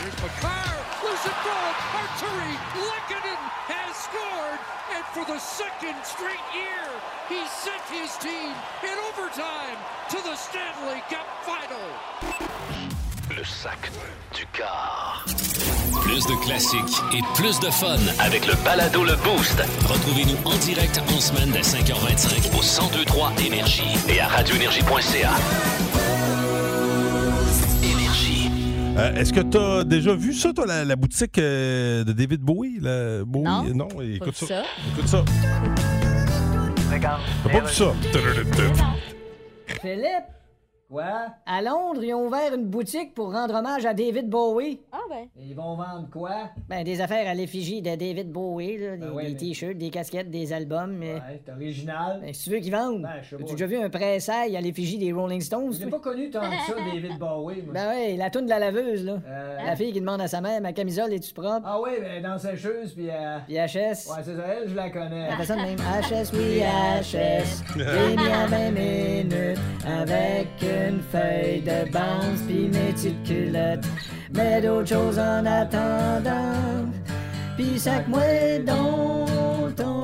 Here's 0.00 0.14
McCarr, 0.14 0.80
and 1.04 1.36
goal. 1.44 1.70
Arturi 2.00 2.56
Lekanen 2.88 3.42
has 3.68 3.92
scored, 4.08 4.60
and 4.96 5.04
for 5.12 5.24
the 5.30 5.38
second 5.38 5.94
straight 6.04 6.40
year, 6.56 6.88
he 7.28 7.44
sent 7.44 7.84
his 7.92 8.16
team 8.16 8.56
in 8.80 8.96
overtime 9.12 9.76
to 10.08 10.16
the 10.24 10.34
Stanley 10.36 11.02
Cup 11.10 11.28
Final. 11.44 11.84
Le 13.36 13.44
sac 13.44 13.90
du 14.34 14.46
car. 14.54 15.22
Plus 16.00 16.24
de 16.26 16.44
classiques 16.46 17.02
et 17.12 17.20
plus 17.34 17.60
de 17.60 17.68
fun 17.68 18.00
avec 18.20 18.46
le 18.46 18.54
balado 18.64 19.04
Le 19.04 19.16
Boost. 19.16 19.62
Retrouvez-nous 19.86 20.38
en 20.46 20.56
direct 20.64 20.98
en 21.14 21.20
semaine 21.20 21.50
dès 21.50 21.60
5h25 21.60 22.56
au 22.56 22.62
1023 22.62 23.32
Énergie 23.44 23.98
et 24.08 24.18
à 24.18 24.28
radioénergie.ca. 24.28 25.30
Euh, 29.00 29.14
Est-ce 29.14 29.32
que 29.32 29.40
tu 29.40 29.56
as 29.56 29.84
déjà 29.84 30.14
vu 30.14 30.34
ça, 30.34 30.52
toi, 30.52 30.66
la, 30.66 30.84
la 30.84 30.94
boutique 30.96 31.38
euh, 31.38 32.04
de 32.04 32.12
David 32.12 32.40
Bowie? 32.42 32.78
la 32.80 33.24
Bowie? 33.24 33.72
Non, 33.74 33.88
écoute 34.02 34.28
vu 34.28 34.34
ça. 34.34 34.46
ça. 34.46 34.62
Écoute 34.92 35.08
ça. 35.08 35.24
T'as 37.42 37.50
pas 37.50 37.60
vu 37.60 37.72
ça? 37.72 37.92
Philippe? 39.80 40.39
Quoi? 40.90 41.04
À 41.46 41.62
Londres, 41.62 42.02
ils 42.02 42.12
ont 42.14 42.26
ouvert 42.26 42.52
une 42.52 42.64
boutique 42.66 43.14
pour 43.14 43.32
rendre 43.32 43.54
hommage 43.54 43.86
à 43.86 43.94
David 43.94 44.28
Bowie. 44.28 44.80
Ah 44.90 44.98
ben. 45.08 45.28
Ils 45.38 45.54
vont 45.54 45.76
vendre 45.76 46.08
quoi? 46.12 46.50
Ben, 46.68 46.82
des 46.82 47.00
affaires 47.00 47.28
à 47.28 47.34
l'effigie 47.34 47.80
de 47.80 47.94
David 47.94 48.32
Bowie, 48.32 48.76
là, 48.76 48.96
des, 48.96 49.06
ouais, 49.06 49.26
des 49.26 49.30
mais- 49.30 49.36
t-shirts, 49.36 49.78
des 49.78 49.90
casquettes, 49.90 50.32
des 50.32 50.52
albums. 50.52 50.92
Mais... 50.98 51.14
Ouais, 51.14 51.40
c'est 51.46 51.52
original. 51.52 52.20
Ben, 52.22 52.34
si 52.34 52.42
tu 52.42 52.50
veux 52.50 52.58
qu'ils 52.58 52.72
vendent. 52.72 53.02
Ben, 53.02 53.22
je 53.22 53.28
sais 53.28 53.36
As-tu 53.36 53.52
déjà 53.52 53.66
vu 53.66 53.76
un 53.76 53.88
pressail 53.88 54.56
à 54.56 54.60
l'effigie 54.60 54.98
des 54.98 55.12
Rolling 55.12 55.40
Stones? 55.40 55.72
J'ai 55.78 55.86
pas 55.86 56.00
connu 56.00 56.28
tant 56.28 56.40
que 56.40 56.56
ça, 56.66 56.74
David 56.92 57.18
Bowie, 57.20 57.62
moi. 57.62 57.72
Ben 57.72 57.88
ouais, 57.90 58.16
la 58.16 58.28
toune 58.30 58.46
de 58.46 58.50
la 58.50 58.58
laveuse, 58.58 59.04
là. 59.04 59.18
Euh, 59.28 59.56
La 59.64 59.76
fille 59.76 59.92
qui 59.92 60.00
demande 60.00 60.20
à 60.22 60.26
sa 60.26 60.40
mère, 60.40 60.60
ma 60.60 60.72
camisole, 60.72 61.12
est-tu 61.12 61.32
propre? 61.32 61.62
Ah 61.64 61.80
oui, 61.80 61.90
ben 62.00 62.20
dans 62.20 62.36
sécheuse, 62.36 62.94
puis... 62.94 63.08
Euh... 63.10 63.38
Puis 63.46 63.54
HS. 63.54 64.10
Ouais, 64.10 64.22
c'est 64.24 64.34
ça, 64.34 64.42
elle, 64.60 64.68
je 64.68 64.74
la 64.74 64.90
connais. 64.90 65.28
Ça 65.44 65.54
de 65.54 65.60
même. 65.60 65.78
HS, 66.02 66.32
oui, 66.34 66.62
HS. 67.00 67.62
J'ai 67.76 68.32
à 68.32 68.46
20 68.48 68.70
minutes 68.72 69.58
avec 69.86 70.48
une 70.88 71.02
feuille 71.02 71.62
de 71.62 71.90
bounce 71.90 72.40
pis 72.46 72.68
mes 72.68 72.92
petites 72.92 73.22
culottes. 73.24 73.84
Mais 74.34 74.60
d'autres 74.60 74.88
choses 74.88 75.18
en 75.18 75.44
attendant. 75.44 76.86
Pis 77.56 77.76
sac-moi 77.78 78.58
dans 78.64 79.26
ton 79.76 80.02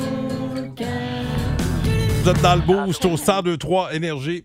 cœur. 0.75 0.89
Vous 2.23 2.29
êtes 2.29 2.43
dans 2.43 2.57
le 2.57 2.63
boost 2.63 3.05
au 3.05 3.11
1023 3.11 3.95
Énergie. 3.95 4.45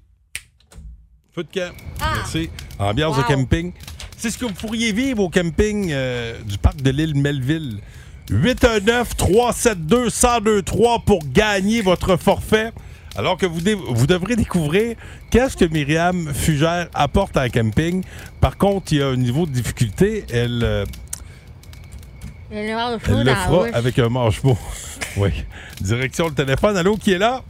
Feu 1.33 1.43
de 1.43 1.49
camp. 1.51 1.73
Merci. 1.99 2.49
Ambiance 2.79 3.17
de 3.17 3.23
camping. 3.23 3.73
C'est 4.17 4.29
ce 4.29 4.37
que 4.37 4.45
vous 4.45 4.53
pourriez 4.53 4.91
vivre 4.91 5.23
au 5.23 5.29
camping 5.29 5.89
euh, 5.91 6.39
du 6.43 6.57
parc 6.57 6.81
de 6.81 6.91
l'île 6.91 7.15
Melville. 7.15 7.79
819-372-1023 8.29 11.03
pour 11.03 11.19
gagner 11.33 11.81
votre 11.81 12.17
forfait. 12.17 12.71
Alors 13.17 13.37
que 13.37 13.45
vous, 13.45 13.61
dé- 13.61 13.73
vous 13.75 14.07
devrez 14.07 14.35
découvrir 14.35 14.95
qu'est-ce 15.29 15.57
que 15.57 15.65
Myriam 15.65 16.33
Fugère 16.33 16.87
apporte 16.93 17.35
à 17.37 17.41
un 17.41 17.49
camping. 17.49 18.03
Par 18.39 18.57
contre, 18.57 18.93
il 18.93 18.99
y 18.99 19.03
a 19.03 19.07
un 19.07 19.17
niveau 19.17 19.45
de 19.45 19.51
difficulté. 19.51 20.23
Elle, 20.31 20.61
euh, 20.63 20.85
Il 22.51 22.57
y 22.57 22.59
a 22.59 22.63
une 22.63 22.69
elle 22.69 23.23
le 23.25 23.35
fera 23.35 23.67
avec 23.73 23.99
un 23.99 24.09
manche-mot. 24.09 24.57
oui. 25.17 25.31
Direction 25.81 26.27
le 26.29 26.33
téléphone. 26.33 26.77
Allô, 26.77 26.95
qui 26.95 27.11
est 27.13 27.17
là? 27.17 27.43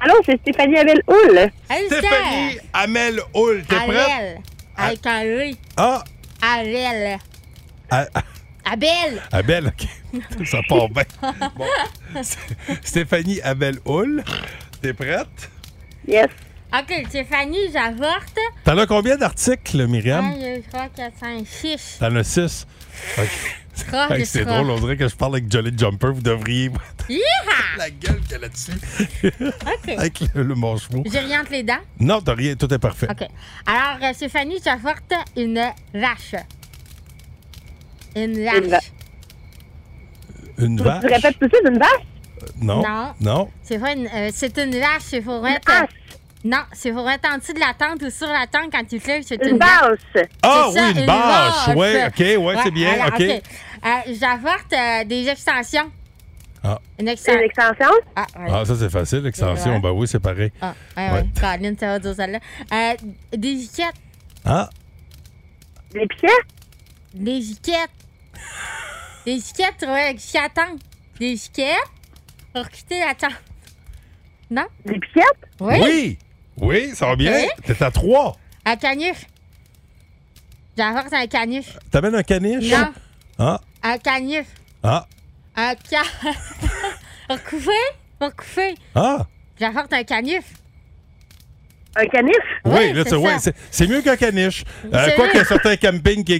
Allô, 0.00 0.14
c'est 0.24 0.38
Stéphanie 0.40 0.78
Abel 0.78 1.02
Houle. 1.06 1.50
Stéphanie 1.86 2.58
Amel 2.72 3.20
Hull, 3.34 3.64
t'es 3.68 3.76
prête? 3.76 4.38
Avec 4.76 5.06
un 5.06 5.24
E. 5.24 5.50
Ah! 5.76 6.04
Abel. 6.42 7.18
Ah, 7.90 8.06
ah, 8.14 8.22
Abel. 8.72 9.22
Abel, 9.32 9.66
OK. 9.68 10.20
Ça 10.46 10.58
part 10.68 10.88
bien. 10.90 11.04
Bon. 11.56 11.64
Stéphanie 12.82 13.40
Abel 13.42 13.78
Hull, 13.86 14.22
t'es 14.86 14.94
prête? 14.94 15.50
Yes. 16.06 16.28
OK, 16.72 17.06
Stéphanie, 17.08 17.70
j'avorte. 17.72 18.36
T'en 18.64 18.76
as 18.78 18.86
combien 18.86 19.16
d'articles, 19.16 19.80
1, 19.80 19.86
Myriam? 19.86 20.32
2, 20.38 20.62
3, 20.70 20.88
4, 20.94 21.12
5, 21.18 21.46
6. 21.46 21.96
T'en 22.00 22.14
as 22.16 22.24
six. 22.24 22.66
OK. 23.18 23.28
Croche 23.88 24.10
Hey, 24.10 24.20
de 24.20 24.24
c'est 24.24 24.40
croche. 24.42 24.54
drôle, 24.54 24.70
on 24.70 24.80
dirait 24.80 24.96
que 24.96 25.06
je 25.08 25.14
parle 25.14 25.34
avec 25.36 25.50
Jolly 25.52 25.72
Jumper. 25.76 26.08
Vous 26.12 26.22
devriez. 26.22 26.70
La 27.78 27.90
gueule 27.90 28.20
qu'elle 28.28 28.44
a 28.44 28.48
dessus. 28.48 28.72
OK. 29.24 29.88
avec 29.98 30.20
le, 30.34 30.42
le 30.42 30.54
manchemot. 30.54 31.02
J'ai 31.10 31.18
rien 31.20 31.42
entre 31.42 31.52
les 31.52 31.62
dents? 31.62 31.78
Non, 32.00 32.20
t'as 32.22 32.34
rien, 32.34 32.54
tout 32.56 32.72
est 32.72 32.78
parfait. 32.78 33.06
OK. 33.10 33.26
Alors, 33.66 33.98
euh, 34.02 34.12
Stéphanie, 34.14 34.58
j'avorte 34.64 35.12
une 35.36 35.62
vache. 35.94 36.34
Une 38.16 38.42
vache. 38.44 38.90
Une 40.58 40.80
vache? 40.80 41.02
Tu 41.02 41.12
répètes 41.12 41.38
tout 41.38 41.46
de 41.46 41.54
suite 41.54 41.68
une 41.70 41.78
vache? 41.78 42.00
Non. 42.60 42.82
Non. 42.82 43.14
Non. 43.20 43.50
C'est 43.62 43.78
pas 43.78 43.92
une, 43.92 44.06
euh, 44.06 44.30
c'est 44.32 44.56
une 44.58 44.72
vache, 44.78 45.02
c'est 45.02 45.20
pour 45.20 45.42
mettre. 45.42 45.70
Non, 46.44 46.62
c'est 46.72 46.92
pour 46.92 47.04
mettre 47.04 47.28
en 47.32 47.38
dessous 47.38 47.54
de 47.54 47.58
la 47.58 47.74
tente 47.74 48.02
ou 48.02 48.10
sur 48.10 48.28
la 48.28 48.46
tente 48.46 48.70
quand 48.70 48.84
tu 48.86 49.00
te 49.00 49.06
lèves, 49.08 49.24
c'est 49.26 49.42
une, 49.42 49.50
Une 49.52 49.58
bâche. 49.58 49.98
Ah 50.42 50.68
oui, 50.72 50.78
une 51.00 51.06
bâche. 51.06 51.66
bâche. 51.66 51.76
Ouais, 51.76 52.06
OK, 52.06 52.18
ouais, 52.44 52.54
c'est 52.62 52.70
bien. 52.70 52.92
alors, 52.92 53.06
OK. 53.14 53.20
Euh, 53.20 54.14
J'avorte 54.20 54.72
euh, 54.72 55.04
des 55.04 55.28
extensions. 55.28 55.90
Ah. 56.62 56.78
Une, 57.00 57.08
extension. 57.08 57.40
Une 57.40 57.46
extension? 57.46 57.90
Ah, 58.14 58.26
ouais. 58.38 58.50
Ah, 58.52 58.64
ça, 58.64 58.74
c'est 58.78 58.90
facile, 58.90 59.20
l'extension. 59.20 59.74
Ouais. 59.74 59.80
Ben 59.80 59.90
oui, 59.90 60.06
c'est 60.06 60.20
pareil. 60.20 60.52
Ah, 60.60 60.74
ouais, 60.96 61.06
Ouais. 61.08 61.12
ouais. 61.14 61.26
Caroline, 61.40 61.76
ça 61.78 61.86
va 61.86 61.98
dire 61.98 62.14
celle-là. 62.14 62.38
Euh, 62.72 62.94
des 63.36 63.56
giquettes. 63.58 63.94
Ah, 64.44 64.70
Des 65.92 66.06
piquets? 66.06 66.28
Des 67.14 67.40
giquettes. 67.42 67.90
Des 69.24 69.36
giquettes, 69.38 69.84
ouais, 69.88 70.14
qui 70.16 70.38
attendent. 70.38 70.78
Des 71.18 71.34
giquettes 71.36 71.74
pour 72.56 72.70
quitter 72.70 73.00
la 73.00 73.14
tente. 73.14 73.32
Non? 74.50 74.64
Des 74.86 74.98
piquettes? 74.98 75.24
Oui. 75.60 75.78
oui. 75.82 76.18
Oui, 76.58 76.90
ça 76.94 77.06
va 77.06 77.16
bien. 77.16 77.34
T'es 77.64 77.82
à 77.82 77.90
trois. 77.90 78.34
Un 78.64 78.76
canif. 78.76 79.26
J'avorte 80.78 81.12
un 81.12 81.26
canif. 81.26 81.78
T'amènes 81.90 82.14
un 82.14 82.22
caniche? 82.22 82.70
Non. 82.70 82.92
Ah, 83.38 83.60
Un 83.82 83.98
canif. 83.98 84.46
ah, 84.82 85.06
Un 85.54 85.74
can... 85.74 86.30
Recouvert? 87.28 87.74
Recouvert. 88.20 88.74
ah. 88.94 89.26
J'avorte 89.60 89.92
un 89.92 90.04
canif. 90.04 90.44
Un 91.98 92.06
canif? 92.06 92.36
Oui, 92.64 92.92
là, 92.92 93.02
c'est 93.06 93.16
ouais, 93.16 93.36
ça. 93.38 93.86
mieux 93.86 94.02
qu'un 94.02 94.16
caniche. 94.16 94.64
Euh, 94.92 95.10
quoi 95.16 95.28
qu'il 95.28 95.38
y 95.38 95.42
a 95.42 95.44
certains 95.44 95.76
campings 95.76 96.24
qui, 96.24 96.38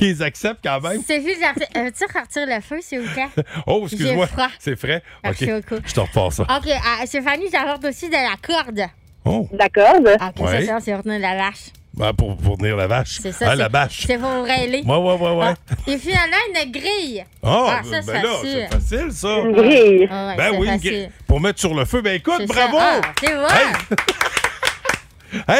les 0.00 0.22
acceptent 0.22 0.60
quand 0.64 0.80
même. 0.80 1.00
C'est 1.06 1.22
juste, 1.22 1.40
euh, 1.76 1.90
tu 1.96 2.04
retires 2.04 2.46
le 2.56 2.60
feu, 2.60 2.78
s'il 2.80 3.00
vous 3.00 3.12
plaît? 3.12 3.28
Oh, 3.66 3.82
excuse-moi. 3.84 4.28
C'est 4.58 4.76
frais? 4.76 5.02
Merci 5.22 5.52
OK. 5.52 5.62
beaucoup. 5.68 5.82
Je 5.86 5.92
te 5.92 6.00
repars 6.00 6.32
ça. 6.32 6.42
OK, 6.42 6.66
euh, 6.66 7.06
Stéphanie, 7.06 7.46
j'apporte 7.52 7.84
aussi 7.84 8.08
de 8.08 8.14
la 8.14 8.34
corde. 8.42 8.88
Oh. 9.24 9.48
D'accord. 9.52 9.96
OK, 10.00 10.40
Ouais. 10.40 10.60
c'est 10.60 10.66
ça, 10.66 10.78
c'est 10.80 10.94
retenir 10.94 11.20
la 11.20 11.36
vache. 11.36 11.66
Ben, 11.94 12.12
pour, 12.12 12.36
pour 12.36 12.56
tenir 12.58 12.76
la 12.76 12.86
vache. 12.86 13.18
C'est 13.20 13.32
ça. 13.32 13.46
Ah, 13.50 13.56
la 13.56 13.68
bâche. 13.68 14.04
C'est 14.06 14.18
pour 14.18 14.44
rêler. 14.44 14.82
Ouais, 14.86 14.96
ouais, 14.96 15.14
ouais, 15.14 15.36
ouais. 15.36 15.54
Et 15.86 15.98
finalement, 15.98 16.36
une 16.64 16.70
grille. 16.70 17.24
Ah, 17.42 17.80
Ah, 17.80 17.82
ça, 17.82 18.00
ben 18.06 18.22
là, 18.22 18.28
facile. 18.28 18.68
c'est 18.70 18.78
facile, 18.78 19.12
ça. 19.12 19.28
Une 19.38 19.52
grille. 19.52 20.08
Ah 20.10 20.28
ouais, 20.28 20.36
ben 20.36 20.50
oui, 20.58 20.66
une 20.68 20.74
facile. 20.74 20.90
grille. 20.92 21.10
Pour 21.26 21.40
mettre 21.40 21.58
sur 21.58 21.74
le 21.74 21.84
feu. 21.84 22.00
Ben 22.00 22.14
écoute, 22.14 22.46
bravo! 22.46 22.78
ça. 22.78 23.00
Ah, 23.02 23.12
c'est 23.20 23.32
vrai. 23.32 23.46
Hey, 23.48 23.96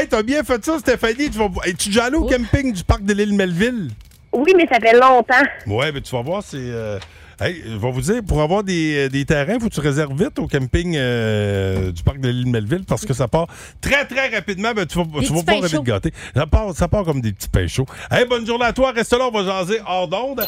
t'as 0.09 0.23
bien 0.23 0.43
fait 0.45 0.65
ça, 0.65 0.79
Stéphanie. 0.79 1.31
Tu 1.31 1.39
vas... 1.39 1.49
Es-tu 1.65 1.89
déjà 1.89 2.05
allé 2.07 2.17
au 2.17 2.25
camping 2.27 2.73
du 2.73 2.85
parc 2.85 3.03
de 3.05 3.13
l'île 3.13 3.35
Melville? 3.35 3.91
Oui, 4.33 4.53
mais 4.57 4.67
ça 4.71 4.79
fait 4.81 4.93
longtemps. 4.99 5.43
Ouais, 5.67 5.91
mais 5.93 6.01
tu 6.01 6.15
vas 6.15 6.23
voir, 6.23 6.43
c'est. 6.43 6.57
euh, 6.59 6.99
Hey, 7.41 7.63
je 7.65 7.77
vais 7.77 7.91
vous 7.93 8.01
dire, 8.01 8.21
pour 8.27 8.43
avoir 8.43 8.65
des, 8.65 9.09
des 9.11 9.25
terrains, 9.25 9.61
faut 9.61 9.69
que 9.69 9.75
tu 9.75 9.79
réserves 9.79 10.13
vite 10.21 10.41
au 10.41 10.49
camping 10.49 10.97
euh, 10.97 11.93
du 11.93 12.03
parc 12.03 12.19
de 12.19 12.29
l'île 12.31 12.49
Melville 12.49 12.83
parce 12.85 13.07
que 13.07 13.15
ça 13.15 13.29
part 13.29 13.47
très, 13.81 14.05
très 14.07 14.29
rapidement. 14.35 14.73
Ben, 14.75 14.87
tu 14.87 14.99
vas, 14.99 15.05
tu 15.05 15.11
vas 15.13 15.21
petits 15.21 15.33
pas 15.35 15.43
pains 15.45 15.53
rêver 15.61 15.69
de 15.69 15.77
chauds. 15.77 15.83
gâter. 15.85 16.13
Ça 16.35 16.47
part, 16.49 16.75
ça 16.75 16.89
part 16.89 17.05
comme 17.05 17.21
des 17.21 17.33
petits 17.33 17.49
pains 17.49 17.69
chauds. 17.69 17.87
Hey, 18.11 18.25
bonne 18.27 18.45
journée 18.45 18.65
à 18.65 18.73
toi. 18.73 18.91
Reste 18.91 19.13
là, 19.13 19.29
on 19.29 19.31
va 19.31 19.45
jaser 19.45 19.79
hors 19.87 20.09
d'onde. 20.09 20.45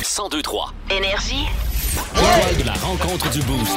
1023. 0.00 0.72
Énergie. 0.90 1.46
L'étoile 1.96 2.56
de 2.58 2.66
la 2.66 2.72
rencontre 2.74 3.30
du 3.30 3.40
Boost. 3.42 3.76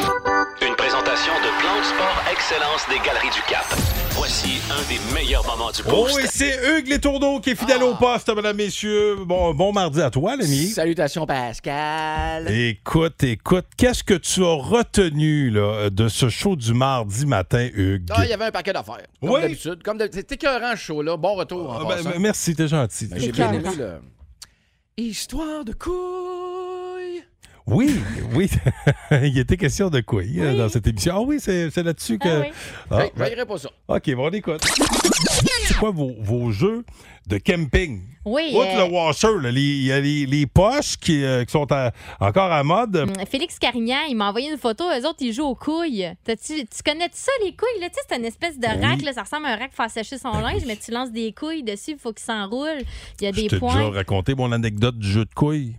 Une 0.62 0.73
présentation 0.75 1.34
de 1.34 1.60
Plan 1.60 1.78
de 1.80 1.84
Sport 1.84 2.23
Excellence 2.32 2.86
des 2.89 2.97
Galeries 3.06 3.30
du 3.34 3.41
Cap. 3.49 3.65
Voici 4.12 4.62
un 4.71 4.82
des 4.88 4.99
meilleurs 5.13 5.45
moments 5.45 5.71
du 5.71 5.82
Oh, 5.88 6.06
Boost. 6.06 6.19
et 6.23 6.28
c'est 6.28 6.58
Hugues 6.80 6.88
Les 6.88 6.99
Tourneaux 6.99 7.41
qui 7.41 7.49
est 7.51 7.56
fidèle 7.56 7.84
au 7.84 7.93
poste, 7.95 8.34
mesdames, 8.34 8.56
messieurs. 8.56 9.17
Bon, 9.25 9.54
bon 9.54 9.73
mardi 9.73 10.01
à 10.01 10.10
toi, 10.10 10.38
l'ami. 10.38 10.67
Salutations, 10.67 11.25
Pascal. 11.25 12.49
Écoute, 12.49 13.21
écoute, 13.23 13.65
qu'est-ce 13.75 14.04
que 14.04 14.13
tu 14.13 14.43
as 14.45 14.54
retenu 14.56 15.49
là, 15.49 15.89
de 15.89 16.08
ce 16.08 16.30
show 16.30 16.56
du 16.56 16.73
mardi 16.73 17.25
matin, 17.25 17.67
Hugues? 17.73 18.08
Ah, 18.12 18.23
il 18.23 18.30
y 18.30 18.34
avait 18.34 18.45
un 18.45 18.51
paquet 18.51 18.71
d'affaires. 18.71 19.01
Comme 19.19 19.30
Oui. 19.32 19.41
d'habitude. 19.41 19.84
Comme 19.84 19.97
d'hab- 19.97 20.13
C'était 20.13 20.36
écœurant, 20.36 20.71
ce 20.71 20.78
show-là. 20.82 21.17
Bon 21.17 21.34
retour 21.36 21.69
en 21.69 21.80
Ah, 21.89 21.95
ben, 21.97 22.04
ben, 22.12 22.19
merci, 22.19 22.56
t'es 22.56 22.69
gentil. 22.69 23.08
Ben, 23.08 23.19
J'ai 23.19 23.32
bien 23.34 23.51
aimé 23.51 23.69
le... 23.78 23.95
Histoire 24.97 25.65
de 25.65 25.73
couilles. 25.73 25.93
Oui, 27.67 27.99
oui. 28.34 28.47
Il 29.12 29.38
était 29.39 29.58
question 29.58 29.89
de 29.89 29.99
quoi 30.01 30.21
euh, 30.21 30.56
dans 30.56 30.69
cette 30.69 30.86
émission? 30.86 31.13
Ah 31.17 31.21
oui, 31.21 31.38
c'est 31.39 31.71
c'est 31.71 31.82
là-dessus 31.82 32.19
que. 32.19 32.28
Ah 32.28 32.39
oui. 32.41 32.47
Ah, 32.91 33.04
Hey, 33.25 33.36
ben, 33.36 33.45
pas 33.45 33.58
ça. 33.58 33.69
OK, 33.88 34.13
bon, 34.15 34.28
on 34.28 34.32
écoute. 34.32 34.62
C'est 35.65 35.78
quoi 35.78 35.89
vos, 35.89 36.13
vos 36.19 36.51
jeux 36.51 36.86
de 37.25 37.39
camping? 37.39 38.01
Oui, 38.23 38.51
Outre 38.54 38.67
euh, 38.67 38.86
le 38.88 38.93
washer, 38.93 39.41
là, 39.41 39.51
les- 39.51 39.62
il 39.62 39.84
y 39.86 39.91
a 39.91 39.99
les, 39.99 40.28
les 40.28 40.45
poches 40.45 40.97
qui, 40.97 41.23
euh, 41.23 41.43
qui 41.43 41.51
sont 41.51 41.65
à- 41.71 41.91
encore 42.19 42.51
à 42.51 42.63
mode. 42.63 42.97
Hum, 42.97 43.13
Félix 43.28 43.58
Carignan, 43.58 43.97
il 44.10 44.15
m'a 44.15 44.30
envoyé 44.30 44.51
une 44.51 44.60
photo. 44.60 44.84
Eux 44.84 45.08
autres, 45.08 45.17
ils 45.21 45.34
jouent 45.34 45.45
aux 45.45 45.56
couilles. 45.56 46.08
T'as-tu- 46.23 46.65
tu 46.67 46.84
connais 46.86 47.10
ça, 47.13 47.32
les 47.43 47.56
couilles? 47.56 47.82
Là? 47.82 47.89
Tu 47.89 47.95
sais, 47.95 48.01
c'est 48.08 48.17
une 48.17 48.25
espèce 48.25 48.60
de 48.60 48.67
rack. 48.67 49.01
Là, 49.01 49.13
ça 49.13 49.23
ressemble 49.23 49.47
à 49.47 49.54
un 49.54 49.58
rack 49.58 49.71
pour 49.71 49.78
faire 49.78 49.89
sécher 49.89 50.19
son 50.19 50.38
linge, 50.39 50.62
mais 50.67 50.75
tu 50.78 50.91
lances 50.91 51.12
des 51.12 51.34
couilles 51.34 51.63
dessus, 51.63 51.91
il 51.93 51.97
faut 51.97 52.13
qu'il 52.13 52.25
s'enroule. 52.25 52.84
Il 53.19 53.23
y 53.25 53.28
a 53.28 53.32
Je 53.32 53.36
des 53.38 53.41
t'ai 53.47 53.60
déjà 53.60 53.60
points. 53.60 53.89
raconté 53.89 54.36
mon 54.36 54.51
anecdote 54.51 54.99
du 54.99 55.08
jeu 55.10 55.25
de 55.25 55.34
couilles 55.34 55.73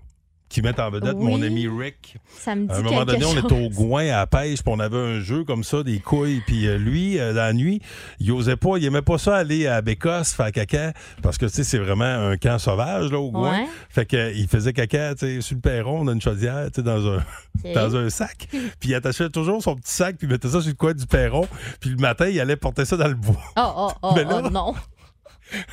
qui 0.49 0.63
met 0.63 0.79
en 0.81 0.91
vedette 0.91 1.15
Oui. 1.17 1.25
mon 1.25 1.43
ami 1.43 1.67
Rick. 1.69 2.17
Ça 2.39 2.55
me 2.55 2.67
dit 2.67 2.73
À 2.73 2.77
un 2.77 2.83
moment 2.83 3.05
donné, 3.05 3.25
on 3.25 3.37
était 3.37 3.67
au 3.67 3.69
Gouin 3.69 4.05
à 4.07 4.19
la 4.19 4.27
pêche, 4.27 4.63
puis 4.63 4.73
on 4.75 4.79
avait 4.79 4.97
un 4.97 5.21
jeu 5.21 5.45
comme 5.45 5.65
ça, 5.65 5.83
des 5.83 5.99
couilles. 5.99 6.41
Puis 6.47 6.67
euh, 6.69 6.79
lui, 6.79 7.19
euh, 7.19 7.33
la 7.33 7.53
nuit, 7.53 7.81
il 8.21 8.31
osait 8.33 8.57
pas, 8.57 8.77
il 8.77 8.85
aimait 8.85 9.03
pas 9.03 9.19
ça 9.19 9.37
aller 9.37 9.67
à 9.67 9.83
Bécosse 9.83 10.33
faire 10.33 10.53
caca, 10.53 10.93
parce 11.23 11.37
que 11.37 11.47
tu 11.47 11.53
sais, 11.53 11.65
c'est 11.65 11.79
vraiment 11.79 12.05
un 12.05 12.37
camp 12.37 12.59
sauvage 12.59 13.11
là, 13.11 13.19
au 13.19 13.31
Gouin. 13.33 13.51
Ouais. 13.63 13.67
Fait 13.89 14.07
que, 14.07 14.17
euh, 14.17 14.33
il 14.33 14.47
faisait 14.47 14.73
caca 14.73 15.15
tu 15.15 15.27
sais, 15.27 15.41
sur 15.41 15.57
le 15.57 15.61
perron, 15.61 16.05
dans 16.05 16.13
une 16.13 16.21
chaudière, 16.23 16.67
tu 16.73 16.77
sais, 16.77 16.83
dans 16.83 17.07
un, 17.07 17.25
dans 17.75 17.97
un 17.97 18.09
sac. 18.09 18.49
Puis 18.81 18.91
il 18.91 18.95
attachait 18.95 19.29
toujours 19.31 19.63
son 19.63 19.75
petit 19.75 19.93
sac, 19.93 20.17
puis 20.17 20.27
il 20.27 20.31
mettait 20.31 20.49
ça 20.49 20.61
sur 20.61 20.69
le 20.71 20.77
coin 20.77 20.95
du 20.95 21.07
perron. 21.07 21.47
Puis 21.81 21.91
le 21.91 21.97
matin, 21.97 22.29
il 22.29 22.39
allait 22.41 22.57
porter 22.57 22.85
ça 22.85 22.97
dans 22.97 23.09
le 23.09 23.15
bois. 23.15 23.37
Oh, 23.57 23.73
oh, 23.77 23.91
oh, 24.03 24.13
Mais 24.17 24.25
là- 24.25 24.43
oh, 24.45 24.51
non. 24.51 24.75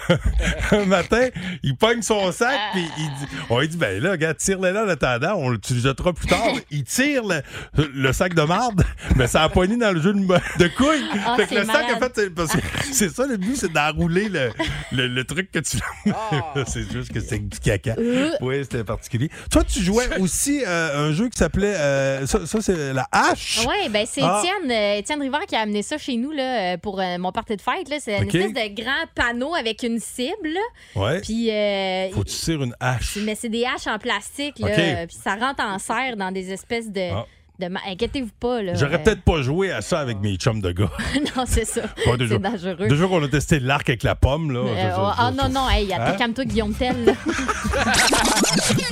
un 0.72 0.86
matin, 0.86 1.28
il 1.64 1.76
pogne 1.76 2.02
son 2.02 2.32
sac, 2.32 2.58
puis 2.74 2.86
il 2.98 3.06
dit, 3.06 3.34
on 3.50 3.60
lui 3.60 3.68
dit, 3.68 3.78
ben 3.78 4.02
là, 4.02 4.12
regarde, 4.12 4.38
tire-le 4.38 4.72
là 4.72 4.86
en 4.86 4.90
attendant, 4.90 5.36
on 5.38 5.50
le 5.50 5.58
plus 5.58 6.28
tard. 6.28 6.54
il 6.72 6.84
tire 6.84 7.24
le, 7.24 7.42
le 7.94 8.14
sac 8.14 8.34
de 8.34 8.42
marde, 8.42 8.84
mais 9.16 9.28
ça 9.28 9.44
a 9.44 9.50
poigné 9.50 9.78
dans 9.78 9.92
le 9.92 10.02
jeu 10.02 10.14
de, 10.14 10.20
de 10.20 10.68
couilles. 10.70 11.04
Ah, 11.26 11.36
fait 11.38 11.48
que 11.48 11.56
le 11.56 11.66
sac, 11.66 11.86
en 11.96 12.00
fait, 12.00 12.12
c'est, 12.16 12.30
parce 12.30 12.52
que 12.54 12.60
c'est 12.92 13.10
ça 13.10 13.26
le 13.28 13.38
but, 13.38 13.56
c'est 13.56 13.72
d'enrouler 13.72 14.30
le, 14.30 14.52
le, 14.92 15.08
le 15.08 15.24
truc 15.24 15.52
que 15.52 15.60
tu. 15.60 15.78
c'est 16.68 16.92
juste 16.92 17.12
que 17.12 17.20
c'est 17.20 17.40
du 17.40 17.60
caca. 17.60 17.96
Euh. 17.98 18.32
Oui, 18.42 18.60
c'était 18.64 18.84
particulier. 18.84 19.30
Toi, 19.50 19.64
tu 19.64 19.82
jouais 19.82 20.20
aussi 20.20 20.64
euh, 20.66 21.10
un 21.10 21.14
jeu 21.14 21.30
qui 21.30 21.38
s'appelait. 21.38 21.74
euh, 21.76 22.26
ça, 22.26 22.46
ça, 22.46 22.62
c'est 22.62 22.94
la 22.94 23.08
hache. 23.12 23.60
Oui, 23.68 23.90
ben 23.90 24.06
c'est 24.10 24.22
Ah. 24.24 24.42
Étienne, 24.44 24.72
euh, 24.72 24.98
Étienne 24.98 25.22
Rivard 25.22 25.46
qui 25.46 25.56
a 25.56 25.60
amené 25.62 25.82
ça 25.82 25.98
chez 25.98 26.18
nous 26.18 26.32
là, 26.32 26.78
pour 26.78 27.02
mon 27.20 27.32
party 27.32 27.56
de 27.58 27.62
fête. 27.62 27.90
là. 27.90 27.98
C'est 28.00 28.18
une 28.18 28.24
OK. 28.26 28.36
espèce 28.36 28.54
de 28.70 28.82
grand 28.82 28.92
panneau 29.16 29.54
avec 29.56 29.63
une 29.84 30.00
cible. 30.00 30.58
Ouais. 30.96 31.22
Puis, 31.22 31.50
euh, 31.52 32.10
Faut 32.12 32.24
que 32.24 32.30
tu 32.30 32.36
tires 32.36 32.64
une 32.64 32.76
hache. 32.80 33.18
mais 33.18 33.36
c'est 33.36 33.50
des 33.50 33.66
haches 33.66 33.88
en 33.88 33.98
plastique. 33.98 34.60
Là, 34.60 35.06
Puis 35.08 35.18
ça 35.22 35.36
rentre 35.36 35.64
en 35.64 35.80
serre 35.80 36.18
dans 36.18 36.32
des 36.32 36.52
espèces 36.52 36.92
de. 36.92 37.12
Ah. 37.14 37.26
Ma- 37.60 37.80
Inquiétez-vous 37.90 38.30
pas. 38.40 38.62
Là, 38.62 38.74
J'aurais 38.76 38.96
Euh, 38.96 38.98
peut-être 38.98 39.22
pas 39.22 39.42
joué 39.42 39.72
à 39.72 39.82
ça 39.82 40.00
avec 40.00 40.20
mes 40.20 40.36
chums 40.36 40.62
de 40.62 40.72
gars. 40.72 40.90
non, 41.38 41.44
c'est 41.48 41.66
ça. 41.66 41.82
C'est 42.06 42.40
dangereux. 42.40 42.88
Déjà 42.88 43.08
qu'on 43.08 43.24
a 43.24 43.28
testé 43.28 43.60
l'arc 43.60 43.88
avec 43.90 44.04
la 44.04 44.16
pomme, 44.16 44.52
là. 44.52 44.60
Euh, 44.60 44.92
ah 44.98 45.32
je- 45.32 45.38
non, 45.38 45.50
non, 45.50 45.70
hey, 45.70 45.94
Hein? 45.94 46.16
calme-toi, 46.18 46.46
Guillaume 46.46 46.74
Tell. 46.74 47.06
là. 47.06 47.14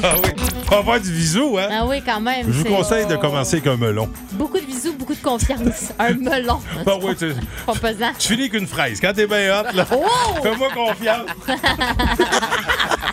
Ah 0.04 0.16
oui, 0.24 0.30
faut 0.66 0.76
avoir 0.76 1.00
du 1.00 1.12
visou, 1.12 1.58
hein? 1.60 1.68
ah 1.72 1.86
oui, 1.86 2.02
quand 2.04 2.20
même. 2.20 2.46
Je 2.48 2.52
vous 2.52 2.66
conseille 2.66 3.06
de 3.06 3.16
commencer 3.16 3.58
avec 3.58 3.68
un 3.68 3.78
melon. 3.78 4.10
Beaucoup 4.34 4.60
de 4.60 4.66
bisous, 4.66 4.94
beaucoup 4.94 5.14
de 5.14 5.22
confiance. 5.22 5.92
Un 6.00 6.14
melon. 6.14 6.60
Ah 6.86 6.94
oui, 7.02 7.16
tu, 7.16 7.32
Pas 7.66 7.74
pesant. 7.74 8.12
tu 8.18 8.30
finis 8.30 8.50
qu'une 8.50 8.66
fraise. 8.68 9.00
Quand 9.00 9.14
t'es 9.14 9.28
bien 9.28 9.60
hot, 9.62 9.66
là, 9.76 9.86
Wow! 9.92 10.42
fais-moi 10.44 10.70
confiance. 10.74 11.28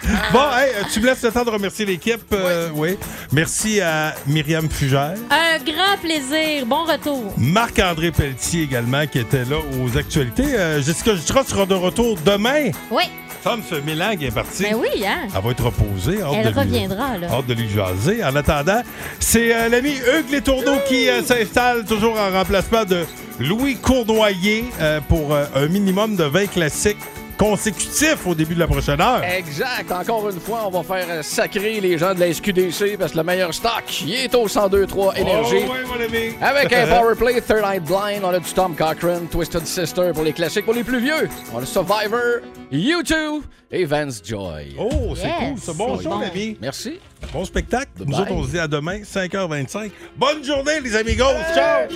Bon, 0.32 0.40
hey, 0.56 0.70
euh, 0.74 0.82
tu 0.92 1.00
me 1.00 1.06
laisses 1.06 1.22
le 1.22 1.30
temps 1.30 1.44
de 1.44 1.50
remercier 1.50 1.84
l'équipe. 1.86 2.20
euh, 2.32 2.68
oui. 2.74 2.96
Merci 3.32 3.80
à 3.80 4.14
Myriam 4.26 4.68
Fugère. 4.70 5.14
Un 5.30 5.58
grand 5.64 5.96
plaisir. 6.02 6.64
Bon 6.66 6.84
retour. 6.84 7.32
Marc-André 7.36 8.10
Pelletier 8.10 8.62
également, 8.62 9.06
qui 9.06 9.18
était 9.18 9.44
là 9.44 9.56
aux 9.82 9.96
actualités. 9.96 10.54
Euh, 10.54 10.82
Jessica 10.82 11.14
Jutra 11.14 11.44
sera 11.44 11.66
de 11.66 11.74
retour 11.74 12.16
demain. 12.24 12.70
Oui. 12.90 13.04
Femme 13.42 13.62
Fémélan 13.62 14.16
qui 14.16 14.24
est 14.26 14.30
partie. 14.34 14.64
Ben 14.64 14.74
oui, 14.74 15.04
hein? 15.06 15.28
Elle 15.34 15.42
va 15.42 15.50
être 15.50 15.64
reposée. 15.64 16.20
Hâte 16.22 16.32
Elle 16.34 16.44
de 16.46 16.50
lui- 16.50 16.58
reviendra, 16.58 17.18
là. 17.18 17.28
Hâte 17.30 17.46
de 17.46 17.54
lui 17.54 17.68
jaser. 17.68 18.24
En 18.24 18.34
attendant, 18.34 18.82
c'est 19.20 19.54
euh, 19.54 19.68
l'ami 19.68 19.90
Hugues 19.92 20.30
Létourneau 20.32 20.78
qui 20.88 21.08
euh, 21.08 21.22
s'installe 21.22 21.84
toujours 21.84 22.18
en 22.18 22.30
remplacement 22.32 22.84
de 22.84 23.04
Louis 23.38 23.76
Cournoyer 23.76 24.64
euh, 24.80 25.00
pour 25.08 25.32
euh, 25.32 25.44
un 25.54 25.66
minimum 25.68 26.16
de 26.16 26.24
20 26.24 26.46
classiques 26.48 26.98
consécutifs 27.38 28.26
au 28.26 28.34
début 28.34 28.54
de 28.54 28.58
la 28.58 28.66
prochaine 28.66 29.00
heure. 29.00 29.22
Exact. 29.24 29.90
Encore 29.90 30.28
une 30.28 30.40
fois, 30.40 30.64
on 30.66 30.70
va 30.70 30.82
faire 30.82 31.24
sacrer 31.24 31.80
les 31.80 31.96
gens 31.96 32.12
de 32.12 32.20
la 32.20 32.32
SQDC 32.32 32.98
parce 32.98 33.12
que 33.12 33.18
le 33.18 33.24
meilleur 33.24 33.54
stock, 33.54 33.84
il 34.02 34.14
est 34.14 34.34
au 34.34 34.46
102.3 34.46 35.18
Énergie. 35.18 35.64
Oh, 35.66 35.72
ouais, 35.72 35.84
mon 35.86 36.04
ami. 36.04 36.34
Avec 36.40 36.72
un 36.72 36.86
powerplay 36.98 37.40
Third 37.40 37.64
Eye 37.64 37.80
Blind, 37.80 38.24
on 38.24 38.30
a 38.30 38.38
du 38.38 38.52
Tom 38.52 38.74
Cochrane, 38.74 39.26
Twisted 39.28 39.66
Sister 39.66 40.10
pour 40.12 40.24
les 40.24 40.32
classiques. 40.32 40.64
Pour 40.64 40.74
les 40.74 40.84
plus 40.84 41.00
vieux, 41.00 41.28
on 41.54 41.58
a 41.62 41.66
Survivor, 41.66 42.40
U2 42.72 43.42
et 43.70 43.84
Vance 43.84 44.22
Joy. 44.24 44.74
Oh, 44.78 45.14
c'est 45.14 45.28
cool. 45.28 45.58
C'est 45.60 45.76
bon 45.76 46.00
show, 46.00 46.20
l'ami. 46.20 46.56
Merci. 46.60 46.98
Bon 47.32 47.44
spectacle. 47.44 47.90
Nous 47.98 48.06
Bye. 48.06 48.20
autres, 48.20 48.32
on 48.32 48.44
se 48.44 48.50
dit 48.50 48.58
à 48.58 48.68
demain, 48.68 49.00
5h25. 49.02 49.90
Bonne 50.16 50.44
journée, 50.44 50.80
les 50.80 50.96
amigos. 50.96 51.24
Ciao! 51.54 51.88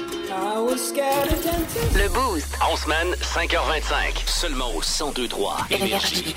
Le 1.95 2.09
Boost. 2.13 2.57
En 2.61 2.77
semaine, 2.77 3.09
5h25. 3.21 4.27
Seulement 4.27 4.71
au 4.71 4.81
1023 4.81 5.67
Énergie. 5.71 6.35